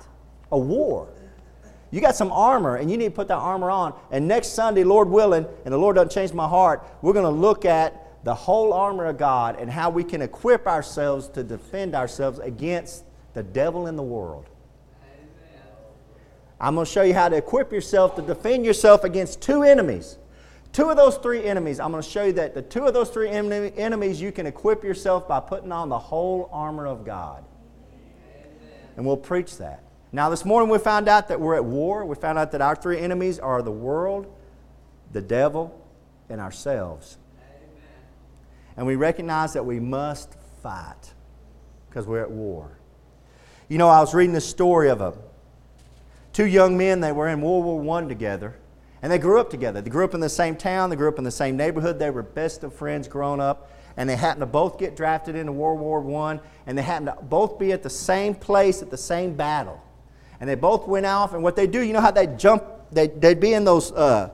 a 0.52 0.58
war. 0.58 1.10
You 1.92 2.02
got 2.02 2.16
some 2.16 2.32
armor, 2.32 2.76
and 2.76 2.92
you 2.92 2.98
need 2.98 3.06
to 3.06 3.12
put 3.12 3.28
that 3.30 3.38
armor 3.38 3.72
on. 3.72 3.94
And 4.12 4.28
next 4.28 4.50
Sunday, 4.50 4.84
Lord 4.84 5.10
willing, 5.10 5.46
and 5.64 5.74
the 5.74 5.78
Lord 5.78 5.96
doesn't 5.96 6.12
change 6.12 6.34
my 6.34 6.48
heart, 6.48 6.86
we're 7.02 7.14
going 7.14 7.26
to 7.26 7.30
look 7.30 7.66
at 7.66 8.24
the 8.24 8.34
whole 8.34 8.74
armor 8.74 9.06
of 9.06 9.18
God 9.18 9.60
and 9.60 9.70
how 9.70 9.90
we 9.90 10.04
can 10.04 10.22
equip 10.22 10.68
ourselves 10.68 11.28
to 11.30 11.44
defend 11.44 11.96
ourselves 11.96 12.40
against 12.40 13.06
the 13.34 13.44
devil 13.44 13.88
in 13.88 13.96
the 13.96 14.04
world. 14.04 14.50
I'm 16.60 16.76
going 16.76 16.86
to 16.86 16.92
show 16.92 17.04
you 17.04 17.14
how 17.14 17.30
to 17.30 17.36
equip 17.36 17.72
yourself 17.72 18.16
to 18.16 18.22
defend 18.22 18.66
yourself 18.66 19.04
against 19.04 19.42
two 19.42 19.64
enemies. 19.64 20.18
Two 20.72 20.90
of 20.90 20.98
those 20.98 21.18
three 21.18 21.44
enemies, 21.44 21.80
I'm 21.80 21.92
going 21.92 22.04
to 22.04 22.10
show 22.10 22.26
you 22.26 22.34
that 22.34 22.54
the 22.54 22.62
two 22.62 22.86
of 22.86 22.94
those 22.94 23.10
three 23.10 23.30
enemies 23.30 24.22
you 24.22 24.32
can 24.32 24.46
equip 24.46 24.84
yourself 24.84 25.28
by 25.28 25.40
putting 25.40 25.72
on 25.72 25.90
the 25.90 26.00
whole 26.00 26.50
armor 26.52 26.86
of 26.86 27.06
God. 27.06 27.44
And 28.98 29.06
we'll 29.06 29.18
preach 29.18 29.58
that. 29.58 29.84
Now, 30.12 30.30
this 30.30 30.46
morning 30.46 30.70
we 30.70 30.78
found 30.78 31.10
out 31.10 31.28
that 31.28 31.40
we're 31.40 31.56
at 31.56 31.66
war. 31.66 32.06
We 32.06 32.16
found 32.16 32.38
out 32.40 32.52
that 32.52 32.62
our 32.62 32.76
three 32.76 33.00
enemies 33.00 33.40
are 33.40 33.62
the 33.62 33.72
world, 33.72 34.34
the 35.12 35.22
devil, 35.22 35.82
and 36.30 36.40
ourselves. 36.40 37.18
And 38.78 38.86
we 38.86 38.96
recognize 38.96 39.54
that 39.54 39.66
we 39.66 39.80
must 39.80 40.34
fight 40.62 41.14
because 41.90 42.08
we're 42.08 42.22
at 42.22 42.32
war. 42.32 42.78
You 43.70 43.78
know, 43.78 43.90
I 43.90 44.00
was 44.00 44.14
reading 44.14 44.34
the 44.34 44.42
story 44.42 44.90
of 44.90 45.02
a, 45.02 45.14
two 46.36 46.46
young 46.46 46.78
men. 46.78 47.00
They 47.00 47.12
were 47.12 47.30
in 47.30 47.42
World 47.42 47.66
War 47.66 47.98
I 47.98 48.08
together, 48.08 48.56
and 49.02 49.12
they 49.12 49.18
grew 49.18 49.40
up 49.40 49.50
together. 49.50 49.82
They 49.82 49.90
grew 49.90 50.06
up 50.06 50.14
in 50.14 50.20
the 50.20 50.30
same 50.30 50.56
town, 50.56 50.92
they 50.92 50.96
grew 50.96 51.08
up 51.08 51.18
in 51.18 51.24
the 51.24 51.32
same 51.32 51.58
neighborhood. 51.58 51.98
They 51.98 52.12
were 52.12 52.22
best 52.22 52.64
of 52.64 52.74
friends 52.74 53.08
growing 53.08 53.40
up 53.42 53.72
and 53.98 54.10
they 54.10 54.16
happened 54.18 54.42
to 54.42 54.46
both 54.46 54.78
get 54.78 54.94
drafted 54.94 55.38
into 55.38 55.54
World 55.54 55.80
War 55.80 56.28
I, 56.28 56.40
and 56.68 56.78
they 56.78 56.82
happened 56.82 57.08
to 57.08 57.24
both 57.24 57.58
be 57.58 57.72
at 57.72 57.82
the 57.82 57.90
same 57.90 58.36
place 58.36 58.82
at 58.82 58.92
the 58.92 58.98
same 58.98 59.36
battle 59.36 59.82
and 60.40 60.50
they 60.50 60.56
both 60.56 60.88
went 60.88 61.06
off. 61.06 61.34
And 61.34 61.44
what 61.44 61.56
they 61.56 61.68
do, 61.68 61.82
you 61.82 61.94
know 61.94 62.02
how 62.02 62.12
they 62.12 62.28
jump? 62.28 62.64
They, 62.92 63.08
they'd 63.08 63.40
be 63.40 63.54
in 63.54 63.64
those, 63.64 63.92
uh, 63.92 64.30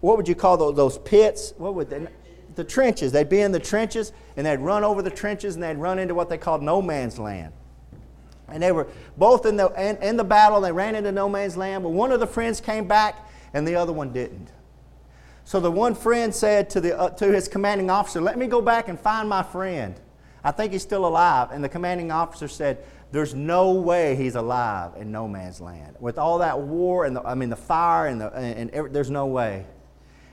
what 0.00 0.16
would 0.16 0.28
you 0.28 0.34
call 0.34 0.56
those, 0.56 0.76
those 0.76 0.98
pits? 0.98 1.54
What 1.56 1.74
would 1.74 1.90
they? 1.90 2.06
The 2.54 2.64
trenches. 2.64 3.12
They'd 3.12 3.28
be 3.28 3.40
in 3.40 3.52
the 3.52 3.60
trenches, 3.60 4.12
and 4.36 4.46
they'd 4.46 4.58
run 4.58 4.84
over 4.84 5.00
the 5.00 5.10
trenches, 5.10 5.54
and 5.54 5.62
they'd 5.62 5.76
run 5.76 5.98
into 5.98 6.14
what 6.14 6.28
they 6.28 6.38
called 6.38 6.62
no 6.62 6.82
man's 6.82 7.18
land. 7.18 7.52
And 8.50 8.62
they 8.62 8.72
were 8.72 8.88
both 9.16 9.46
in 9.46 9.56
the, 9.56 9.68
in, 9.80 9.96
in 10.02 10.16
the 10.16 10.24
battle, 10.24 10.60
they 10.60 10.72
ran 10.72 10.94
into 10.94 11.12
no 11.12 11.28
man's 11.28 11.56
land, 11.56 11.82
but 11.82 11.90
one 11.90 12.12
of 12.12 12.20
the 12.20 12.26
friends 12.26 12.60
came 12.60 12.88
back, 12.88 13.28
and 13.52 13.66
the 13.66 13.74
other 13.74 13.92
one 13.92 14.12
didn't. 14.12 14.50
So 15.44 15.60
the 15.60 15.70
one 15.70 15.94
friend 15.94 16.34
said 16.34 16.70
to, 16.70 16.80
the, 16.80 16.98
uh, 16.98 17.10
to 17.10 17.32
his 17.32 17.48
commanding 17.48 17.90
officer, 17.90 18.20
Let 18.20 18.38
me 18.38 18.46
go 18.46 18.60
back 18.60 18.88
and 18.88 18.98
find 18.98 19.28
my 19.28 19.42
friend. 19.42 19.94
I 20.44 20.50
think 20.50 20.72
he's 20.72 20.82
still 20.82 21.06
alive. 21.06 21.50
And 21.50 21.64
the 21.64 21.68
commanding 21.68 22.12
officer 22.12 22.48
said, 22.48 22.84
there's 23.10 23.34
no 23.34 23.72
way 23.72 24.14
he's 24.16 24.34
alive 24.34 24.92
in 24.96 25.10
no 25.10 25.26
man's 25.26 25.60
land. 25.60 25.96
With 25.98 26.18
all 26.18 26.38
that 26.38 26.60
war 26.60 27.06
and 27.06 27.16
the, 27.16 27.22
I 27.22 27.34
mean 27.34 27.48
the 27.48 27.56
fire 27.56 28.06
and, 28.06 28.20
the, 28.20 28.30
and, 28.34 28.58
and 28.58 28.70
every, 28.70 28.90
there's 28.90 29.10
no 29.10 29.26
way. 29.26 29.64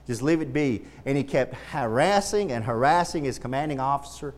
Just 0.06 0.22
leave 0.22 0.42
it 0.42 0.52
be. 0.52 0.84
And 1.06 1.18
he 1.18 1.24
kept 1.24 1.56
harassing 1.72 2.52
and 2.52 2.66
harassing 2.66 3.24
his 3.24 3.40
commanding 3.40 3.80
officer 3.80 4.36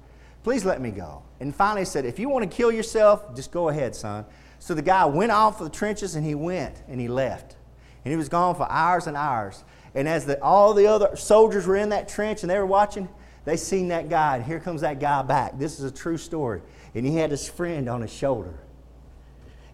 Please 0.47 0.63
let 0.63 0.80
me 0.80 0.91
go. 0.91 1.23
And 1.40 1.54
finally 1.54 1.86
said, 1.86 2.06
If 2.06 2.20
you 2.20 2.30
want 2.30 2.50
to 2.50 2.56
kill 2.56 2.72
yourself, 2.72 3.36
just 3.36 3.52
go 3.52 3.70
ahead, 3.70 3.96
son. 3.96 4.26
So 4.60 4.74
the 4.74 4.82
guy 4.82 5.06
went 5.06 5.32
off 5.32 5.62
of 5.62 5.72
the 5.72 5.76
trenches 5.76 6.16
and 6.16 6.26
he 6.26 6.36
went 6.36 6.82
and 6.88 7.00
he 7.00 7.08
left. 7.08 7.56
And 8.04 8.12
he 8.12 8.18
was 8.18 8.30
gone 8.30 8.56
for 8.56 8.70
hours 8.72 9.08
and 9.08 9.16
hours. 9.16 9.64
And 9.94 10.08
as 10.08 10.26
the, 10.26 10.42
all 10.42 10.74
the 10.74 10.88
other 10.88 11.16
soldiers 11.16 11.68
were 11.68 11.76
in 11.76 11.90
that 11.90 12.08
trench 12.08 12.42
and 12.42 12.50
they 12.50 12.58
were 12.58 12.66
watching, 12.66 13.10
they 13.46 13.58
seen 13.58 13.90
that 13.90 14.10
guy. 14.10 14.38
And 14.38 14.46
here 14.46 14.60
comes 14.60 14.82
that 14.82 15.00
guy 15.00 15.22
back. 15.22 15.58
This 15.58 15.80
is 15.80 15.92
a 15.92 15.94
true 15.94 16.18
story. 16.18 16.62
And 16.96 17.06
he 17.06 17.16
had 17.16 17.32
his 17.32 17.48
friend 17.48 17.88
on 17.88 18.02
his 18.02 18.12
shoulder. 18.12 18.54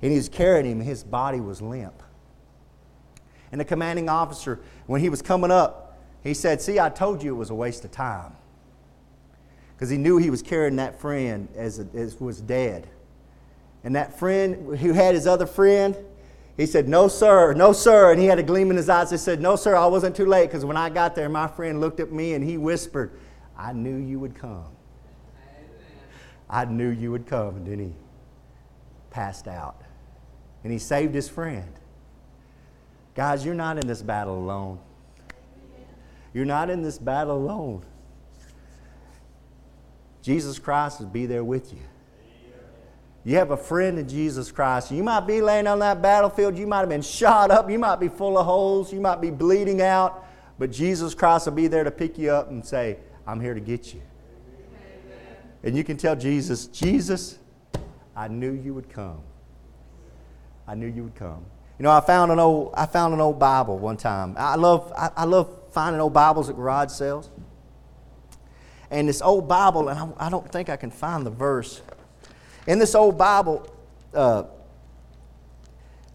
And 0.01 0.11
he 0.11 0.17
was 0.17 0.29
carrying 0.29 0.65
him. 0.65 0.79
His 0.81 1.03
body 1.03 1.39
was 1.39 1.61
limp. 1.61 2.03
And 3.51 3.61
the 3.61 3.65
commanding 3.65 4.09
officer, 4.09 4.59
when 4.87 4.99
he 4.99 5.09
was 5.09 5.21
coming 5.21 5.51
up, 5.51 5.97
he 6.23 6.33
said, 6.33 6.61
See, 6.61 6.79
I 6.79 6.89
told 6.89 7.21
you 7.21 7.35
it 7.35 7.37
was 7.37 7.49
a 7.49 7.55
waste 7.55 7.85
of 7.85 7.91
time. 7.91 8.33
Because 9.75 9.89
he 9.89 9.97
knew 9.97 10.17
he 10.17 10.29
was 10.29 10.41
carrying 10.41 10.75
that 10.77 10.99
friend 10.99 11.47
as, 11.55 11.79
as 11.93 12.19
was 12.19 12.41
dead. 12.41 12.87
And 13.83 13.95
that 13.95 14.17
friend 14.17 14.77
who 14.77 14.93
had 14.93 15.13
his 15.13 15.27
other 15.27 15.45
friend, 15.45 15.97
he 16.55 16.65
said, 16.65 16.87
No, 16.87 17.07
sir, 17.07 17.53
no, 17.53 17.73
sir. 17.73 18.11
And 18.11 18.21
he 18.21 18.27
had 18.27 18.39
a 18.39 18.43
gleam 18.43 18.69
in 18.69 18.77
his 18.77 18.87
eyes. 18.89 19.11
He 19.11 19.17
said, 19.17 19.41
No, 19.41 19.55
sir, 19.55 19.75
I 19.75 19.85
wasn't 19.87 20.15
too 20.15 20.25
late. 20.25 20.47
Because 20.47 20.63
when 20.63 20.77
I 20.77 20.89
got 20.89 21.15
there, 21.15 21.27
my 21.27 21.47
friend 21.47 21.81
looked 21.81 21.99
at 21.99 22.11
me 22.11 22.33
and 22.33 22.43
he 22.43 22.57
whispered, 22.57 23.11
I 23.57 23.73
knew 23.73 23.97
you 23.97 24.19
would 24.19 24.35
come. 24.35 24.65
I 26.49 26.65
knew 26.65 26.89
you 26.89 27.11
would 27.11 27.25
come. 27.25 27.57
And 27.57 27.65
then 27.65 27.79
he 27.79 27.93
passed 29.09 29.47
out. 29.47 29.81
And 30.63 30.71
he 30.71 30.79
saved 30.79 31.13
his 31.13 31.27
friend. 31.27 31.71
Guys, 33.15 33.45
you're 33.45 33.55
not 33.55 33.77
in 33.77 33.87
this 33.87 34.01
battle 34.01 34.37
alone. 34.37 34.79
You're 36.33 36.45
not 36.45 36.69
in 36.69 36.81
this 36.81 36.97
battle 36.97 37.37
alone. 37.37 37.83
Jesus 40.23 40.57
Christ 40.57 41.01
will 41.01 41.07
be 41.07 41.25
there 41.25 41.43
with 41.43 41.73
you. 41.73 41.81
You 43.25 43.35
have 43.37 43.51
a 43.51 43.57
friend 43.57 43.99
in 43.99 44.07
Jesus 44.07 44.51
Christ. 44.51 44.89
You 44.89 45.03
might 45.03 45.27
be 45.27 45.41
laying 45.41 45.67
on 45.67 45.79
that 45.79 46.01
battlefield. 46.01 46.57
You 46.57 46.65
might 46.65 46.79
have 46.79 46.89
been 46.89 47.01
shot 47.01 47.51
up. 47.51 47.69
You 47.69 47.77
might 47.77 47.97
be 47.97 48.07
full 48.07 48.37
of 48.37 48.45
holes. 48.45 48.91
You 48.91 49.01
might 49.01 49.19
be 49.19 49.31
bleeding 49.31 49.81
out. 49.81 50.25
But 50.57 50.71
Jesus 50.71 51.13
Christ 51.13 51.45
will 51.45 51.53
be 51.53 51.67
there 51.67 51.83
to 51.83 51.91
pick 51.91 52.17
you 52.17 52.31
up 52.31 52.49
and 52.49 52.65
say, 52.65 52.97
I'm 53.27 53.41
here 53.41 53.53
to 53.53 53.59
get 53.59 53.93
you. 53.93 54.01
And 55.61 55.75
you 55.75 55.83
can 55.83 55.97
tell 55.97 56.15
Jesus, 56.15 56.67
Jesus, 56.67 57.37
I 58.15 58.29
knew 58.29 58.51
you 58.53 58.73
would 58.73 58.89
come. 58.89 59.19
I 60.67 60.75
knew 60.75 60.87
you 60.87 61.03
would 61.03 61.15
come. 61.15 61.45
You 61.79 61.83
know, 61.83 61.91
I 61.91 61.99
found 61.99 62.31
an 62.31 62.39
old, 62.39 62.73
I 62.75 62.85
found 62.85 63.13
an 63.13 63.19
old 63.19 63.39
Bible 63.39 63.77
one 63.77 63.97
time. 63.97 64.35
I 64.37 64.55
love, 64.55 64.91
I, 64.97 65.09
I 65.17 65.25
love 65.25 65.53
finding 65.71 65.99
old 65.99 66.13
Bibles 66.13 66.49
at 66.49 66.55
garage 66.55 66.91
sales. 66.91 67.29
And 68.93 69.09
this 69.09 69.23
old 69.23 69.47
Bible, 69.47 69.89
and 69.89 69.99
I, 69.99 70.27
I 70.27 70.29
don't 70.29 70.47
think 70.51 70.69
I 70.69 70.75
can 70.75 70.91
find 70.91 71.25
the 71.25 71.31
verse. 71.31 71.81
In 72.67 72.77
this 72.77 72.93
old 72.93 73.17
Bible, 73.17 73.67
uh, 74.13 74.43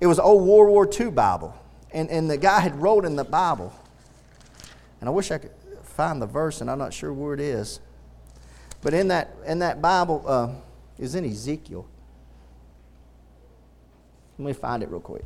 it 0.00 0.06
was 0.06 0.18
an 0.18 0.24
old 0.24 0.46
World 0.46 0.68
War 0.68 0.88
II 0.88 1.10
Bible. 1.10 1.56
And, 1.90 2.08
and 2.08 2.30
the 2.30 2.36
guy 2.36 2.60
had 2.60 2.80
wrote 2.80 3.04
in 3.04 3.16
the 3.16 3.24
Bible, 3.24 3.74
and 5.00 5.08
I 5.08 5.12
wish 5.12 5.32
I 5.32 5.38
could 5.38 5.50
find 5.82 6.22
the 6.22 6.26
verse, 6.26 6.60
and 6.60 6.70
I'm 6.70 6.78
not 6.78 6.94
sure 6.94 7.12
where 7.12 7.34
it 7.34 7.40
is. 7.40 7.80
But 8.80 8.94
in 8.94 9.08
that, 9.08 9.34
in 9.44 9.58
that 9.58 9.82
Bible 9.82 10.22
uh, 10.24 10.50
is 11.00 11.16
in 11.16 11.24
Ezekiel. 11.24 11.84
Let 14.38 14.46
me 14.46 14.52
find 14.52 14.84
it 14.84 14.88
real 14.88 15.00
quick. 15.00 15.24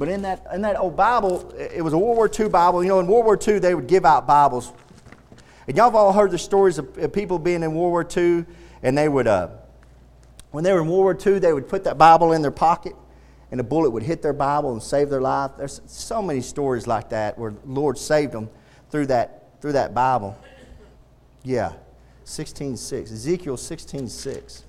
But 0.00 0.08
in 0.08 0.22
that, 0.22 0.44
in 0.52 0.62
that 0.62 0.80
old 0.80 0.96
Bible, 0.96 1.54
it 1.56 1.82
was 1.84 1.92
a 1.92 1.98
World 1.98 2.16
War 2.16 2.28
II 2.28 2.48
Bible. 2.48 2.82
You 2.82 2.88
know, 2.88 2.98
in 2.98 3.06
World 3.06 3.24
War 3.24 3.38
II, 3.40 3.60
they 3.60 3.76
would 3.76 3.86
give 3.86 4.04
out 4.04 4.26
Bibles. 4.26 4.72
And 5.70 5.76
y'all 5.76 5.86
have 5.86 5.94
all 5.94 6.12
heard 6.12 6.32
the 6.32 6.38
stories 6.38 6.78
of 6.78 7.12
people 7.12 7.38
being 7.38 7.62
in 7.62 7.76
World 7.76 7.92
War 7.92 8.04
II, 8.04 8.44
and 8.82 8.98
they 8.98 9.08
would, 9.08 9.28
uh, 9.28 9.50
when 10.50 10.64
they 10.64 10.72
were 10.72 10.80
in 10.80 10.88
World 10.88 11.04
War 11.04 11.32
II, 11.34 11.38
they 11.38 11.52
would 11.52 11.68
put 11.68 11.84
that 11.84 11.96
Bible 11.96 12.32
in 12.32 12.42
their 12.42 12.50
pocket, 12.50 12.96
and 13.52 13.60
a 13.60 13.62
bullet 13.62 13.90
would 13.90 14.02
hit 14.02 14.20
their 14.20 14.32
Bible 14.32 14.72
and 14.72 14.82
save 14.82 15.10
their 15.10 15.20
life. 15.20 15.52
There's 15.56 15.80
so 15.86 16.20
many 16.22 16.40
stories 16.40 16.88
like 16.88 17.10
that 17.10 17.38
where 17.38 17.52
the 17.52 17.58
Lord 17.64 17.98
saved 17.98 18.32
them 18.32 18.50
through 18.90 19.06
that, 19.06 19.60
through 19.60 19.74
that 19.74 19.94
Bible. 19.94 20.36
Yeah, 21.44 21.74
16.6, 22.24 23.04
Ezekiel 23.04 23.56
16.6. 23.56 24.62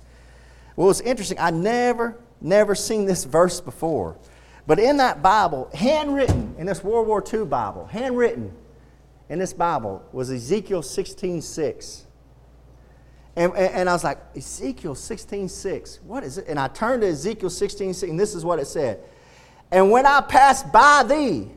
Well, 0.76 0.88
it's 0.88 1.00
interesting. 1.00 1.40
I 1.40 1.50
never, 1.50 2.16
never 2.40 2.76
seen 2.76 3.06
this 3.06 3.24
verse 3.24 3.60
before. 3.60 4.16
But 4.68 4.78
in 4.78 4.98
that 4.98 5.20
Bible, 5.20 5.68
handwritten, 5.74 6.54
in 6.58 6.66
this 6.66 6.84
World 6.84 7.08
War 7.08 7.24
II 7.34 7.46
Bible, 7.46 7.86
handwritten 7.86 8.52
in 9.32 9.38
this 9.38 9.54
Bible 9.54 10.06
was 10.12 10.30
Ezekiel 10.30 10.82
16.6. 10.82 12.02
And, 13.34 13.50
and, 13.54 13.74
and, 13.74 13.88
I 13.88 13.94
was 13.94 14.04
like, 14.04 14.18
Ezekiel 14.36 14.94
16.6, 14.94 16.02
what 16.02 16.22
is 16.22 16.36
it? 16.36 16.44
And 16.48 16.60
I 16.60 16.68
turned 16.68 17.00
to 17.00 17.08
Ezekiel 17.08 17.48
16.6, 17.48 18.10
and 18.10 18.20
this 18.20 18.34
is 18.34 18.44
what 18.44 18.58
it 18.58 18.66
said. 18.66 19.00
And 19.70 19.90
when 19.90 20.04
I 20.04 20.20
passed 20.20 20.70
by 20.70 21.04
thee, 21.08 21.48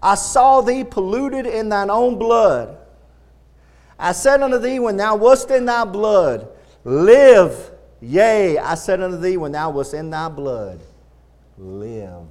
I 0.00 0.14
saw 0.14 0.60
thee 0.60 0.84
polluted 0.84 1.46
in 1.46 1.68
thine 1.68 1.90
own 1.90 2.16
blood. 2.16 2.78
I 3.98 4.12
said 4.12 4.40
unto 4.40 4.58
thee, 4.58 4.78
when 4.78 4.96
thou 4.96 5.16
wast 5.16 5.50
in 5.50 5.64
thy 5.64 5.84
blood, 5.84 6.46
live. 6.84 7.72
Yea, 8.00 8.56
I 8.56 8.76
said 8.76 9.00
unto 9.00 9.16
thee, 9.16 9.36
when 9.36 9.50
thou 9.50 9.70
wast 9.70 9.94
in 9.94 10.10
thy 10.10 10.28
blood, 10.28 10.78
live. 11.58 12.28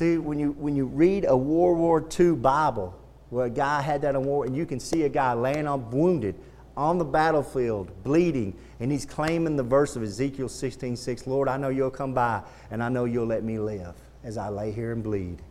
See, 0.00 0.16
when 0.16 0.38
you, 0.38 0.52
when 0.52 0.76
you 0.76 0.86
read 0.86 1.26
a 1.28 1.36
World 1.36 1.76
War 1.76 2.02
II 2.18 2.32
Bible, 2.36 2.98
where 3.28 3.44
a 3.44 3.50
guy 3.50 3.82
had 3.82 4.00
that 4.00 4.14
in 4.14 4.24
war, 4.24 4.46
and 4.46 4.56
you 4.56 4.64
can 4.64 4.80
see 4.80 5.02
a 5.02 5.10
guy 5.10 5.34
laying 5.34 5.68
on 5.68 5.90
wounded 5.90 6.36
on 6.74 6.96
the 6.96 7.04
battlefield, 7.04 7.90
bleeding, 8.02 8.56
and 8.80 8.90
he's 8.90 9.04
claiming 9.04 9.56
the 9.56 9.62
verse 9.62 9.96
of 9.96 10.02
Ezekiel 10.02 10.48
16 10.48 10.96
6, 10.96 11.26
Lord, 11.26 11.48
I 11.48 11.58
know 11.58 11.68
you'll 11.68 11.90
come 11.90 12.14
by, 12.14 12.40
and 12.70 12.82
I 12.82 12.88
know 12.88 13.04
you'll 13.04 13.26
let 13.26 13.44
me 13.44 13.58
live 13.58 13.94
as 14.24 14.38
I 14.38 14.48
lay 14.48 14.72
here 14.72 14.92
and 14.92 15.02
bleed. 15.02 15.42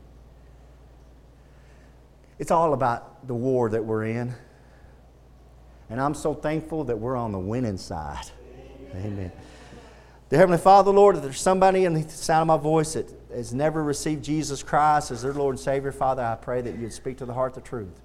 It's 2.39 2.49
all 2.49 2.73
about 2.73 3.27
the 3.27 3.35
war 3.35 3.69
that 3.69 3.85
we're 3.85 4.05
in. 4.05 4.33
And 5.91 6.01
I'm 6.01 6.15
so 6.15 6.33
thankful 6.33 6.85
that 6.85 6.97
we're 6.97 7.15
on 7.15 7.33
the 7.33 7.37
winning 7.37 7.77
side. 7.77 8.25
Amen. 8.95 9.05
Amen. 9.13 9.31
The 10.29 10.37
Heavenly 10.37 10.57
Father, 10.57 10.89
Lord, 10.89 11.17
if 11.17 11.21
there's 11.21 11.39
somebody 11.39 11.85
in 11.85 11.93
the 11.93 12.09
sound 12.09 12.49
of 12.49 12.57
my 12.59 12.63
voice 12.63 12.93
that 12.93 13.18
has 13.31 13.53
never 13.53 13.83
received 13.83 14.23
Jesus 14.23 14.63
Christ 14.63 15.11
as 15.11 15.21
their 15.21 15.33
Lord 15.33 15.55
and 15.55 15.59
Savior, 15.59 15.91
Father, 15.91 16.23
I 16.23 16.35
pray 16.35 16.61
that 16.61 16.77
you'd 16.77 16.93
speak 16.93 17.17
to 17.17 17.25
the 17.25 17.33
heart 17.33 17.53
the 17.53 17.61
truth. 17.61 18.01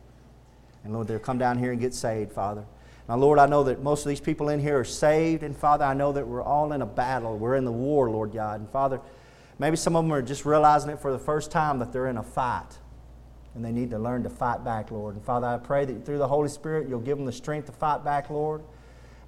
And 0.85 0.93
Lord, 0.93 1.09
they'll 1.09 1.19
come 1.19 1.39
down 1.39 1.59
here 1.59 1.73
and 1.73 1.81
get 1.81 1.95
saved, 1.95 2.33
Father. 2.33 2.65
Now, 3.09 3.17
Lord, 3.17 3.39
I 3.39 3.47
know 3.47 3.65
that 3.65 3.83
most 3.83 4.05
of 4.05 4.09
these 4.09 4.21
people 4.21 4.49
in 4.49 4.61
here 4.61 4.81
are 4.81 4.85
saved, 4.85 5.43
and 5.43 5.57
Father, 5.57 5.85
I 5.85 5.95
know 5.95 6.13
that 6.13 6.27
we're 6.27 6.43
all 6.43 6.73
in 6.73 6.83
a 6.83 6.87
battle. 6.87 7.37
We're 7.37 7.57
in 7.57 7.65
the 7.65 7.73
war, 7.73 8.11
Lord 8.11 8.33
God. 8.33 8.61
And 8.61 8.71
Father, 8.71 9.01
maybe 9.59 9.77
some 9.77 9.97
of 9.97 10.05
them 10.05 10.13
are 10.13 10.23
just 10.23 10.45
realizing 10.45 10.91
it 10.91 11.01
for 11.01 11.13
the 11.13 11.19
first 11.19 11.51
time 11.51 11.79
that 11.81 11.93
they're 11.93 12.09
in 12.09 12.17
a 12.17 12.23
fight, 12.23 12.79
and 13.55 13.65
they 13.65 13.73
need 13.73 13.91
to 13.91 13.99
learn 13.99 14.23
to 14.23 14.31
fight 14.31 14.65
back, 14.65 14.91
Lord. 14.91 15.17
And 15.17 15.25
Father, 15.25 15.47
I 15.47 15.59
pray 15.59 15.85
that 15.85 16.05
through 16.07 16.19
the 16.19 16.29
Holy 16.29 16.49
Spirit, 16.49 16.89
you'll 16.89 17.01
give 17.01 17.19
them 17.19 17.27
the 17.27 17.33
strength 17.33 17.67
to 17.67 17.73
fight 17.73 18.05
back, 18.05 18.31
Lord. 18.31 18.63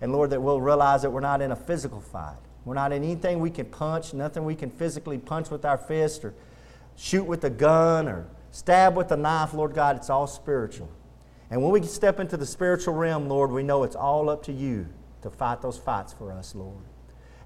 And 0.01 0.13
Lord, 0.13 0.31
that 0.31 0.41
we'll 0.41 0.61
realize 0.61 1.03
that 1.03 1.11
we're 1.11 1.21
not 1.21 1.41
in 1.41 1.53
a 1.53 1.57
physical 1.57 2.01
fight. 2.01 2.37
We're 2.67 2.75
not 2.75 2.93
in 2.93 3.05
anything 3.05 3.39
we 3.39 3.51
can 3.51 3.67
punch, 3.67 4.13
nothing 4.13 4.45
we 4.45 4.57
can 4.57 4.71
physically 4.71 5.19
punch 5.19 5.51
with 5.51 5.65
our 5.65 5.79
fist 5.79 6.25
or 6.25 6.35
shoot 6.97 7.23
with 7.23 7.45
a 7.45 7.51
gun 7.51 8.09
or 8.09 8.27
stab 8.51 8.97
with 8.97 9.13
a 9.13 9.17
knife, 9.17 9.55
Lord 9.55 9.73
God. 9.73 9.95
It's 9.95 10.11
all 10.11 10.27
spiritual. 10.27 10.91
And 11.49 11.63
when 11.63 11.71
we 11.71 11.81
step 11.85 12.19
into 12.19 12.37
the 12.37 12.45
spiritual 12.45 12.95
realm, 12.95 13.29
Lord, 13.29 13.53
we 13.53 13.63
know 13.63 13.85
it's 13.85 13.95
all 13.95 14.29
up 14.29 14.43
to 14.43 14.53
you 14.53 14.89
to 15.23 15.31
fight 15.31 15.63
those 15.63 15.79
fights 15.79 16.13
for 16.13 16.33
us, 16.33 16.57
Lord. 16.57 16.83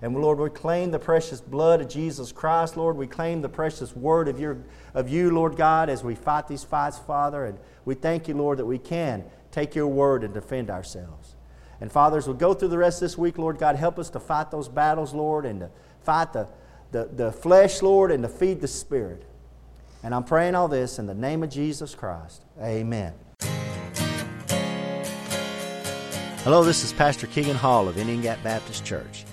And 0.00 0.16
Lord, 0.16 0.38
we 0.38 0.48
claim 0.48 0.90
the 0.90 0.98
precious 0.98 1.42
blood 1.42 1.82
of 1.82 1.88
Jesus 1.90 2.32
Christ, 2.32 2.78
Lord. 2.78 2.96
We 2.96 3.06
claim 3.06 3.42
the 3.42 3.50
precious 3.50 3.94
word 3.94 4.26
of, 4.26 4.40
your, 4.40 4.56
of 4.94 5.10
you, 5.10 5.30
Lord 5.30 5.54
God, 5.54 5.90
as 5.90 6.02
we 6.02 6.14
fight 6.14 6.48
these 6.48 6.64
fights, 6.64 6.98
Father. 6.98 7.44
And 7.44 7.58
we 7.84 7.94
thank 7.94 8.26
you, 8.26 8.32
Lord, 8.32 8.58
that 8.58 8.64
we 8.64 8.78
can 8.78 9.22
take 9.50 9.74
your 9.74 9.88
word 9.88 10.24
and 10.24 10.32
defend 10.32 10.70
ourselves. 10.70 11.36
And 11.80 11.90
fathers, 11.90 12.26
we'll 12.26 12.36
go 12.36 12.52
through 12.52 12.68
the 12.68 12.78
rest 12.78 12.98
of 12.98 13.08
this 13.08 13.16
week, 13.16 13.38
Lord 13.38 13.58
God. 13.58 13.76
Help 13.76 13.98
us 13.98 14.10
to 14.10 14.20
fight 14.20 14.50
those 14.50 14.68
battles, 14.68 15.14
Lord, 15.14 15.46
and 15.46 15.60
to 15.60 15.70
fight 16.02 16.32
the, 16.32 16.46
the, 16.92 17.08
the 17.10 17.32
flesh, 17.32 17.80
Lord, 17.80 18.10
and 18.10 18.22
to 18.22 18.28
feed 18.28 18.60
the 18.60 18.68
spirit. 18.68 19.24
And 20.02 20.14
I'm 20.14 20.24
praying 20.24 20.54
all 20.54 20.68
this 20.68 20.98
in 20.98 21.06
the 21.06 21.14
name 21.14 21.42
of 21.42 21.50
Jesus 21.50 21.94
Christ. 21.94 22.42
Amen. 22.60 23.14
Hello, 26.42 26.64
this 26.64 26.84
is 26.84 26.92
Pastor 26.92 27.26
Keegan 27.26 27.56
Hall 27.56 27.88
of 27.88 27.98
Indian 27.98 28.22
Gap 28.22 28.42
Baptist 28.42 28.84
Church. 28.84 29.24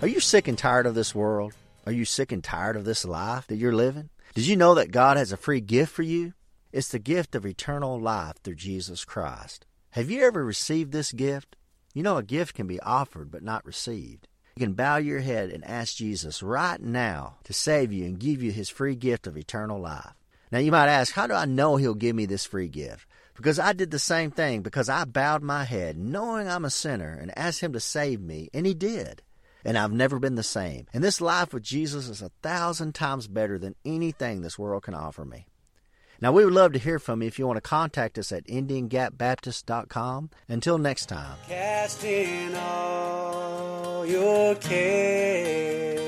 Are 0.00 0.08
you 0.08 0.20
sick 0.20 0.48
and 0.48 0.56
tired 0.56 0.86
of 0.86 0.94
this 0.94 1.14
world? 1.14 1.54
Are 1.86 1.92
you 1.92 2.04
sick 2.04 2.30
and 2.30 2.42
tired 2.42 2.76
of 2.76 2.84
this 2.84 3.04
life 3.04 3.46
that 3.48 3.56
you're 3.56 3.74
living? 3.74 4.10
Did 4.34 4.46
you 4.46 4.56
know 4.56 4.74
that 4.74 4.92
God 4.92 5.16
has 5.16 5.32
a 5.32 5.36
free 5.36 5.60
gift 5.60 5.92
for 5.92 6.02
you? 6.02 6.34
It's 6.72 6.88
the 6.88 6.98
gift 6.98 7.34
of 7.34 7.44
eternal 7.44 8.00
life 8.00 8.36
through 8.42 8.54
Jesus 8.54 9.04
Christ. 9.04 9.66
Have 9.90 10.10
you 10.10 10.22
ever 10.22 10.44
received 10.44 10.92
this 10.92 11.12
gift? 11.12 11.56
You 11.94 12.02
know, 12.02 12.16
a 12.16 12.22
gift 12.22 12.54
can 12.54 12.66
be 12.66 12.80
offered 12.80 13.30
but 13.30 13.42
not 13.42 13.66
received. 13.66 14.28
You 14.56 14.66
can 14.66 14.74
bow 14.74 14.96
your 14.96 15.20
head 15.20 15.50
and 15.50 15.64
ask 15.64 15.96
Jesus 15.96 16.42
right 16.42 16.80
now 16.80 17.36
to 17.44 17.52
save 17.52 17.92
you 17.92 18.04
and 18.04 18.18
give 18.18 18.42
you 18.42 18.50
his 18.50 18.68
free 18.68 18.94
gift 18.94 19.26
of 19.26 19.36
eternal 19.36 19.80
life. 19.80 20.12
Now, 20.50 20.58
you 20.58 20.70
might 20.70 20.88
ask, 20.88 21.14
how 21.14 21.26
do 21.26 21.32
I 21.34 21.46
know 21.46 21.76
he'll 21.76 21.94
give 21.94 22.14
me 22.14 22.26
this 22.26 22.44
free 22.44 22.68
gift? 22.68 23.06
Because 23.34 23.58
I 23.58 23.72
did 23.72 23.90
the 23.90 23.98
same 23.98 24.30
thing, 24.30 24.60
because 24.60 24.90
I 24.90 25.04
bowed 25.04 25.42
my 25.42 25.64
head, 25.64 25.96
knowing 25.96 26.48
I'm 26.48 26.66
a 26.66 26.70
sinner, 26.70 27.18
and 27.18 27.36
asked 27.36 27.60
Him 27.60 27.72
to 27.72 27.80
save 27.80 28.20
me, 28.20 28.50
and 28.52 28.66
He 28.66 28.74
did. 28.74 29.22
And 29.64 29.78
I've 29.78 29.92
never 29.92 30.18
been 30.18 30.34
the 30.34 30.42
same. 30.42 30.86
And 30.92 31.02
this 31.02 31.20
life 31.20 31.54
with 31.54 31.62
Jesus 31.62 32.08
is 32.08 32.20
a 32.20 32.30
thousand 32.42 32.94
times 32.94 33.28
better 33.28 33.58
than 33.58 33.74
anything 33.84 34.42
this 34.42 34.58
world 34.58 34.82
can 34.82 34.94
offer 34.94 35.24
me. 35.24 35.46
Now, 36.22 36.30
we 36.30 36.44
would 36.44 36.54
love 36.54 36.72
to 36.74 36.78
hear 36.78 37.00
from 37.00 37.20
you 37.20 37.26
if 37.26 37.36
you 37.36 37.48
want 37.48 37.56
to 37.56 37.60
contact 37.60 38.16
us 38.16 38.30
at 38.30 38.46
IndianGapBaptist.com. 38.46 40.30
Until 40.48 40.78
next 40.78 41.06
time. 41.06 41.36
All 42.54 44.06
your 44.06 44.54
care 44.54 45.98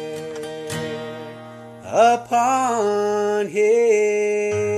upon 1.83 3.49
Him. 3.49 4.74